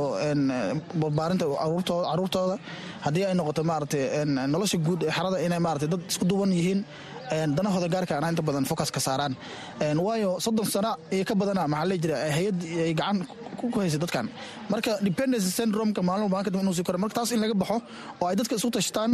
barbaarinta 1.01 1.45
caruurtooda 2.11 2.57
haddii 3.07 3.25
ay 3.29 3.35
noqoto 3.41 3.63
maaragtay 3.71 4.03
nolosha 4.55 4.79
guud 4.87 5.01
ee 5.03 5.11
xarada 5.17 5.39
inay 5.47 5.61
maaragtay 5.67 5.89
dad 5.95 6.03
isku 6.13 6.25
duwan 6.31 6.51
yihiin 6.59 6.81
danahooda 7.57 7.89
gaarka 7.95 8.15
ana 8.19 8.29
inta 8.33 8.43
badan 8.49 8.65
focus 8.71 8.91
ka 8.91 9.01
saaraan. 9.01 9.35
Waayo 10.07 10.31
soddon 10.45 10.67
sano 10.75 10.93
iyo 11.15 11.25
ka 11.25 11.35
badana 11.41 11.65
maxaa 11.73 11.89
lee 11.91 11.99
jira 12.03 12.17
hay'ad 12.37 12.59
ay 12.87 12.95
gacan 13.01 13.19
ku 13.59 13.71
haysay 13.81 13.99
dadkan. 14.03 14.27
Marka 14.71 14.93
dependency 15.07 15.51
syndromeka 15.59 16.03
maalin 16.09 16.25
walba 16.29 16.45
kadib 16.47 16.61
inuu 16.63 16.75
sii 16.77 16.85
koro. 16.87 16.99
Marka 17.03 17.15
taas 17.21 17.31
in 17.33 17.41
laga 17.43 17.55
baxo 17.63 17.77
oo 18.21 18.27
ay 18.31 18.37
dadka 18.39 18.55
isu 18.59 18.69
tashtaan. 18.77 19.13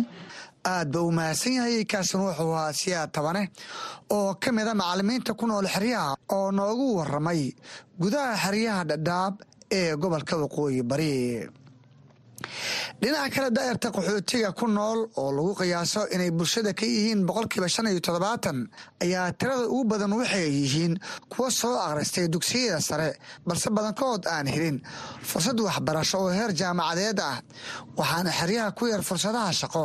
Aad 0.73 0.89
ba 0.93 0.99
uu 1.07 1.13
mahadsan 1.19 1.53
yahay 1.59 1.85
kaasina 1.93 2.23
wuxuu 2.29 2.53
ahaa 2.59 2.73
siyaad 2.81 3.11
tabane 3.17 3.43
oo 4.17 4.35
ka 4.43 4.51
mida 4.53 4.75
macalimiinta 4.75 5.33
ku 5.39 5.47
nool 5.47 5.67
xeryaha 5.75 6.17
oo 6.37 6.51
noogu 6.59 6.87
waramay 6.99 7.55
gudaha 8.01 8.35
xeryaha 8.45 8.83
dhadhaab 8.91 9.35
ee 9.79 9.95
gobolka 10.03 10.35
waqooyi 10.43 10.83
bari 10.91 11.11
dhinaca 13.01 13.31
kale 13.35 13.51
daa'irta 13.57 13.89
qaxootiga 13.97 14.51
ku 14.59 14.67
nool 14.67 15.01
oo 15.21 15.31
lagu 15.37 15.53
qiyaaso 15.61 16.01
inay 16.15 16.31
bulshada 16.31 16.73
ka 16.79 16.87
yihiin 16.87 17.27
boqolkiiba 17.29 17.69
shan 17.75 17.87
iyo 17.91 18.01
toddobaatan 18.07 18.59
ayaa 19.05 19.33
tirada 19.39 19.65
ugu 19.75 19.85
badan 19.91 20.13
waxay 20.21 20.49
yihiin 20.61 20.95
kuwa 21.33 21.51
soo 21.51 21.77
akhristay 21.87 22.29
dugsiyada 22.29 22.81
sare 22.81 23.09
balse 23.47 23.69
badankood 23.77 24.23
aan 24.27 24.47
helin 24.55 24.79
fursad 25.31 25.59
waxbarasho 25.61 26.19
oo 26.25 26.31
heer 26.39 26.53
jaamacadeed 26.61 27.21
ah. 27.21 27.37
Waxaana 27.99 28.31
xeryaha 28.39 28.71
ku 28.79 28.87
yar 28.87 29.03
fursadaha 29.09 29.53
shaqo 29.61 29.85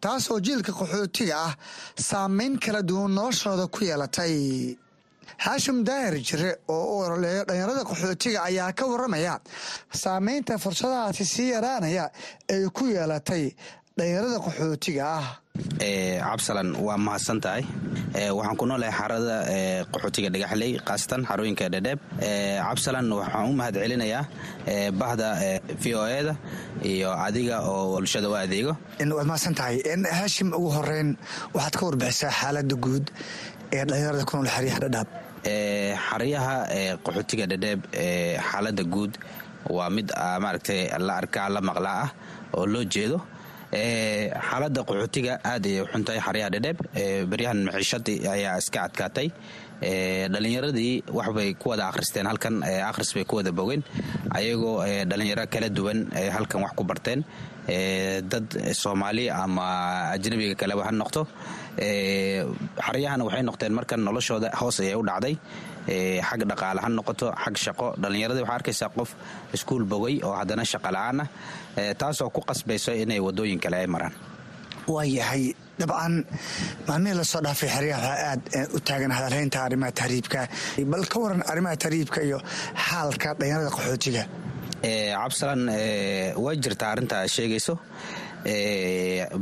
taas 0.00 0.30
oo 0.30 0.40
jiilka 0.46 0.72
qaxootiga 0.72 1.34
ah 1.48 1.52
saameyn 2.08 2.58
kala 2.64 2.82
duwan 2.82 3.10
noloshooda 3.18 3.66
ku 3.74 3.84
yeelatay 3.88 4.34
xaashim 5.44 5.84
daahir 5.86 6.14
jire 6.28 6.50
oo 6.68 6.84
u 6.94 6.96
ololeeyo 7.06 7.42
dhalinyarada 7.48 7.82
qaxootiga 7.90 8.38
ayaa 8.48 8.72
ka 8.78 8.84
waramaya 8.92 9.34
saameynta 10.02 10.54
fursadahaasi 10.64 11.24
sii 11.34 11.48
yaraanaya 11.54 12.04
ay 12.54 12.62
ku 12.78 12.84
yeelatay 12.94 13.44
dhalinyarada 13.98 14.38
qaxootiga 14.46 15.04
ah. 15.18 15.26
Cabsalan 16.28 16.68
waa 16.86 16.96
mahadsan 17.06 17.40
tahay. 17.44 17.64
Waxaan 18.38 18.56
ku 18.60 18.64
noolahay 18.70 18.94
xarada 18.98 19.36
qaxootiga 19.92 20.28
dhagaxley 20.34 20.70
khaasatan 20.86 21.20
xarooyinka 21.28 21.66
dhedheeb 21.74 21.98
cabsalan 22.66 23.06
waxaan 23.20 23.50
u 23.50 23.52
mahad 23.60 23.74
celinayaa 23.82 24.22
bahda 25.00 25.28
v 25.82 25.84
o 25.94 26.02
eda 26.20 26.34
iyo 26.92 27.10
adiga 27.26 27.56
oo 27.70 27.84
bulshada 27.94 28.28
u 28.30 28.34
adeego. 28.42 28.72
Waad 29.16 29.26
mahadsan 29.30 29.54
tahay. 29.58 29.76
Haashim 30.18 30.48
ugu 30.58 30.70
horeyn 30.76 31.08
waxaad 31.54 31.74
ka 31.78 31.82
warbixisaa 31.88 32.32
xaalada 32.40 32.74
guud 32.84 33.06
ee 33.76 33.82
dhalinyarada 33.88 34.24
ku 34.28 34.32
nool 34.36 34.50
xeryaha 34.56 34.78
dhadhaab 34.84 35.08
xaryaha 36.08 36.56
qaxootiga 37.04 37.46
dhedheeb 37.52 37.80
xaalada 38.50 38.82
guud 38.94 39.12
waa 39.76 39.90
mid 39.96 40.08
maaragtay 40.44 40.80
la 41.06 41.14
arkaa 41.20 41.48
la 41.54 41.60
maqlaa 41.60 42.02
ah 42.04 42.10
oo 42.56 42.66
loo 42.72 42.84
jeedo. 42.94 43.18
Xaalada 44.48 44.80
qaxootiga 44.88 45.32
aad 45.50 45.64
ayay 45.70 45.84
xuntahay 45.92 46.20
xaryaha 46.26 46.50
dhedheeb 46.54 46.78
beryahan 47.30 47.60
maciishadii 47.68 48.18
ayaa 48.34 48.58
iska 48.62 48.78
adkaatay. 48.88 49.28
Dhalinyaradii 50.32 50.94
waxbay 51.18 51.54
ku 51.60 51.68
wada 51.70 51.84
akhristeen 51.90 52.26
halkan 52.26 52.62
akhris 52.90 53.10
bay 53.14 53.24
ku 53.24 53.36
wada 53.38 53.52
bogeen 53.52 53.82
ayagoo 54.36 54.76
dhalinyaro 55.10 55.44
kala 55.52 55.68
duwan 55.76 55.98
ay 56.18 56.28
halkan 56.36 56.60
wax 56.64 56.72
ku 56.78 56.84
barteen. 56.84 57.20
Dad 58.30 58.46
soomaali 58.82 59.24
ama 59.30 59.66
ajnabiga 60.14 60.54
kaleba 60.60 60.82
ha 60.88 60.92
noqto 61.00 61.22
xaryahana 62.86 63.22
waxay 63.28 63.42
noqdeen 63.48 63.72
markan 63.78 64.00
noloshooda 64.06 64.48
hoos 64.60 64.80
ayay 64.80 64.94
u 65.00 65.02
dhacday. 65.08 65.34
Xag 66.28 66.40
dhaqaale 66.50 66.80
ha 66.84 66.88
noqoto 66.88 67.26
xag 67.44 67.54
shaqo. 67.64 67.86
Dhallinyaradii 68.02 68.42
waxaa 68.44 68.58
arkaysaa 68.60 68.90
qof 68.96 69.10
iskuul 69.56 69.84
bogay 69.92 70.16
oo 70.26 70.34
haddana 70.40 70.64
shaqa 70.72 70.90
la'aan 70.96 71.18
ah 71.24 71.28
taasoo 72.00 72.30
ku 72.34 72.40
qasbayso 72.48 72.92
inay 73.02 73.20
waddooyin 73.26 73.60
kale 73.64 73.76
ay 73.82 73.86
maraan. 73.94 74.12
Waayahay 74.92 75.44
dabcan 75.80 76.14
maalmihii 76.88 77.16
la 77.20 77.24
soo 77.32 77.40
dhaafay 77.46 77.68
xeryaha 77.76 78.08
waxaa 78.08 78.28
aad 78.32 78.40
u 78.76 78.80
taagan 78.88 79.12
hadalhaynta 79.18 79.58
arrimaha 79.66 79.92
tahriibka 80.00 80.40
bal 80.92 81.04
ka 81.12 81.16
waran 81.24 81.42
arrimaha 81.52 81.76
tahriibka 81.84 82.20
iyo 82.28 82.38
xaalka 82.86 83.28
dhalinyarada 83.38 83.70
qaxootiga. 83.76 84.22
Cabsalan 85.20 85.62
way 86.44 86.56
jirtaa 86.64 86.90
arrintaa 86.94 87.22
sheegayso. 87.34 87.74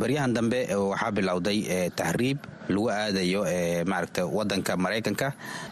Baryahan 0.00 0.32
dambe 0.36 0.60
waxaa 0.90 1.12
bilowday 1.16 1.58
tahriib 2.00 2.38
lagu 2.68 2.84
aadayo 2.90 3.40
maaragta 3.90 4.22
wadanka 4.36 4.72
maraykanka 4.84 5.28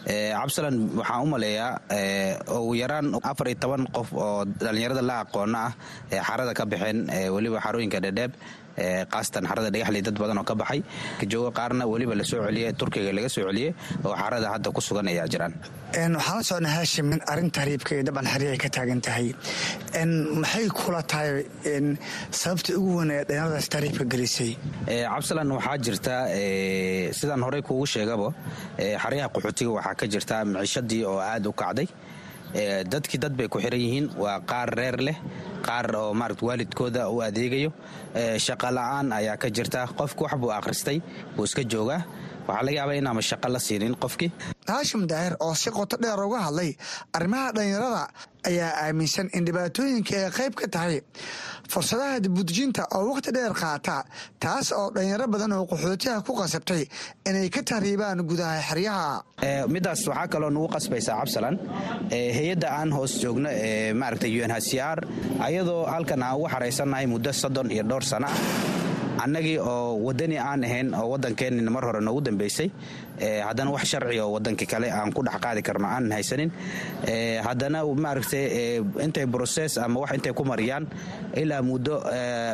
cabsalan 0.07 0.75
waxaan 0.99 1.21
u 1.23 1.27
maleeyaa 1.33 1.71
ugu 2.59 2.73
yaraan 2.81 3.07
afar 3.31 3.47
iyo 3.51 3.57
toban 3.63 3.83
qof 3.95 4.09
oo 4.13 4.45
dhallinyarada 4.63 5.01
la 5.09 5.15
aqoona 5.25 5.59
ah 5.67 5.73
ee 6.13 6.21
xarada 6.27 6.53
ka 6.59 6.63
baxeen 6.71 6.99
weliba 7.35 7.59
xarooyinka 7.65 7.99
dhedheeb 8.05 8.31
kaasatan 9.13 9.43
xarada 9.49 9.69
dhagaxley 9.73 10.01
dad 10.07 10.17
badan 10.21 10.37
oo 10.37 10.43
ka 10.43 10.55
baxay. 10.61 10.81
Joogo 11.31 11.51
qaarna 11.59 11.83
weliba 11.91 12.15
la 12.19 12.23
soo 12.23 12.41
celiyey 12.47 12.73
turkiga 12.79 13.11
laga 13.17 13.29
soo 13.35 13.43
celiyey 13.49 13.71
oo 14.05 14.15
xarada 14.21 14.47
hadda 14.53 14.69
ku 14.75 14.81
sugan 14.81 15.07
ayaa 15.07 15.27
jiraan. 15.33 15.53
Waxaan 15.95 16.13
la 16.37 16.43
socnaa 16.49 16.73
haashim 16.77 17.11
in 17.13 17.21
arrin 17.31 17.49
tahriibka 17.57 17.91
iyo 17.95 18.03
dabcan 18.07 18.27
xerya 18.33 18.49
ay 18.51 18.57
ka 18.63 18.69
taagan 18.75 19.01
tahay. 19.07 19.27
Maxay 20.41 20.67
kula 20.79 21.01
tahay 21.11 21.45
sababta 22.39 22.71
ugu 22.79 22.91
weyn 22.99 23.11
ee 23.15 23.23
dhalinyaradaas 23.27 23.69
tahriibka 23.73 24.03
gelisay? 24.13 24.51
Cabsalan 24.87 25.51
waxaa 25.57 25.77
jirta 25.85 26.15
sidaan 27.19 27.41
horey 27.47 27.61
kuugu 27.67 27.85
sheegaba 27.93 28.27
xaryaha 29.03 29.29
qaxootiga 29.35 29.71
waxaa 29.77 29.95
ka 29.99 30.05
jirta 30.13 30.35
miciishadii 30.51 31.01
oo 31.11 31.19
aad 31.31 31.45
u 31.47 31.53
kacday 31.61 31.87
dadkii 32.91 33.19
dad 33.19 33.33
bay 33.37 33.47
ku 33.47 33.59
xiran 33.59 33.79
yihiin. 33.79 34.05
Waa 34.17 34.39
qaar 34.39 34.69
reer 34.77 34.97
leh 35.07 35.17
qaar 35.65 35.91
oo 35.95 36.13
marat 36.13 36.41
waalidkooda 36.41 37.09
u 37.09 37.19
adeegayo. 37.21 37.71
Shaqa 38.37 38.71
la'aan 38.71 39.11
ayaa 39.11 39.37
ka 39.37 39.49
jirta. 39.49 39.87
Qofki 39.97 40.23
wax 40.23 40.33
buu 40.39 40.51
akhristay 40.51 41.01
buu 41.35 41.43
iska 41.43 41.63
joogaa 41.63 42.01
waxaa 42.47 42.63
laga 42.65 42.77
yaabaa 42.79 42.97
inaama 43.01 43.21
shaqo 43.29 43.47
la 43.55 43.59
siinin 43.67 43.95
qofkii. 44.03 44.31
Haashim 44.69 45.01
daahir 45.11 45.33
oo 45.45 45.53
si 45.61 45.69
qoto 45.77 45.95
dheer 46.03 46.19
uga 46.27 46.39
hadlay 46.47 46.71
arrimaha 47.17 47.51
dhallinyarada 47.55 48.03
ayaa 48.49 48.71
aaminsan 48.85 49.27
in 49.37 49.45
dhibaatooyinka 49.47 50.13
ay 50.25 50.29
qayb 50.37 50.53
ka 50.59 50.67
tahay 50.75 50.97
fursadaha 51.73 52.19
dibudejinta 52.25 52.83
oo 52.95 53.03
wakhti 53.11 53.31
dheer 53.37 53.53
qaata 53.61 53.97
taas 54.43 54.67
oo 54.79 54.87
dhalinyaro 54.95 55.25
badan 55.33 55.51
oo 55.57 55.65
qaxootiha 55.71 56.15
ku 56.27 56.33
qasabtay 56.41 56.83
inay 57.29 57.49
ka 57.55 57.61
tahriibaan 57.69 58.21
gudaha 58.29 58.61
xeryaha. 58.69 59.23
Midaas 59.73 60.01
waxaa 60.09 60.27
kaloo 60.33 60.49
nugu 60.55 60.67
qasbaysaa 60.75 61.17
cabsalan 61.21 61.55
hay'adda 62.37 62.67
aan 62.79 62.89
hoos 62.97 63.13
joogno 63.21 63.49
ee 63.49 63.93
maaragta 64.01 64.27
u 64.27 64.41
n 64.45 64.51
h 64.53 64.59
c 64.69 64.79
r 64.79 64.97
ayadoo 65.47 65.81
halkan 65.93 66.21
aan 66.27 66.35
ugu 66.37 66.47
xaraysannahay 66.53 67.05
muddo 67.13 67.31
soddon 67.41 67.67
iyo 67.75 67.83
dhowr 67.89 68.03
sana 68.11 68.27
annagii 69.23 69.57
oo 69.59 69.97
wadani 70.05 70.37
aan 70.37 70.63
ahayn 70.67 70.93
oo 70.93 71.07
waddankeenina 71.13 71.71
mar 71.75 71.83
hore 71.87 71.99
noogu 72.01 72.21
dambaysay 72.27 72.69
haddana 73.19 73.71
wax 73.75 73.85
sharci 73.91 74.19
oo 74.19 74.31
waddankii 74.35 74.67
kale 74.67 74.87
aan 74.91 75.11
ku 75.13 75.21
dhex 75.23 75.37
qaadi 75.45 75.61
karno 75.61 75.87
aanan 75.87 76.11
haysanin. 76.17 76.51
Haddana 77.47 77.83
maaragtay 77.85 78.79
intay 79.03 79.25
broses 79.25 79.77
ama 79.77 79.99
wax 80.01 80.11
intay 80.17 80.33
ku 80.33 80.43
mariyaan 80.43 80.87
ilaa 81.35 81.61
muddo 81.61 81.99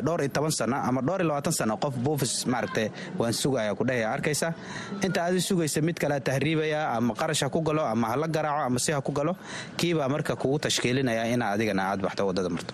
dhowr 0.06 0.22
iyo 0.22 0.30
toban 0.34 0.52
sano 0.52 0.76
ama 0.78 1.02
dhowr 1.02 1.22
iyo 1.22 1.28
labaatan 1.30 1.54
sano 1.54 1.78
qof 1.78 1.96
buufis 1.96 2.46
maaragtay 2.46 2.90
waan 3.18 3.34
sugaya 3.34 3.74
kudhehaya 3.76 4.12
arkaysa 4.14 4.54
inta 5.06 5.24
aadi 5.26 5.42
sugaysa 5.42 5.82
mid 5.82 5.98
kale 6.00 6.20
tahriibaya 6.20 6.90
ama 6.98 7.14
qarash 7.14 7.42
ha 7.46 7.50
ku 7.50 7.62
galo 7.62 7.82
ama 7.86 8.08
hala 8.12 8.28
garaaco 8.28 8.66
ama 8.70 8.80
si 8.80 8.92
ha 8.92 9.02
ku 9.02 9.12
galo 9.12 9.36
kiibaa 9.78 10.10
marka 10.10 10.36
kugu 10.36 10.60
tashkiilinaya 10.60 11.26
ina 11.34 11.46
adigana 11.54 11.84
aad 11.92 12.02
baxto 12.02 12.26
waddada 12.28 12.50
marto. 12.50 12.74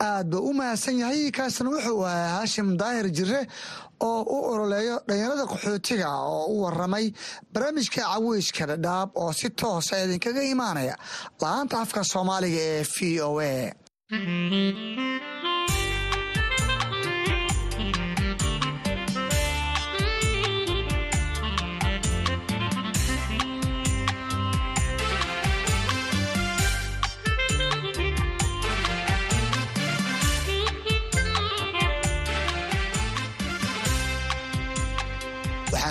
Aad 0.00 0.28
ba 0.30 0.38
u 0.40 0.52
mahadsan 0.52 0.98
yahay 1.00 1.30
kaasna 1.32 1.70
wuxuu 1.72 2.04
ahaa 2.04 2.28
haashim 2.40 2.76
daahir 2.76 3.08
jire 3.16 3.40
oo 4.00 4.20
u 4.22 4.36
ololeeyo 4.52 4.96
dhalinyarada 5.08 5.44
qaxootiga 5.52 6.08
oo 6.10 6.44
u 6.52 6.62
waramay 6.64 7.06
barnaamijka 7.52 8.02
caweyska 8.02 8.66
dhadhaab 8.70 9.08
oo 9.22 9.32
si 9.32 9.50
toosa 9.50 10.02
idinkaga 10.04 10.42
imaanaya. 10.42 10.94
La'aanta 11.42 11.80
afka 11.84 12.04
soomaaliga 12.12 12.60
ee 12.72 12.82
v 12.94 13.20
o 13.28 13.30
a 13.40 13.52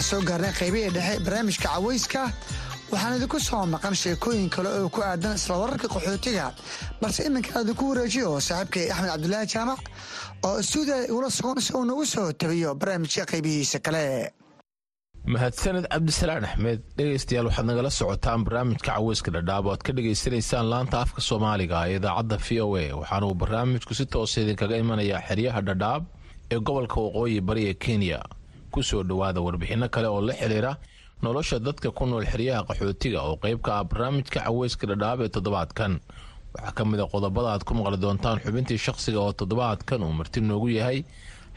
soo 0.09 0.21
gaarnay 0.29 0.53
qaybihii 0.59 0.91
dhexe 0.95 1.19
barnaamijka 1.25 1.67
caweyska 1.69 2.21
waxaan 2.91 3.15
idinku 3.17 3.39
soo 3.39 3.65
maqan 3.73 3.95
sheekooyin 4.01 4.49
kale 4.55 4.69
oo 4.79 4.89
ku 4.89 5.01
aadan 5.01 5.35
isla 5.39 5.55
wararka 5.61 5.87
qaxootiga. 5.93 6.45
Balse 7.01 7.21
iminka 7.27 7.61
idinku 7.63 7.83
wareejiyo 7.89 8.39
saaxiibkay 8.47 8.85
axmed 8.91 9.09
cabdulaahi 9.13 9.47
jaamac 9.53 9.81
oo 10.47 10.59
istuudiya 10.63 10.97
igula 11.09 11.29
sugan 11.37 11.61
si 11.65 11.73
uu 11.77 11.85
nagu 11.89 12.05
soo 12.05 12.31
tabiyo 12.33 12.75
barnaamijka 12.75 13.23
qaybihiisa 13.31 13.79
kale. 13.85 14.05
Mahadsaned 15.33 15.85
cabdisalaan 15.93 16.45
axmed 16.45 16.79
dhegaystayaal 16.97 17.47
waxaad 17.49 17.65
nagala 17.69 17.89
socotaan 17.99 18.41
barnaamijka 18.45 18.91
caweyska 18.91 19.29
dhadhaab 19.35 19.65
oo 19.65 19.71
aad 19.73 19.83
ka 19.87 19.91
dhegaysanaysaan 19.97 20.69
laanta 20.73 21.01
afka 21.05 21.21
soomaaliga 21.29 21.87
idaacadda 21.97 22.37
v 22.45 22.49
o 22.61 22.67
a. 22.77 22.85
Waxaana 23.01 23.25
uu 23.29 23.35
barnaamijku 23.41 23.93
si 23.97 24.05
toosa 24.05 24.41
idinkaga 24.45 24.77
imanayaa 24.83 25.21
xeryaha 25.27 25.61
dhadhaab 25.69 26.03
ee 26.53 26.59
gobolka 26.67 26.97
waqooyi 27.05 27.41
bari 27.47 27.63
ee 27.69 27.73
kenya 27.85 28.19
ku 28.76 28.82
soo 28.84 29.03
dhowaada 29.09 29.39
warbixinno 29.45 29.88
kale 29.95 30.07
oo 30.07 30.21
la 30.28 30.34
xiriira 30.39 30.71
nolosha 31.23 31.59
dadka 31.67 31.91
ku 31.97 32.03
nool 32.05 32.26
xeryaha 32.32 32.61
qaxootiga 32.67 33.19
oo 33.28 33.36
qayb 33.43 33.59
ka 33.65 33.71
ah 33.80 33.84
barnaamijka 33.89 34.39
caweyska 34.45 34.86
dhadhaab 34.91 35.19
ee 35.21 35.30
toddobaadkan. 35.36 35.93
Waxaa 36.55 36.71
ka 36.78 36.84
mid 36.86 36.99
a 36.99 37.05
qodobada 37.13 37.47
aad 37.53 37.63
ku 37.67 37.73
maqli 37.73 37.97
doontaan 38.03 38.39
xubintii 38.43 38.78
shaqsiga 38.86 39.19
oo 39.19 39.32
toddobaadkan 39.39 40.03
uu 40.03 40.11
marti 40.19 40.39
noogu 40.41 40.69
yahay 40.78 40.99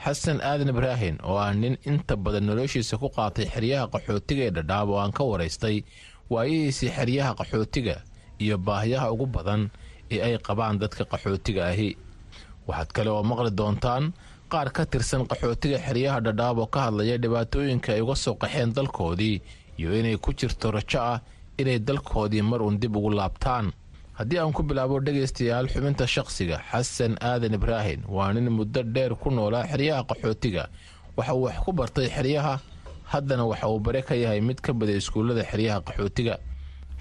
xasan 0.05 0.39
aadan 0.51 0.69
ibraahin 0.75 1.17
oo 1.29 1.37
ah 1.45 1.51
nin 1.63 1.75
inta 1.91 2.15
badan 2.17 2.47
noloshiisa 2.47 2.95
ku 3.03 3.09
qaatay 3.17 3.47
xeryaha 3.55 3.87
qaxootiga 3.93 4.43
ee 4.49 4.55
dhadhaab 4.57 4.89
oo 4.91 4.99
aan 5.03 5.13
ka 5.19 5.23
waraystay 5.31 5.77
waayihiisii 6.31 6.91
xeryaha 6.97 7.35
qaxootiga 7.41 7.97
iyo 8.45 8.57
baahiyaha 8.67 9.07
ugu 9.15 9.27
badan 9.27 9.71
ee 10.11 10.21
ay 10.27 10.35
qabaan 10.47 10.79
dadka 10.83 11.03
qaxootiga 11.13 11.63
ahi. 11.73 11.91
Waxaad 12.69 12.91
kale 12.97 13.11
oo 13.11 13.23
maqli 13.31 13.51
doontaan 13.59 14.05
qaar 14.53 14.69
ka 14.73 14.85
tirsan 14.87 15.23
qaxootiga 15.31 15.79
xeryaha 15.87 16.21
dhadhaab 16.27 16.59
oo 16.59 16.67
ka 16.67 16.81
hadlaya 16.87 17.17
dhibaatooyinka 17.23 17.93
ay 17.93 18.01
uga 18.01 18.15
soo 18.17 18.35
qaxeen 18.35 18.73
dalkoodii 18.77 19.37
iyo 19.79 19.91
inay 19.99 20.17
ku 20.17 20.33
jirto 20.39 20.71
rajo 20.71 20.99
ah 21.13 21.21
inay 21.59 21.79
dalkoodii 21.79 22.43
mar 22.43 22.63
uun 22.63 22.79
dib 22.81 22.97
ugu 22.97 23.11
laabtaan. 23.11 23.73
Haddii 24.19 24.39
aan 24.39 24.53
ku 24.53 24.63
bilaabo 24.63 25.01
dhegaystayaal 25.01 25.69
xubinta 25.73 26.07
shaqsiga 26.07 26.59
xasan 26.71 27.15
aadan 27.21 27.55
ibraahin 27.55 28.03
waa 28.09 28.33
nin 28.33 28.49
muddo 28.51 28.83
dheer 28.83 29.15
ku 29.15 29.31
noolaa 29.31 29.67
xeryaha 29.71 30.03
qaxootiga. 30.11 30.65
Waxa 31.17 31.35
uu 31.35 31.43
wax 31.47 31.57
ku 31.65 31.73
bartay 31.73 32.09
xeryaha 32.11 32.59
haddana 33.13 33.45
waxa 33.47 33.67
uu 33.69 33.79
bare 33.81 34.03
ka 34.03 34.15
yahay 34.15 34.41
mid 34.41 34.61
ka 34.61 34.73
mida 34.75 34.93
iskuullada 34.93 35.45
xeryaha 35.51 35.81
qaxootiga. 35.87 36.35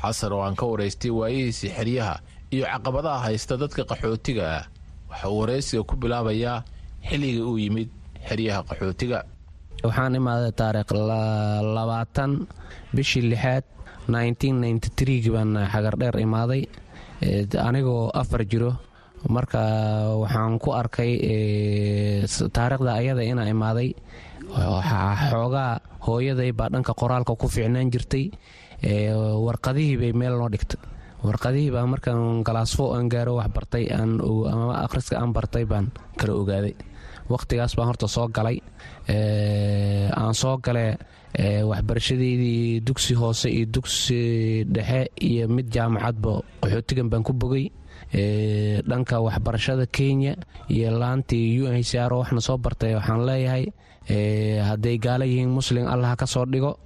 Xasan 0.01 0.31
oo 0.33 0.41
aan 0.45 0.55
ka 0.55 0.65
waraystay 0.65 1.09
waayihiisii 1.11 1.69
xeryaha 1.77 2.15
iyo 2.53 2.65
caqabadaha 2.65 3.19
haysta 3.25 3.57
dadka 3.57 3.81
qaxootiga 3.89 4.43
ah 4.57 4.65
waxa 5.09 5.25
uu 5.29 5.39
waraysiga 5.41 5.83
ku 5.83 5.95
bilaabayaa 5.97 6.63
xilliga 7.10 7.41
uu 7.49 7.58
yimid 7.64 7.89
xeryaha 8.28 8.62
qaxootiga. 8.70 9.20
Waxaan 9.84 10.16
imaaday 10.20 10.51
taariikh 10.60 10.91
labaatan 11.76 12.32
bishii 12.95 13.30
lixaad 13.32 13.64
gii 15.24 15.32
baan 15.36 15.51
xagardheer 15.74 16.16
imaaday. 16.26 16.62
Anigoo 17.68 18.10
afar 18.14 18.41
jiro. 18.51 18.72
Marka 19.30 19.60
waxaan 20.22 20.60
ku 20.60 20.70
arkay 20.72 21.12
taariikhda 22.55 22.91
ayada 22.99 23.22
inaa 23.32 23.49
imaaday. 23.55 23.89
Xoogaa 25.32 25.80
hooyaday 26.05 26.51
baa 26.51 26.70
dhanka 26.74 26.93
qoraalka 26.93 27.36
ku 27.38 27.47
fiicnaan 27.47 27.91
jirtay. 27.91 28.32
Warqadihii 29.45 29.97
bay 30.01 30.12
meel 30.14 30.38
noo 30.38 30.49
dhigtay. 30.49 30.80
Warqadihii 31.24 31.72
baa 31.74 31.86
markaan 31.86 32.43
galaasfo 32.47 32.93
aan 32.95 33.10
gaaro 33.10 33.36
wax 33.39 33.49
bartay 33.55 33.86
ama 33.93 34.74
akhriska 34.86 35.18
aan 35.22 35.34
bartay 35.34 35.66
baan 35.66 35.91
kala 36.18 36.34
ogaaday 36.41 36.74
wakhtigaas 37.30 37.75
baan 37.78 37.88
horta 37.91 38.07
soo 38.07 38.28
galay. 38.28 38.57
Aan 40.17 40.34
soo 40.34 40.57
galee 40.57 40.97
waxbarashadeydii 41.69 42.82
dugsi 42.82 43.13
hoose 43.13 43.47
iyo 43.51 43.65
dugsi 43.65 44.63
dhexe 44.65 45.07
iyo 45.21 45.47
mid 45.47 45.67
jaamacadba 45.73 46.41
qaxootigan 46.61 47.09
baan 47.09 47.23
ku 47.23 47.34
bogay. 47.34 47.71
Dhanka 48.89 49.19
waxbarashada 49.21 49.86
kenya 49.91 50.36
iyo 50.69 50.89
laantii 50.99 51.61
u 51.61 51.67
n 51.67 51.75
h 51.82 51.93
r 51.95 52.13
waxna 52.13 52.41
soo 52.41 52.57
bartay 52.57 52.95
waxaan 52.95 53.25
leeyahay 53.28 53.65
hadday 54.69 54.97
gaalo 54.97 55.25
yihiin 55.25 55.49
muslim 55.51 55.86
allah 55.88 56.15
ka 56.15 56.25
soo 56.25 56.45
dhigo. 56.45 56.80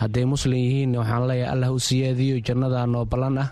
Hadday 0.00 0.24
muslim 0.24 0.58
yihiin 0.60 0.96
waxaan 0.96 1.24
leeyahay 1.28 1.52
allah 1.52 1.68
u 1.72 1.78
siyaadiyo 1.80 2.36
jannada 2.46 2.86
noo 2.86 3.04
ballan 3.04 3.38
ah. 3.44 3.50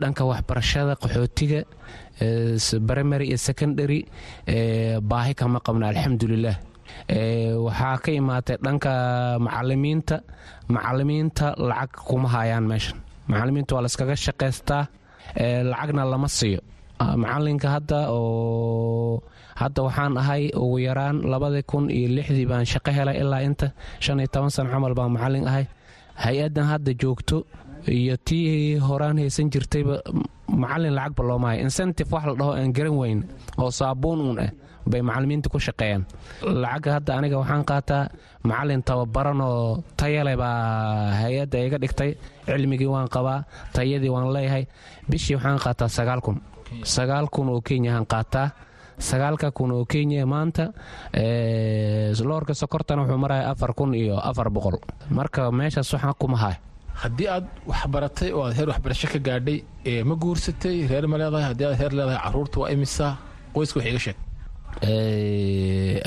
Dhanka 0.00 0.24
waxbarashada 0.24 0.96
qaxootiga 1.02 1.60
primary 2.88 3.26
iyo 3.28 3.38
secondary 3.38 4.00
baahi 5.10 5.34
kama 5.34 5.58
qabna 5.66 5.88
alxamdulilah 5.92 6.56
waxaa 7.66 7.96
ka 8.04 8.10
imaatay 8.20 8.56
dhanka 8.64 8.92
macalimiinta 9.46 10.16
macalimiinta 10.68 11.46
lacag 11.58 11.90
kuma 12.08 12.28
hayaan 12.28 12.64
meeshan. 12.70 12.98
Macalimiinta 13.28 13.74
waa 13.74 13.82
layskaga 13.84 14.16
shaqaystaa 14.16 14.84
lacagna 15.70 16.04
lama 16.04 16.28
siiyo. 16.28 16.60
Macalinka 17.22 17.68
hadda 17.74 17.98
oo 18.10 19.22
hadda 19.60 19.80
waxaan 19.86 20.16
ahay 20.16 20.50
ugu 20.54 20.78
yaraan 20.86 21.16
labadii 21.32 21.62
kun 21.70 21.90
iyo 21.90 22.08
lixdii 22.16 22.46
baan 22.50 22.64
shaqo 22.72 22.90
helay 22.96 23.16
ilaa 23.22 23.42
inta 23.48 23.66
shan 24.00 24.18
iyo 24.20 24.28
toban 24.34 24.50
sana 24.50 24.70
camal 24.70 24.94
baan 24.94 25.10
macalin 25.16 25.46
ahay. 25.50 25.66
Hay'addan 26.24 26.66
hadda 26.72 26.92
joogto 26.94 27.36
iyo 27.88 28.16
tii 28.16 28.78
horaan 28.78 29.18
haysan 29.18 29.50
jirtayba 29.52 30.00
macalin 30.48 30.94
lacagba 30.94 31.22
loomahaya 31.28 31.60
incentive 31.64 32.10
wax 32.12 32.24
la 32.26 32.34
dhaho 32.34 32.52
aan 32.56 32.72
garan 32.72 32.96
weyn 33.00 33.20
oo 33.58 33.70
saabuun 33.70 34.20
uun 34.20 34.38
ah 34.40 34.50
bay 34.86 35.00
macalimiinta 35.00 35.48
ku 35.48 35.56
shaqeeyaan. 35.58 36.04
Lacagga 36.44 36.90
hadda 37.00 37.10
aniga 37.18 37.36
waxaan 37.40 37.64
qaataa 37.64 38.04
macalin 38.44 38.82
tababaran 38.84 39.40
oo 39.40 39.80
tayale 39.96 40.36
baa 40.36 41.16
hay'adda 41.24 41.56
iga 41.66 41.78
dhigtay 41.80 42.10
cilmigii 42.46 42.90
waan 42.92 43.08
qabaa 43.08 43.44
tayadii 43.72 44.12
waan 44.12 44.28
leeyahay. 44.36 44.64
Bishii 45.08 45.36
waxaan 45.40 45.58
qaataa 45.64 45.88
sagaal 45.88 46.20
kun. 46.20 46.36
Sagaal 46.84 47.26
kun 47.32 47.48
oo 47.48 47.60
kenyahaan 47.64 48.04
qaataa. 48.06 48.52
Sagaalka 48.98 49.50
kun 49.56 49.72
oo 49.72 49.84
kenya 49.88 50.22
maanta 50.26 50.70
loorka 52.28 52.54
sokortana 52.54 53.02
wuxuu 53.02 53.18
maraya 53.18 53.50
afar 53.50 53.72
kun 53.74 53.94
iyo 53.94 54.16
afar 54.20 54.50
boqol. 54.50 54.76
Marka 55.10 55.50
meeshaas 55.50 55.92
waxaan 55.92 56.14
kuma 56.20 56.36
haya 56.36 56.58
haddii 57.02 57.28
aad 57.34 57.46
wax 57.70 57.82
baratay 57.94 58.30
oo 58.36 58.42
aad 58.46 58.54
heer 58.58 58.68
waxbarasho 58.72 59.06
ka 59.14 59.18
gaadhay 59.26 59.58
ma 60.08 60.14
guursatay 60.22 60.76
reer 60.90 61.06
ma 61.12 61.16
leedahay 61.20 61.46
haddii 61.50 61.66
aad 61.70 61.78
heer 61.80 61.92
leedahay 61.98 62.20
carruurta 62.24 62.56
waa 62.62 62.70
imisa 62.74 63.06
qoyska 63.54 63.76
wax 63.80 63.86
iga 63.90 64.00
sheeg. 64.06 64.16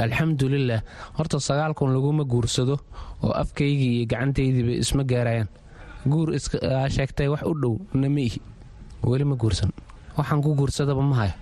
Alxamdulilah 0.04 0.82
horta 1.18 1.38
sagaal 1.40 1.74
kun 1.78 1.94
laguma 1.96 2.24
guursado 2.34 2.76
oo 3.24 3.32
afkaygii 3.42 3.92
iyo 3.98 4.06
gacantaydiiba 4.12 4.74
isma 4.84 5.04
gaarayaan. 5.12 5.48
Guur 6.12 6.30
sheegtay 6.96 7.28
wax 7.34 7.42
u 7.52 7.54
dhow 7.62 7.76
nama 7.94 8.20
ihi. 8.28 8.40
Weli 9.04 9.24
ma 9.26 9.36
guursan. 9.36 9.72
Waxaan 10.18 10.42
ku 10.44 10.56
guursadaba 10.60 11.02
ma 11.02 11.16
hayo. 11.22 11.34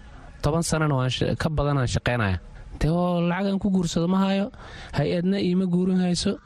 Toban 0.41 0.63
sanana 0.63 0.95
ka 1.41 1.49
badanaan 1.49 1.87
shaqaynaya 1.87 2.39
de 2.79 2.87
oo 2.89 3.21
lacagaan 3.29 3.59
ku 3.59 3.69
guursado 3.75 4.07
ma 4.07 4.17
hayo? 4.25 4.51
Hay'adna 4.97 5.37
iima 5.39 5.65
guurin 5.65 5.99
hayso 6.05 6.37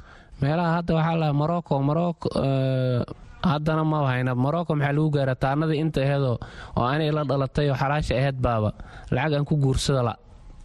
meelaha 0.41 0.69
hadda 0.77 0.91
waxaa 0.97 1.17
laha 1.21 1.33
morocco 1.41 1.73
morocco 1.89 2.27
haddana 3.51 3.83
ma 3.91 3.97
hayna 4.11 4.31
morocco 4.45 4.71
maxaa 4.75 4.93
lagu 4.97 5.09
gaara 5.15 5.35
taanadii 5.43 5.79
inta 5.83 5.99
aheedoo 6.05 6.37
oo 6.77 6.85
anay 6.93 7.11
la 7.17 7.23
dhalatay 7.29 7.67
oo 7.71 7.77
xalaasha 7.81 8.13
aheyd 8.21 8.37
baaba. 8.45 8.69
Lacag 9.15 9.33
aan 9.33 9.45
ku 9.49 9.55
guursada 9.63 10.01
la 10.07 10.13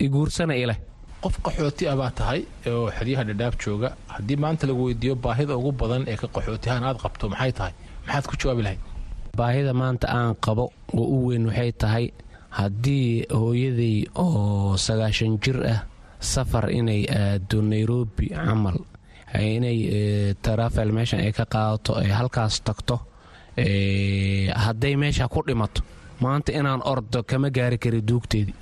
iguursana 0.07 0.55
ileh 0.63 0.79
qof 1.23 1.35
qaxooti 1.45 1.85
ah 1.91 1.97
baa 2.01 2.11
tahay 2.19 2.41
oo 2.71 2.91
xeryaha 2.97 3.23
dhadhaab 3.29 3.55
jooga. 3.63 3.89
Haddii 4.15 4.37
maanta 4.45 4.67
lagu 4.69 4.81
weydiiyo 4.89 5.15
baahida 5.25 5.55
ugu 5.61 5.71
badan 5.81 6.03
ee 6.11 6.17
ka 6.23 6.27
qaxootihaan 6.35 6.83
aad 6.89 6.99
qabto 7.05 7.25
maxay 7.33 7.53
tahay? 7.59 7.73
Maxaad 8.07 8.25
ku 8.31 8.35
jawaabi 8.41 8.63
lahayd 8.67 8.81
baahida 9.39 9.73
maanta 9.83 10.07
aan 10.19 10.35
qabo 10.45 10.65
oo 10.99 11.07
u 11.15 11.17
weyn 11.29 11.45
waxay 11.51 11.71
tahay 11.83 12.05
haddii 12.59 13.27
hooyaday 13.41 13.97
oo 14.25 14.77
sagaashan 14.87 15.39
jir 15.43 15.59
ah 15.75 15.81
safar 16.33 16.65
inay 16.79 17.03
aado 17.19 17.59
nairobi 17.73 18.27
camal 18.35 18.77
inay 19.35 20.35
tarafel 20.43 20.93
meeshan 20.93 21.21
ay 21.21 21.33
ka 21.33 21.45
qaadato 21.45 21.97
ay 22.03 22.11
halkaas 22.19 22.61
tagto 22.63 22.97
hadday 24.65 24.95
meesha 24.97 25.29
ku 25.29 25.43
dhimato 25.47 25.83
maanta 26.21 26.53
inaan 26.53 26.81
ordo 26.85 27.23
kama 27.23 27.51
gaari 27.51 27.79
kari 27.79 28.01
duugteedii 28.03 28.55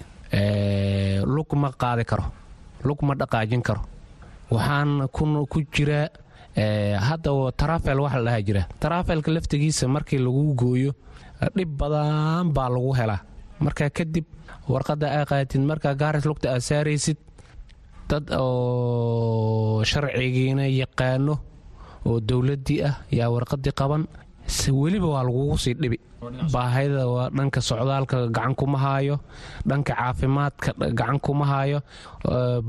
lug 1.35 1.51
ma 1.63 1.71
qaadi 1.83 2.05
karo 2.05 2.25
lug 2.85 2.99
ma 3.03 3.15
dhaqaajin 3.15 3.63
karo. 3.63 3.83
Waxaan 4.51 5.09
ku 5.13 5.59
jiraa 5.73 6.09
hadda 7.09 7.31
tarafel 7.57 8.01
wax 8.05 8.15
la 8.15 8.23
dhaha 8.31 8.43
jira 8.47 8.63
tarafelka 8.81 9.31
laftigiisa 9.31 9.89
markii 9.89 10.19
lagu 10.19 10.55
gooyo 10.55 10.93
dhib 11.57 11.71
badan 11.79 12.53
baa 12.53 12.69
lagu 12.69 12.93
helaa. 12.99 13.21
Markaa 13.61 13.91
kadib 13.91 14.25
warqadda 14.69 15.07
aa 15.21 15.25
qaatid 15.31 15.61
markaa 15.71 15.95
gaaris 15.95 16.25
lugta 16.25 16.51
aad 16.53 16.61
saaraysid 16.69 17.17
dad 18.13 18.27
oo 18.37 19.81
sharcigiina 19.91 20.65
yaqaano 20.81 21.35
oo 22.09 22.19
dowladdii 22.29 22.81
ah 22.89 22.95
yaa 23.19 23.33
warqadii 23.35 23.73
qaban 23.81 24.03
weliba 24.81 25.09
waa 25.15 25.23
lagugu 25.27 25.57
sii 25.65 25.75
dhibi. 25.81 25.99
Baahida 26.55 27.03
waa 27.15 27.31
dhanka 27.37 27.61
socdaalka 27.69 28.17
gacan 28.37 28.55
kuma 28.59 28.79
haayo 28.85 29.17
dhanka 29.69 29.95
caafimaadka 29.99 30.71
gacan 30.99 31.19
kuma 31.25 31.45
haayo 31.53 31.79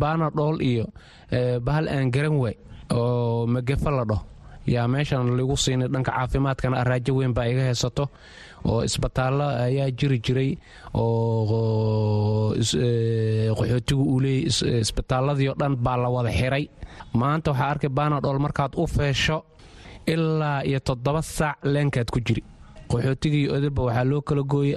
baanadhool 0.02 0.58
iyo 0.62 0.86
bahal 1.66 1.86
aan 1.90 2.08
garan 2.14 2.36
waay 2.42 2.56
oo 2.98 3.46
magafa 3.54 3.90
la 3.98 4.04
dhaho 4.10 4.24
yaa 4.74 4.88
meeshan 4.94 5.28
lagu 5.38 5.56
siinay 5.64 5.90
dhanka 5.94 6.12
caafimaadkana 6.18 6.76
araajo 6.82 7.12
weyn 7.20 7.34
baa 7.38 7.48
iga 7.52 7.64
haysato 7.70 8.06
oo 8.70 8.80
isbitaallo 8.88 9.46
ayaa 9.68 9.90
jiri 10.00 10.18
jiray 10.26 10.52
oo 10.94 12.54
qaxootigu 13.58 14.04
uu 14.14 14.20
leeyay 14.24 14.80
isbitaalladii 14.84 15.50
oo 15.52 15.56
dhan 15.60 15.76
baa 15.86 15.98
la 16.04 16.10
wada 16.16 16.32
xiray. 16.40 16.66
Maanta 17.20 17.52
waxaa 17.52 17.70
arkay 17.74 17.90
baanadhool 17.90 18.40
markaad 18.46 18.74
u 18.78 18.88
feesho 18.88 19.38
ilaa 20.08 20.62
iyo 20.70 20.80
toddoba 20.80 21.22
saac 21.22 21.58
leenkaad 21.74 22.10
ku 22.14 22.20
jiri. 22.28 22.44
Qaxootigii 22.92 23.50
odilba 23.56 23.82
waxaa 23.88 24.04
loo 24.10 24.22
kala 24.22 24.44
gooyey 24.44 24.76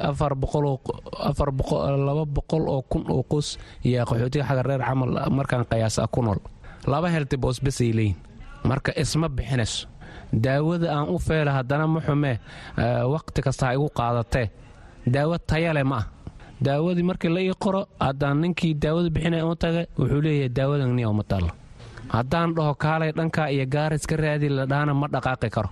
laba 2.07 2.25
boqol 2.27 2.65
oo 2.69 2.83
kun 2.91 3.05
oo 3.11 3.23
qos 3.23 3.59
yaa 3.85 4.05
qaxootiga 4.05 4.45
xaga 4.49 4.63
reer 4.63 4.81
camal 4.89 5.11
markaan 5.31 5.65
qiyaas 5.71 5.99
ah 5.99 6.07
ku 6.15 6.23
nool. 6.23 6.39
Laba 6.87 7.09
helti 7.15 7.37
boosbasay 7.37 7.93
leeyihiin 7.93 8.17
marka 8.65 8.93
isma 9.03 9.29
bixinayso 9.29 9.87
daawada 10.33 10.87
aan 10.97 11.09
u 11.15 11.19
feela 11.19 11.53
haddana 11.59 11.87
ma 11.87 12.01
xumee 12.01 12.39
wakhti 13.13 13.41
kasta 13.43 13.67
ha 13.67 13.75
igu 13.75 13.89
qaadatee 13.99 14.51
daawo 15.07 15.39
tayale 15.39 15.83
ma 15.85 15.97
ah 15.99 16.07
daawadii 16.61 17.03
markii 17.03 17.29
la 17.37 17.41
ii 17.41 17.55
qoro 17.65 17.87
haddaan 18.01 18.41
ninkii 18.41 18.75
daawada 18.75 19.11
bixinaya 19.11 19.47
u 19.47 19.55
taga 19.55 19.87
wuxuu 19.99 20.21
leeyahay 20.25 20.49
daawadan 20.49 21.05
uma 21.07 21.23
taallo 21.31 21.51
haddaan 22.09 22.55
dhaho 22.55 22.75
kaalay 22.75 23.13
dhankaa 23.13 23.49
iyo 23.51 23.67
gaaris 23.67 24.07
ka 24.07 24.17
raadi 24.17 24.49
la 24.49 24.67
dhahana 24.67 24.95
ma 24.95 25.07
dhaqaaqi 25.09 25.51
karo. 25.51 25.71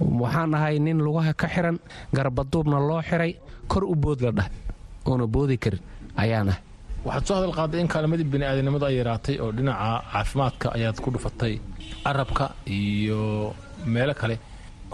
Waxaan 0.00 0.54
ahay 0.54 0.78
nin 0.78 0.98
lugaha 0.98 1.32
ka 1.34 1.46
xiran 1.48 1.78
garbaduubna 2.12 2.78
loo 2.88 3.02
xiray 3.02 3.36
kor 3.68 3.84
u 3.84 3.94
bood 3.94 4.20
la 4.22 4.30
dhahay 4.32 4.50
oona 5.06 5.26
boodi 5.26 5.56
karin 5.58 5.80
ayaan 6.16 6.48
ahay. 6.48 6.60
Waxaad 7.04 7.24
soo 7.26 7.34
hadal 7.36 7.52
qaaday 7.58 7.80
in 7.80 7.88
kaalmadii 7.88 8.24
bini'aadanimadu 8.32 8.84
ay 8.86 8.96
yaraatay 9.00 9.36
oo 9.40 9.52
dhinaca 9.52 10.02
caafimaadka 10.12 10.66
ayaad 10.76 10.96
ku 11.04 11.10
dhufatay 11.14 11.60
arabka 12.04 12.50
iyo 12.66 13.54
meelo 13.86 14.14
kale 14.14 14.36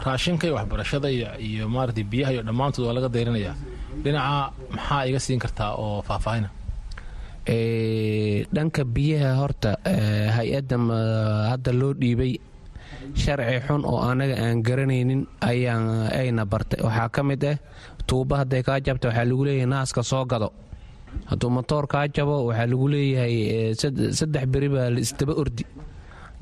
raashinka 0.05 0.45
iyo 0.47 0.55
waxbarashada 0.59 1.09
iyo 1.49 1.65
maarata 1.75 2.03
biyaha 2.13 2.31
iyo 2.35 2.43
dhammaantood 2.49 2.85
waa 2.87 2.95
laga 2.97 3.09
dayrinayaa. 3.15 3.55
Dhinaca 4.05 4.53
maxaa 4.75 5.03
iga 5.09 5.21
siin 5.21 5.39
kartaa 5.45 5.73
oo 5.83 6.03
faahfaahina? 6.09 6.49
Dhanka 8.55 8.83
biyaha 8.85 9.31
horta 9.41 9.71
hay'adda 10.37 10.77
hadda 11.51 11.71
loo 11.81 11.93
dhiibay 12.01 12.33
sharci 13.23 13.59
xun 13.67 13.83
oo 13.85 14.01
anaga 14.11 14.35
aan 14.45 14.63
garanaynin 14.63 15.27
ayna 15.41 16.45
bartay. 16.47 16.81
Waxaa 16.87 17.09
ka 17.15 17.23
mid 17.23 17.45
ah 17.45 17.57
tuuba 18.07 18.35
hadday 18.43 18.63
kaa 18.63 18.81
jabta 18.81 19.09
waxaa 19.11 19.25
lagu 19.31 19.45
leeyahay 19.45 19.67
naaska 19.73 20.03
soo 20.03 20.25
gado. 20.25 20.49
Hadduu 21.31 21.51
motoor 21.51 21.87
kaa 21.93 22.07
jabo 22.09 22.47
waxaa 22.49 22.67
lagu 22.71 22.87
leeyahay 22.89 23.75
saddex 24.15 24.45
beri 24.53 24.69
baa 24.69 24.89
la 24.95 25.01
isdaba 25.01 25.35
ordi 25.43 25.65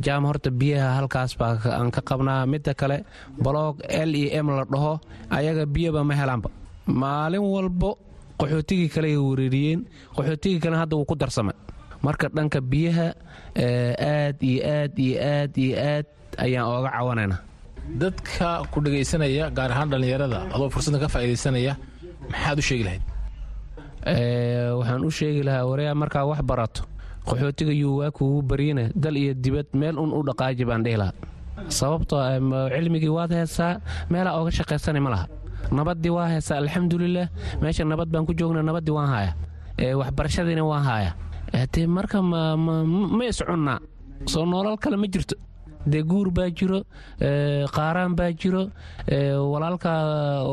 jaam 0.05 0.25
horta 0.29 0.51
biyaha 0.51 0.89
halkaas 0.99 1.33
baa 1.41 1.59
aan 1.79 1.91
ka 1.91 2.01
qabnaa. 2.09 2.47
Midda 2.53 2.75
kale 2.75 3.05
baloog 3.45 3.77
l 3.89 4.13
e 4.15 4.27
m 4.43 4.49
la 4.57 4.65
dhaho 4.65 5.01
ayaga 5.31 5.65
biyaba 5.67 6.05
ma 6.09 6.15
helaanba. 6.21 6.49
Maalin 6.87 7.43
walbo 7.55 7.91
qaxootigii 8.41 8.89
kale 8.95 9.09
ay 9.13 9.17
wereeriyeen 9.29 9.81
qaxootigii 10.17 10.61
kale 10.65 10.77
hadda 10.83 10.95
wuu 10.97 11.05
ku 11.11 11.15
darsamay. 11.15 11.57
Marka 12.03 12.29
dhanka 12.37 12.61
biyaha 12.61 13.09
aad 13.59 14.39
iyo 14.43 14.61
aad 14.77 14.95
iyo 14.99 15.17
aad 15.35 15.53
iyo 15.59 15.75
aad 15.93 16.07
ayaan 16.45 16.67
ooga 16.71 16.91
cawanaynaa. 16.97 17.41
Dadka 18.01 18.49
ku 18.71 18.79
dhegaysanaya 18.85 19.51
gaar 19.57 19.71
ahaan 19.73 19.89
dhallinyarada 19.91 20.39
adoo 20.55 20.69
fursadda 20.71 20.99
ka 21.03 21.09
faa'iidaysanaya 21.15 21.73
maxaad 22.31 22.59
u 22.59 22.63
sheegi 22.69 22.85
lahayd? 22.89 23.03
Waxaan 24.79 25.03
u 25.05 25.11
sheegi 25.11 25.43
lahaa 25.43 25.65
wareya 25.71 25.95
markaa 25.95 26.25
wax 26.31 26.41
barato 26.51 26.83
qaxootiga 27.29 27.73
yuu 27.83 27.97
waa 28.01 28.11
kuugu 28.11 28.43
baryina 28.51 28.85
dal 28.95 29.17
iyo 29.17 29.33
dibad 29.35 29.67
meel 29.81 29.97
un 29.99 30.11
u 30.19 30.23
dhaqaaji 30.29 30.65
baan 30.69 30.83
dhihi 30.85 30.97
lahaa. 31.03 31.15
Sababtoo 31.79 32.21
cilmigii 32.75 33.13
waad 33.19 33.33
heesaa 33.39 33.81
meelaa 34.11 34.35
ooga 34.39 34.51
shaqaysana 34.59 35.01
ma 35.07 35.11
laha. 35.15 35.27
Nabaddii 35.79 36.13
waa 36.17 36.29
haysa 36.33 36.57
alxamdulilah 36.63 37.27
meesha 37.63 37.85
nabad 37.85 38.09
baan 38.13 38.25
ku 38.27 38.33
joogna 38.39 38.63
nabaddii 38.63 38.95
waan 38.99 39.09
haya 39.15 39.33
waxbarashadiina 40.01 40.65
waan 40.65 40.85
haya 40.91 41.11
dee 41.73 41.87
marka 41.87 42.23
ma 42.23 43.25
iscunnaa 43.31 43.79
soo 44.33 44.45
noolal 44.47 44.77
kale 44.83 44.97
ma 44.97 45.07
jirto 45.13 45.35
dee 45.93 46.03
guur 46.11 46.29
baa 46.37 46.49
jiro 46.59 46.81
qaaraan 47.77 48.13
baa 48.19 48.31
jiro 48.41 48.63
walaalka 49.53 49.91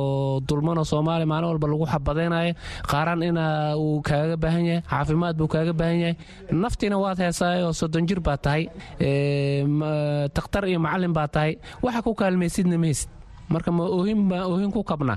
oo 0.01 0.39
dulmanoo 0.47 0.85
soomaaliya 0.91 1.27
maalin 1.31 1.49
walba 1.51 1.67
lagu 1.71 1.85
xabadaynayo 1.93 2.53
qaaraan 2.91 3.21
ina 3.29 3.45
uu 3.83 4.01
kaaga 4.09 4.35
baahan 4.43 4.65
yahay 4.69 4.81
caafimaad 4.91 5.35
buu 5.39 5.47
kaaga 5.53 5.73
baahan 5.79 5.99
yahay. 6.03 6.15
Naftiina 6.63 6.97
waad 7.03 7.17
heesaay 7.23 7.61
oo 7.67 7.73
soddon 7.79 8.07
jir 8.09 8.19
baa 8.27 8.37
tahay 8.45 8.63
takhtar 10.35 10.63
iyo 10.69 10.79
macallin 10.85 11.13
baa 11.17 11.27
tahay. 11.35 11.53
Waxa 11.83 12.01
ku 12.05 12.11
kaalmaysidna 12.21 12.77
maysid 12.83 13.09
marka 13.53 13.71
ma 13.77 13.83
oohin 13.97 14.19
baa 14.29 14.43
oohin 14.51 14.71
ku 14.75 14.81
kabna. 14.83 15.15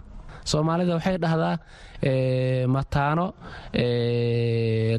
Soomaalida 0.50 0.94
waxay 0.98 1.16
dhahdaa 1.22 1.54
mataano 2.74 3.26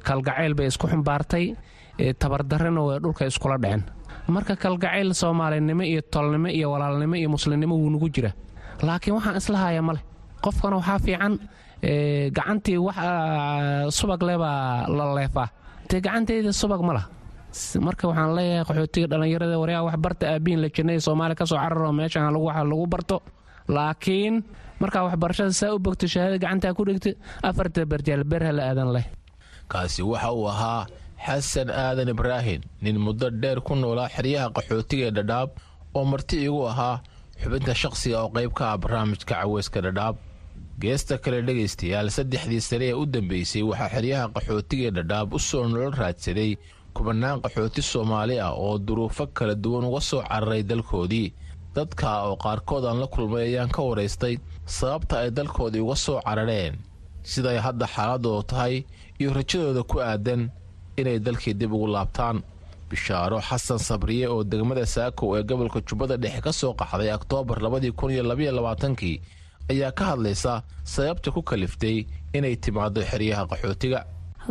kalgacayl 0.07 0.53
bay 0.57 0.67
isku 0.71 0.87
xumbaartay. 0.91 1.45
Tabardarrena 2.21 2.81
way 2.87 2.97
dhulka 3.03 3.23
iskula 3.31 3.57
dhaceen 3.63 3.83
marka 4.35 4.55
kalgacayl 4.55 5.13
soomaalinimo 5.21 5.83
iyo 5.83 6.01
tolnimo 6.13 6.47
iyo 6.57 6.67
walaalnimo 6.73 7.15
iyo 7.15 7.29
muslimnimo 7.29 7.75
wuu 7.75 7.89
nugu 7.89 8.09
jira. 8.09 8.31
Laakiin 8.81 9.15
waxaan 9.17 9.37
islahaya 9.41 9.81
maleh 9.81 10.01
qofkana 10.43 10.75
waxaa 10.79 10.99
fiican 11.05 11.33
gacantii 12.37 12.77
wax 12.87 12.97
subag 13.97 14.21
leh 14.27 14.37
baa 14.37 14.87
la 14.87 15.05
leefaa. 15.17 15.47
Dee 15.89 16.01
gacanteyda 16.01 16.51
subag 16.53 16.81
ma 16.87 16.93
lah 16.93 17.05
marka 17.81 18.07
waxaan 18.07 18.35
leeyahay 18.37 18.65
qaxootiga 18.69 19.07
dhallinyarada 19.11 19.55
waryaa 19.61 19.83
wax 19.87 19.95
barta 20.03 20.25
aabiin 20.33 20.59
la 20.63 20.69
jannay 20.75 20.99
soomaaliya 20.99 21.35
ka 21.39 21.45
soo 21.45 21.57
cararo 21.57 21.91
meeshan 21.91 22.35
waxa 22.35 22.63
lagu 22.63 22.85
barto. 22.87 23.17
Laakiin 23.67 24.43
markaa 24.79 25.03
waxbarashada 25.07 25.51
saa 25.53 25.73
u 25.75 25.79
bogto 25.79 26.07
shahaada 26.07 26.37
gacantaa 26.43 26.73
ku 26.77 26.83
dhigta 26.85 27.11
afarta 27.43 27.85
barjaal 27.85 28.23
berha 28.23 28.51
la 28.57 28.63
aadan 28.69 28.89
leh. 28.95 29.05
Kaasi 29.67 30.01
waxa 30.03 30.31
uu 30.33 30.47
ahaa 30.49 30.85
xasan 31.25 31.69
aadan 31.69 32.09
ibraahin 32.13 32.61
nin 32.81 32.97
muddo 33.05 33.29
dheer 33.41 33.59
ku 33.61 33.75
noolaa 33.75 34.09
xeryaha 34.15 34.49
qaxootiga 34.55 35.05
ee 35.07 35.11
dhadhaab 35.17 35.49
oo 35.97 36.05
marti 36.11 36.37
igu 36.47 36.61
ahaa 36.71 37.01
xubinta 37.41 37.73
shaqsiga 37.81 38.17
oo 38.23 38.29
qayb 38.35 38.51
ka 38.57 38.63
ah 38.73 38.77
barnaamijka 38.81 39.25
caweyska 39.35 39.79
dhadhaab 39.85 40.15
geesta 40.81 41.17
kale 41.23 41.41
dhegaystayaal 41.47 42.09
saddexdii 42.17 42.61
sane 42.61 42.85
ee 42.91 42.93
u 43.01 43.05
dambeysay 43.05 43.63
waxaa 43.69 43.89
xeryaha 43.95 44.25
qaxootiga 44.35 44.85
ee 44.87 44.91
dhadhaab 44.97 45.27
u 45.37 45.39
soo 45.39 45.67
nolol 45.67 45.93
raadsaday 46.01 46.51
kubanaan 46.93 47.41
qaxooti 47.43 47.81
soomaali 47.91 48.35
ah 48.39 48.51
oo 48.65 48.77
duruufo 48.87 49.27
kala 49.37 49.55
duwan 49.63 49.85
uga 49.89 50.01
soo 50.01 50.21
cararay 50.29 50.63
dalkoodii. 50.69 51.33
Dadka 51.75 52.07
oo 52.27 52.35
qaarkood 52.43 52.83
aan 52.85 52.99
la 52.99 53.07
kulmay 53.13 53.43
ayaan 53.49 53.69
ka 53.75 53.81
waraystay 53.87 54.35
sababta 54.65 55.19
ay 55.19 55.29
dalkoodii 55.37 55.79
uga 55.85 55.95
soo 55.95 56.19
carareen. 56.25 56.73
Siday 57.23 57.57
hadda 57.65 57.85
xaaladoodu 57.93 58.43
tahay 58.49 58.75
iyo 59.19 59.29
rajadooda 59.37 59.83
ku 59.83 59.95
aadan 60.01 60.49
inay 61.01 61.19
dalkii 61.19 61.53
dib 61.59 61.73
ugu 61.73 61.87
laabtaan. 61.95 62.37
Bishaaro 62.89 63.37
xasan 63.47 63.77
sabriye 63.87 64.27
oo 64.27 64.43
degmada 64.43 64.85
saakow 64.85 65.37
ee 65.37 65.43
gobolka 65.43 65.79
jubbada 65.87 66.17
dhexe 66.17 66.41
ka 66.41 66.51
soo 66.59 66.73
qaxday 66.79 67.11
oktoobar 67.13 67.57
labaatankii 67.61 69.21
ayaa 69.71 69.91
ka 69.91 70.03
hadlaysa 70.11 70.63
sababta 70.83 71.29
ku 71.31 71.41
kaliftay 71.49 71.97
inay 72.33 72.55
timaado 72.63 73.01
xeryaha 73.11 73.43
qaxootiga. 73.51 73.99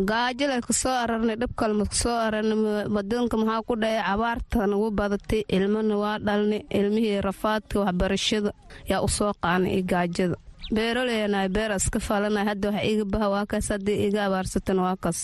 Gaajala 0.09 0.62
ku 0.62 0.72
soo 0.72 0.94
ararnay 1.03 1.36
dhibkalma 1.40 1.84
ku 1.90 1.94
soo 2.03 2.14
ararnay 2.26 2.86
wadanka 2.94 3.36
maxaa 3.36 3.62
ku 3.66 3.74
dhacay 3.82 3.99
cabaarta 4.07 4.66
nagu 4.70 4.90
badatay 4.99 5.42
ilmana 5.57 5.94
waa 6.03 6.18
dhalnay 6.26 6.62
ilmihii 6.78 7.20
rafaadka 7.28 7.80
waxbarashada 7.82 8.51
yaa 8.90 9.03
u 9.03 9.09
soo 9.09 9.32
qaanay 9.42 9.72
iyo 9.74 9.82
gaajada. 9.90 10.36
Beeroleyanahay 10.74 11.49
beer 11.49 11.72
iska 11.76 11.99
falanay 11.99 12.44
hadda 12.51 12.70
wax 12.70 12.84
iga 12.92 13.05
baha 13.12 13.26
waa 13.34 13.46
kaas 13.51 13.68
haddii 13.74 13.99
iga 14.07 14.20
abaarsatan 14.28 14.78
waa 14.86 14.96
kaas 15.03 15.20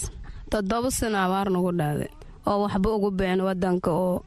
toddoba 0.55 0.91
sano 0.95 1.19
abaar 1.27 1.51
nagu 1.51 1.71
dhaaday 1.75 2.11
oo 2.47 2.59
waxba 2.63 2.89
ugu 2.97 3.11
bixin 3.19 3.41
wadanka 3.43 3.91
oo 3.91 4.23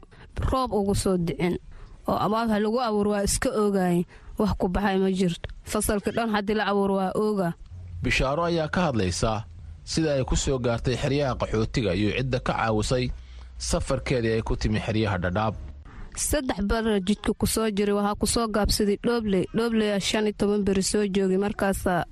roob 0.50 0.70
ugu 0.76 0.94
soo 0.94 1.16
dicin 1.16 1.56
oo 2.08 2.18
abaar 2.24 2.46
wax 2.52 2.60
lagu 2.64 2.78
abuur 2.88 3.08
waa 3.12 3.24
iska 3.28 3.48
oogayin 3.62 4.04
wax 4.38 4.52
ku 4.60 4.66
baxay 4.68 4.96
ma 5.00 5.08
jirto 5.18 5.48
fasalka 5.64 6.10
dhan 6.12 6.28
haddii 6.34 6.54
la 6.60 6.64
abuur 6.70 6.90
waa 7.00 7.10
ooga. 7.16 7.48
Bishaaro 8.02 8.44
ayaa 8.44 8.68
ka 8.68 8.80
hadlaysa 8.92 9.44
sida 9.84 10.14
ay 10.14 10.24
ku 10.28 10.36
soo 10.36 10.58
gaartay 10.60 10.96
xeryaha 11.00 11.34
qaxootiga 11.40 11.92
iyo 11.96 12.10
cidda 12.16 12.38
ka 12.44 12.52
caawisay 12.52 13.04
safarkeedii 13.58 14.32
ay 14.36 14.42
ku 14.46 14.52
timi 14.56 14.78
xeryaha 14.80 15.16
dhadhaab. 15.18 15.54
Saddex 16.18 16.60
bara 16.70 17.00
jidka 17.00 17.32
ku 17.34 17.46
soo 17.46 17.70
jiray 17.70 17.94
waxaa 17.98 18.14
ku 18.20 18.26
soo 18.26 18.46
gaabsaday 18.54 18.98
dhoobley 19.02 19.44
dhoobleya 19.56 19.96
shan 20.00 20.26
iyo 20.28 20.36
toban 20.38 20.62
beri 20.66 20.82
soo 20.82 21.04
joogay 21.14 21.38
markaasaa 21.40 22.04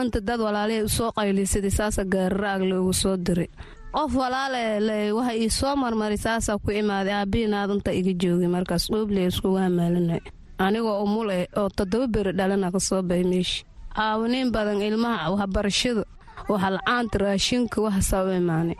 inta 0.00 0.20
dad 0.20 0.40
walaalihay 0.40 0.84
u 0.84 0.88
soo 0.88 1.10
qaylisaday 1.16 1.70
saasa 1.70 2.02
gaararaag 2.04 2.62
loogu 2.70 2.92
soo 2.92 3.16
diray. 3.16 3.48
Qof 3.92 4.14
walaale 4.16 5.12
waxa 5.12 5.34
ii 5.36 5.50
soo 5.50 5.76
marmaray 5.76 6.16
saasaa 6.16 6.58
ku 6.58 6.70
imaaday 6.70 7.12
aabbiinaadanta 7.14 7.92
iga 7.92 8.12
joogay 8.22 8.48
markaas 8.48 8.88
dhoobley 8.92 9.26
iskugu 9.28 9.56
hamaalinay 9.64 10.20
anigoo 10.58 11.02
umule 11.04 11.48
oo 11.56 11.68
toddoba 11.76 12.06
beri 12.14 12.32
dhalana 12.32 12.72
ka 12.72 12.80
soo 12.80 13.02
bay 13.02 13.22
meesha 13.24 13.64
caawiniin 13.96 14.50
badan 14.54 14.80
ilmaha 14.82 15.30
waxbarashada 15.32 16.04
waxala-aanta 16.48 17.18
raashinka 17.18 17.78
waxasaa 17.84 18.24
u 18.24 18.32
imaanay. 18.32 18.76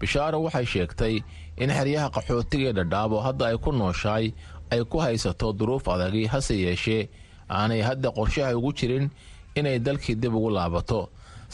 Bishaaro 0.00 0.42
waxay 0.42 0.66
sheegtay 0.72 1.14
in 1.62 1.70
xeryaha 1.70 2.08
qaxootigaee 2.14 2.72
dhadhaab 2.72 3.12
oo 3.12 3.20
hadda 3.20 3.44
ay 3.52 3.56
ku 3.58 3.70
nooshahay 3.72 4.32
ay 4.72 4.80
ku 4.84 4.96
haysato 5.04 5.52
duruuf 5.52 5.84
adagi 5.88 6.24
hase 6.26 6.54
yeeshee 6.64 7.08
aanay 7.50 7.80
hadda 7.88 8.08
qorshaha 8.16 8.56
ugu 8.56 8.72
jirin 8.72 9.10
inay 9.58 9.78
dalkii 9.86 10.14
dib 10.22 10.34
ugu 10.34 10.50
laabato. 10.56 11.00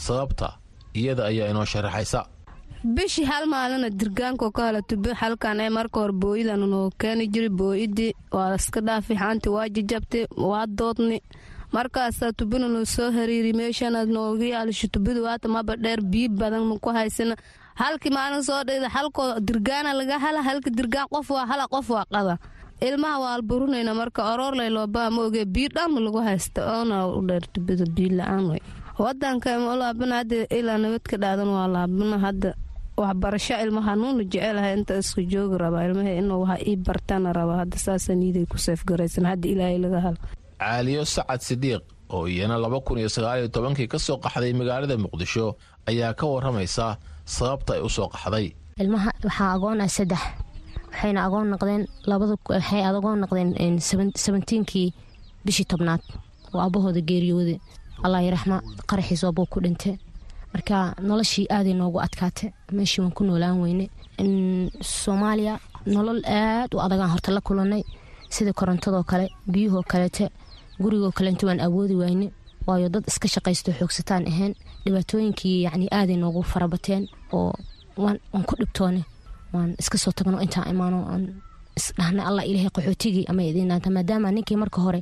Sababta 0.05 0.47
iyada 0.99 1.23
ayaa 1.29 1.49
inoo 1.51 1.65
sharaxaysa 1.65 2.21
bishii 2.95 3.25
hal 3.25 3.45
maalina 3.53 3.89
dirgaanko 3.89 4.51
ka 4.55 4.61
hala 4.67 4.81
tubi 4.89 5.09
halkan 5.21 5.59
ee 5.59 5.69
marka 5.77 5.97
hore 6.01 6.13
booyidan 6.21 6.61
noo 6.73 6.89
keeni 7.01 7.25
jiri 7.33 7.49
booyidii 7.49 8.11
waa 8.35 8.55
iska 8.59 8.79
dhaafi 8.87 9.13
xaanti 9.21 9.49
waa 9.55 9.67
jajabtay 9.75 10.23
waa 10.49 10.65
doodni. 10.67 11.17
Markaasaa 11.75 12.31
tubina 12.37 12.67
noo 12.67 12.85
soo 12.85 13.09
hariiri 13.11 13.51
meeshanaad 13.53 14.09
nooga 14.15 14.45
yaalisho 14.53 14.87
tubida 14.93 15.21
waata 15.27 15.47
maba 15.55 15.73
dheer 15.83 16.01
biyo 16.11 16.29
badan 16.29 16.63
maku 16.69 16.89
haysana 16.97 17.35
halkii 17.81 18.13
maalin 18.17 18.43
soo 18.43 18.61
dhida 18.67 18.89
halkoo 18.95 19.39
dirgaana 19.47 19.91
laga 19.99 20.19
hala 20.19 20.41
halka 20.47 20.69
dirgaan 20.77 21.07
qof 21.13 21.29
waa 21.35 21.45
hala 21.51 21.65
qof 21.73 21.89
waa 21.89 22.05
qada 22.13 22.37
ilmaha 22.81 23.19
waa 23.19 23.33
alburunayna 23.37 23.93
marka 23.95 24.21
oroorlay 24.33 24.69
loobaa 24.69 25.09
ma 25.09 25.21
oge 25.27 25.45
biyo 25.45 25.69
dhanma 25.75 25.99
lagu 25.99 26.19
haysta 26.27 26.61
oona 26.79 27.07
u 27.07 27.21
dheer 27.27 27.43
tubida 27.53 27.85
biyo 27.95 28.09
la'aan 28.19 28.45
way. 28.51 28.61
Wadanka 28.99 29.59
ma 29.59 29.75
laabana 29.75 30.15
hadda 30.21 30.47
ilaa 30.57 30.77
nabadka 30.77 31.15
dhaadan 31.17 31.47
waa 31.55 31.67
laabana 31.67 32.17
hadda 32.25 32.49
waxbarasho 32.97 33.55
ilmaha 33.63 33.95
nuuna 33.95 34.23
jecelahay 34.23 34.73
inta 34.77 34.93
isku 35.01 35.21
joogi 35.31 35.57
rabaa. 35.57 35.83
Ilmaha 35.87 36.11
inuu 36.19 36.41
waxa 36.43 36.57
ii 36.67 36.75
bartana 36.75 37.33
rabaa 37.33 37.57
hadda 37.63 37.77
saasa 37.77 38.15
niiday 38.15 38.45
ku 38.45 38.57
seefgaraysan 38.57 39.25
hadda 39.25 39.47
ilaahay 39.53 39.77
laga 39.83 39.99
halo 40.05 40.17
caaliyo 40.59 41.03
sacad 41.05 41.41
sidiiq 41.47 41.81
oo 42.09 42.27
iyana 42.27 42.57
laba 42.57 42.79
kun 42.79 42.97
iyo 42.97 43.09
sagaaliyo 43.09 43.47
tobankii 43.47 43.87
ka 43.87 43.99
soo 43.99 44.17
qaxday 44.23 44.53
magaalada 44.53 44.95
muqdisho 44.97 45.55
ayaa 45.89 46.13
ka 46.13 46.25
waramaysa 46.27 46.97
sababta 47.25 47.73
ay 47.75 47.81
u 47.81 47.89
soo 47.89 48.07
qaxday. 48.13 48.55
Ilmaha 48.79 49.11
waxaa 49.23 49.51
agoon 49.55 49.81
ah 49.81 49.87
saddex 49.97 50.21
waxayna 50.95 51.23
agoon 51.27 51.47
noqdeen 51.51 51.83
waxay 52.07 52.83
agoon 52.89 53.19
noqdeen 53.23 53.79
sabentiinkii 54.23 54.93
bishii 55.45 55.65
tobnaad. 55.71 56.01
Oo 56.53 56.59
aabahooda 56.61 57.01
geeriyooday 57.09 57.59
allah 58.03 58.21
yaraxma 58.27 58.61
qaraxiis 58.89 59.23
oobuu 59.23 59.45
ku 59.51 59.59
dhintay. 59.63 59.97
Marka 60.53 60.95
noloshii 61.07 61.47
aaday 61.55 61.73
noogu 61.73 61.99
adkaatay. 62.05 62.49
Meeshii 62.71 63.01
waan 63.01 63.13
ku 63.17 63.23
noolaan 63.23 63.59
weyne. 63.61 63.85
Soomaaliya 64.81 65.59
nolol 65.85 66.21
aad 66.25 66.73
u 66.75 66.79
adagaan 66.85 67.09
horta 67.13 67.31
la 67.31 67.41
kulanay 67.41 67.83
sida 68.29 68.53
korontadoo 68.53 69.03
kale 69.03 69.25
biyuhoo 69.51 69.83
kaleete 69.91 70.29
gurigoo 70.81 71.11
kaleente 71.11 71.45
waan 71.45 71.59
awoodi 71.59 71.95
wayne 71.95 72.27
waayo 72.67 72.89
dad 72.89 73.03
iska 73.07 73.27
shaqaysto 73.27 73.71
xoogsataan 73.79 74.27
ahayn. 74.31 74.53
Dhibaatooyinkii 74.85 75.63
yacni 75.65 75.87
aaday 75.91 76.15
noogu 76.17 76.43
farabateen 76.43 77.03
oo 77.33 77.53
waan 77.97 78.19
ku 78.47 78.55
dhibtoone 78.59 79.01
waan 79.55 79.75
iska 79.79 79.97
soo 79.97 80.11
tagno 80.17 80.41
intaan 80.45 80.69
imaano 80.73 80.99
aan 81.13 81.23
isdhahna 81.79 82.21
allah 82.29 82.43
ilaahay 82.49 82.69
qaxootigii 82.75 83.25
ama 83.31 83.43
idiinaanta 83.43 83.89
maadaama 83.89 84.31
ninkii 84.31 84.55
marka 84.63 84.81
hore 84.81 85.01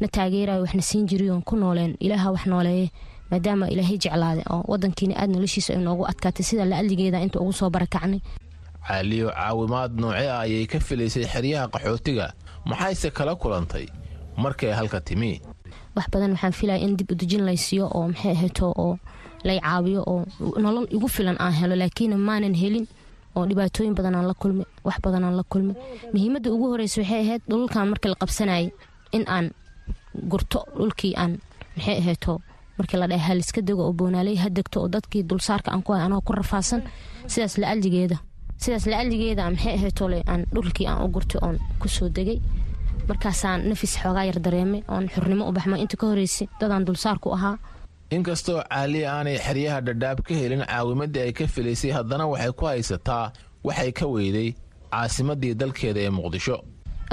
na 0.00 0.06
taageerayo 0.08 0.62
waxna 0.64 0.82
siin 0.82 1.06
jiriyoon 1.10 1.42
ku 1.42 1.56
nooleen 1.56 1.96
ilaaha 2.00 2.30
wax 2.34 2.46
nooleeye 2.46 2.90
maadaama 3.30 3.68
ilaahay 3.72 3.98
jeclaade 4.04 4.42
oo 4.52 4.62
wadankiina 4.68 5.14
aad 5.16 5.30
noloshiisa 5.30 5.72
ay 5.74 5.80
noogu 5.86 6.04
adkaatay 6.12 6.44
sida 6.44 6.64
la 6.64 6.76
adligeeda 6.80 7.20
inta 7.24 7.40
ugu 7.40 7.52
soo 7.52 7.70
barakacnay 7.70 8.20
caaliyo 8.88 9.28
caawimaad 9.30 9.92
noocee 10.00 10.28
ah 10.30 10.40
ayay 10.44 10.66
ka 10.66 10.80
filaysay 10.80 11.24
xeryaha 11.32 11.68
qaxootiga? 11.74 12.32
Maxayse 12.64 13.10
kala 13.10 13.34
kulantay? 13.36 13.86
Markay 14.36 14.72
halka 14.72 15.00
timi. 15.00 15.40
Wax 15.96 16.06
badan 16.12 16.32
waxaan 16.34 16.52
filaya 16.52 16.78
in 16.84 16.96
dib 16.96 17.10
udejin 17.12 17.44
laysiiyo 17.48 17.86
oo 17.94 18.08
maxay 18.08 18.32
ahayto 18.32 18.72
oo 18.84 18.98
lay 19.44 19.60
caawiyo 19.60 20.02
oo 20.12 20.24
nolol 20.64 20.86
igu 20.90 21.08
filan 21.08 21.36
aan 21.40 21.52
helo 21.52 21.74
laakiin 21.76 22.16
maanan 22.18 22.54
helin 22.54 22.86
oo 23.36 23.44
dhibaatooyin 23.48 23.94
badanaan 23.98 24.26
la 24.30 24.34
kulmay 24.42 24.66
wax 24.86 24.96
badanaan 25.04 25.34
la 25.40 25.44
kulmay 25.52 25.76
muhiimadda 26.12 26.48
ugu 26.54 26.66
horeysa 26.72 27.00
waxay 27.00 27.20
ahayd 27.24 27.42
dhulkan 27.50 27.88
markii 27.90 28.10
la 28.12 28.16
qabsanayay 28.22 28.66
in 29.16 29.24
aan 29.36 29.46
gurto 30.30 30.60
dhulkii 30.78 31.12
aan 31.22 31.32
maxay 31.76 31.96
ahayto 32.02 32.34
markii 32.78 32.98
la 33.00 33.06
dhaha 33.10 33.26
haliska 33.28 33.60
dego 33.68 33.82
oo 33.88 33.92
boonaaley 33.98 34.36
ha 34.42 34.48
degto 34.56 34.76
oo 34.82 34.88
dadkii 34.94 35.22
dulsaarka 35.28 35.68
aan 35.72 35.82
ku 35.84 35.92
hay 35.92 36.02
anoo 36.08 36.20
ku 36.26 36.32
rafaasan 36.40 36.82
sidaas 37.32 37.54
lacalligeeda 37.62 38.16
sidaas 38.62 38.86
lacalligeeda 38.90 39.42
maxay 39.54 39.74
ahaydole 39.78 40.18
aan 40.32 40.42
dhulkii 40.54 40.86
aan 40.90 41.00
u 41.04 41.08
gurtay 41.14 41.40
oon 41.46 41.56
ku 41.80 41.86
soo 41.88 42.08
degay. 42.16 42.40
Markaasaan 43.08 43.60
nafis 43.68 43.94
xoogaa 44.02 44.24
yar 44.28 44.38
dareemay 44.44 44.82
oon 44.94 45.04
xurnimo 45.14 45.44
u 45.48 45.52
inta 45.82 45.96
ka 46.00 46.06
horeysay 46.10 46.48
dadaan 46.60 46.84
dulsaarku 46.86 47.28
ahaa 47.36 47.56
inkastoo 48.16 48.62
caaliya 48.70 49.08
aanay 49.16 49.38
xeryaha 49.46 49.80
dhadhaab 49.86 50.18
ka 50.26 50.34
helin 50.34 50.62
caawimadii 50.66 51.22
ay 51.26 51.32
ka 51.38 51.46
filaysay 51.54 51.90
haddana 51.96 52.24
waxay 52.32 52.52
ku 52.58 52.64
haysataa 52.66 53.32
waxay 53.66 53.92
ka 53.98 54.06
weyday 54.14 54.48
caasimadii 54.92 55.54
dalkeeda 55.60 56.00
ee 56.06 56.10
muqdisho. 56.18 56.56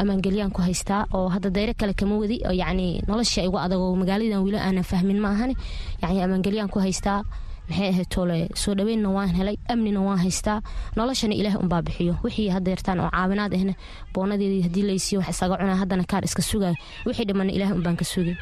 Ammaangelyaan 0.01 0.51
ku 0.55 0.61
haystaa 0.61 1.05
oo 1.13 1.27
hadda 1.29 1.49
dayro 1.49 1.73
kale 1.79 1.93
kama 1.93 2.17
wadi 2.21 2.37
yacni 2.61 3.01
nolosha 3.07 3.41
igu 3.45 3.57
adag 3.65 3.79
oo 3.79 3.95
magaaladan 4.01 4.41
weli 4.45 4.57
aanan 4.57 4.83
fahmin 4.83 5.19
ma 5.21 5.29
ahani. 5.35 5.53
Yacni 6.01 6.21
ammaangelyaan 6.25 6.69
ku 6.73 6.79
haystaa 6.79 7.21
maxay 7.69 7.89
ahayd 7.93 8.09
soo 8.55 8.73
dhaweynna 8.77 9.09
waan 9.09 9.29
helay 9.37 9.57
amnina 9.69 10.01
waan 10.01 10.17
haystaa 10.25 10.61
noloshana 10.97 11.33
ilaah 11.35 11.55
unbaa 11.61 11.81
bixiyo. 11.85 12.13
Wixii 12.23 12.49
hadda 12.49 12.69
yartaan 12.73 12.99
oo 12.99 13.09
caawinaad 13.13 13.53
ahna 13.53 13.73
boonadeedii 14.13 14.61
haddii 14.65 14.85
laysiiyo 14.89 15.19
wax 15.21 15.29
isaga 15.35 15.57
cunaa 15.61 15.75
haddana 15.81 16.03
kaar 16.11 16.23
iska 16.25 16.41
sugayo 16.41 16.75
wixii 17.05 17.25
dhamana 17.29 17.51
ilaah 17.57 17.71
unbaan 17.77 17.97
ka 18.01 18.05
sugay 18.05 18.35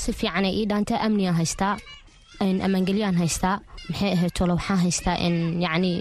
si 0.00 0.12
fiicanay 0.18 0.52
ii 0.60 0.66
dhaantaa 0.70 0.98
amnigaan 1.06 1.34
haystaa 1.40 1.74
ammaangelyaan 2.40 3.16
haystaa. 3.22 3.60
Maxay 3.88 4.12
ahayd 4.16 4.32
toole 4.38 4.52
waxaan 4.58 4.78
haystaa 4.84 5.16
yacni 5.64 5.92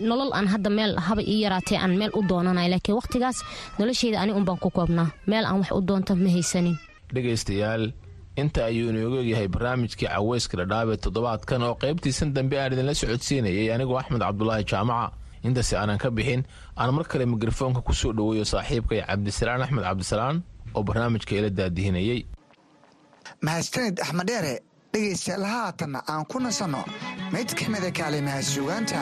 nolol 0.00 0.30
aan 0.38 0.46
hadda 0.52 0.70
meel 0.70 0.92
haba 1.06 1.22
ii 1.22 1.40
yaraatee 1.44 1.78
aan 1.78 1.96
meel 2.00 2.10
u 2.18 2.22
doonanay 2.28 2.68
laakiin 2.70 2.94
wakhtigaas 3.00 3.38
nolosheyda 3.78 4.20
ani 4.20 4.32
unbaan 4.38 4.58
ku 4.58 4.70
koobnaa. 4.70 5.08
Meel 5.26 5.44
aan 5.46 5.58
wax 5.60 5.70
u 5.78 5.80
doonto 5.88 6.14
ma 6.16 6.28
haysanin. 6.36 6.76
Dhegaystayaal 7.14 7.92
inta 8.36 8.64
ayuu 8.64 8.88
inoogu 8.90 9.16
egyahay 9.22 9.48
barnaamijkii 9.54 10.08
caweyska 10.08 10.56
dhadhaabee 10.60 10.96
toddobaadkan 11.04 11.62
oo 11.62 11.74
qaybtiisan 11.82 12.32
dambe 12.34 12.56
aan 12.60 12.72
idinla 12.72 12.94
socodsiinayay 12.94 13.72
anigoo 13.74 13.98
axmed 13.98 14.20
cabdulaahi 14.26 14.64
jaamaca. 14.72 15.12
Intaasi 15.46 15.74
aanan 15.76 15.98
ka 15.98 16.10
bixin 16.10 16.42
aan 16.76 16.94
mar 16.94 17.04
kale 17.10 17.26
mikrofoonka 17.26 17.80
ku 17.86 17.92
soo 18.00 18.12
dhoweeyo 18.16 18.44
saaxiibkay 18.52 19.00
cabdisalaan 19.08 19.62
axmed 19.62 19.84
cabdisalaan 19.84 20.36
oo 20.74 20.82
barnaamijka 20.88 21.34
ila 21.38 21.50
daadihinayey 21.58 22.20
mahadsanid 23.46 23.96
axmed 24.04 24.26
dheere 24.30 24.54
dhegaystayaal 24.92 25.44
haatanna 25.52 26.00
aan 26.12 26.24
ku 26.30 26.36
nasanno 26.44 26.82
mid 27.34 27.48
ka 27.58 27.64
mida 27.74 27.90
kaalimaha 27.98 28.40
suugaanta 28.52 29.00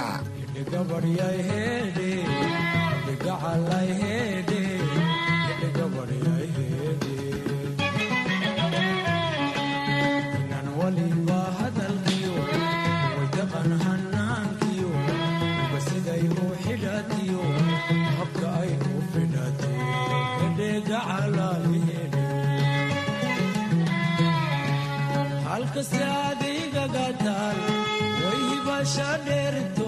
shader 28.95 29.80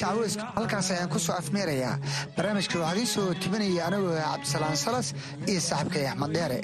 caweyska 0.00 0.44
halkaas 0.56 0.90
ayaan 0.94 1.10
ku 1.14 1.18
soo 1.26 1.34
afmeerayaa 1.40 1.94
barnaamijka 2.36 2.76
waxaa 2.82 2.94
idiin 2.96 3.10
soo 3.14 3.28
tibinaya 3.42 3.82
anigoo 3.88 4.16
cabdisalaan 4.24 4.76
salas 4.84 5.08
iyo 5.50 5.60
saaxiibkay 5.68 6.04
axmed 6.10 6.32
dheere 6.36 6.60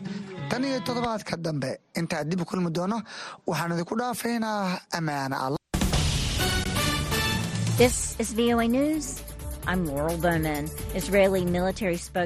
tan 0.51 0.65
iyo 0.69 0.79
toddobaadka 0.87 1.35
dambe 1.47 1.71
intaa 2.01 2.23
dib 2.31 2.43
kulmi 2.51 2.71
doono 2.79 2.99
waxaan 3.51 3.73
idinku 3.77 3.95
dhaafaynaa 4.03 4.63
ammaane 4.99 5.37
alla 5.45 5.57
This 7.81 8.15
is 8.23 8.29
VOA 8.39 8.69
News. 8.69 9.07
I'm 9.67 9.81
Laurel 9.89 10.19
Bowman. 10.25 10.65
Israeli 11.01 11.43
military 11.57 11.97
spokesman 11.97 12.19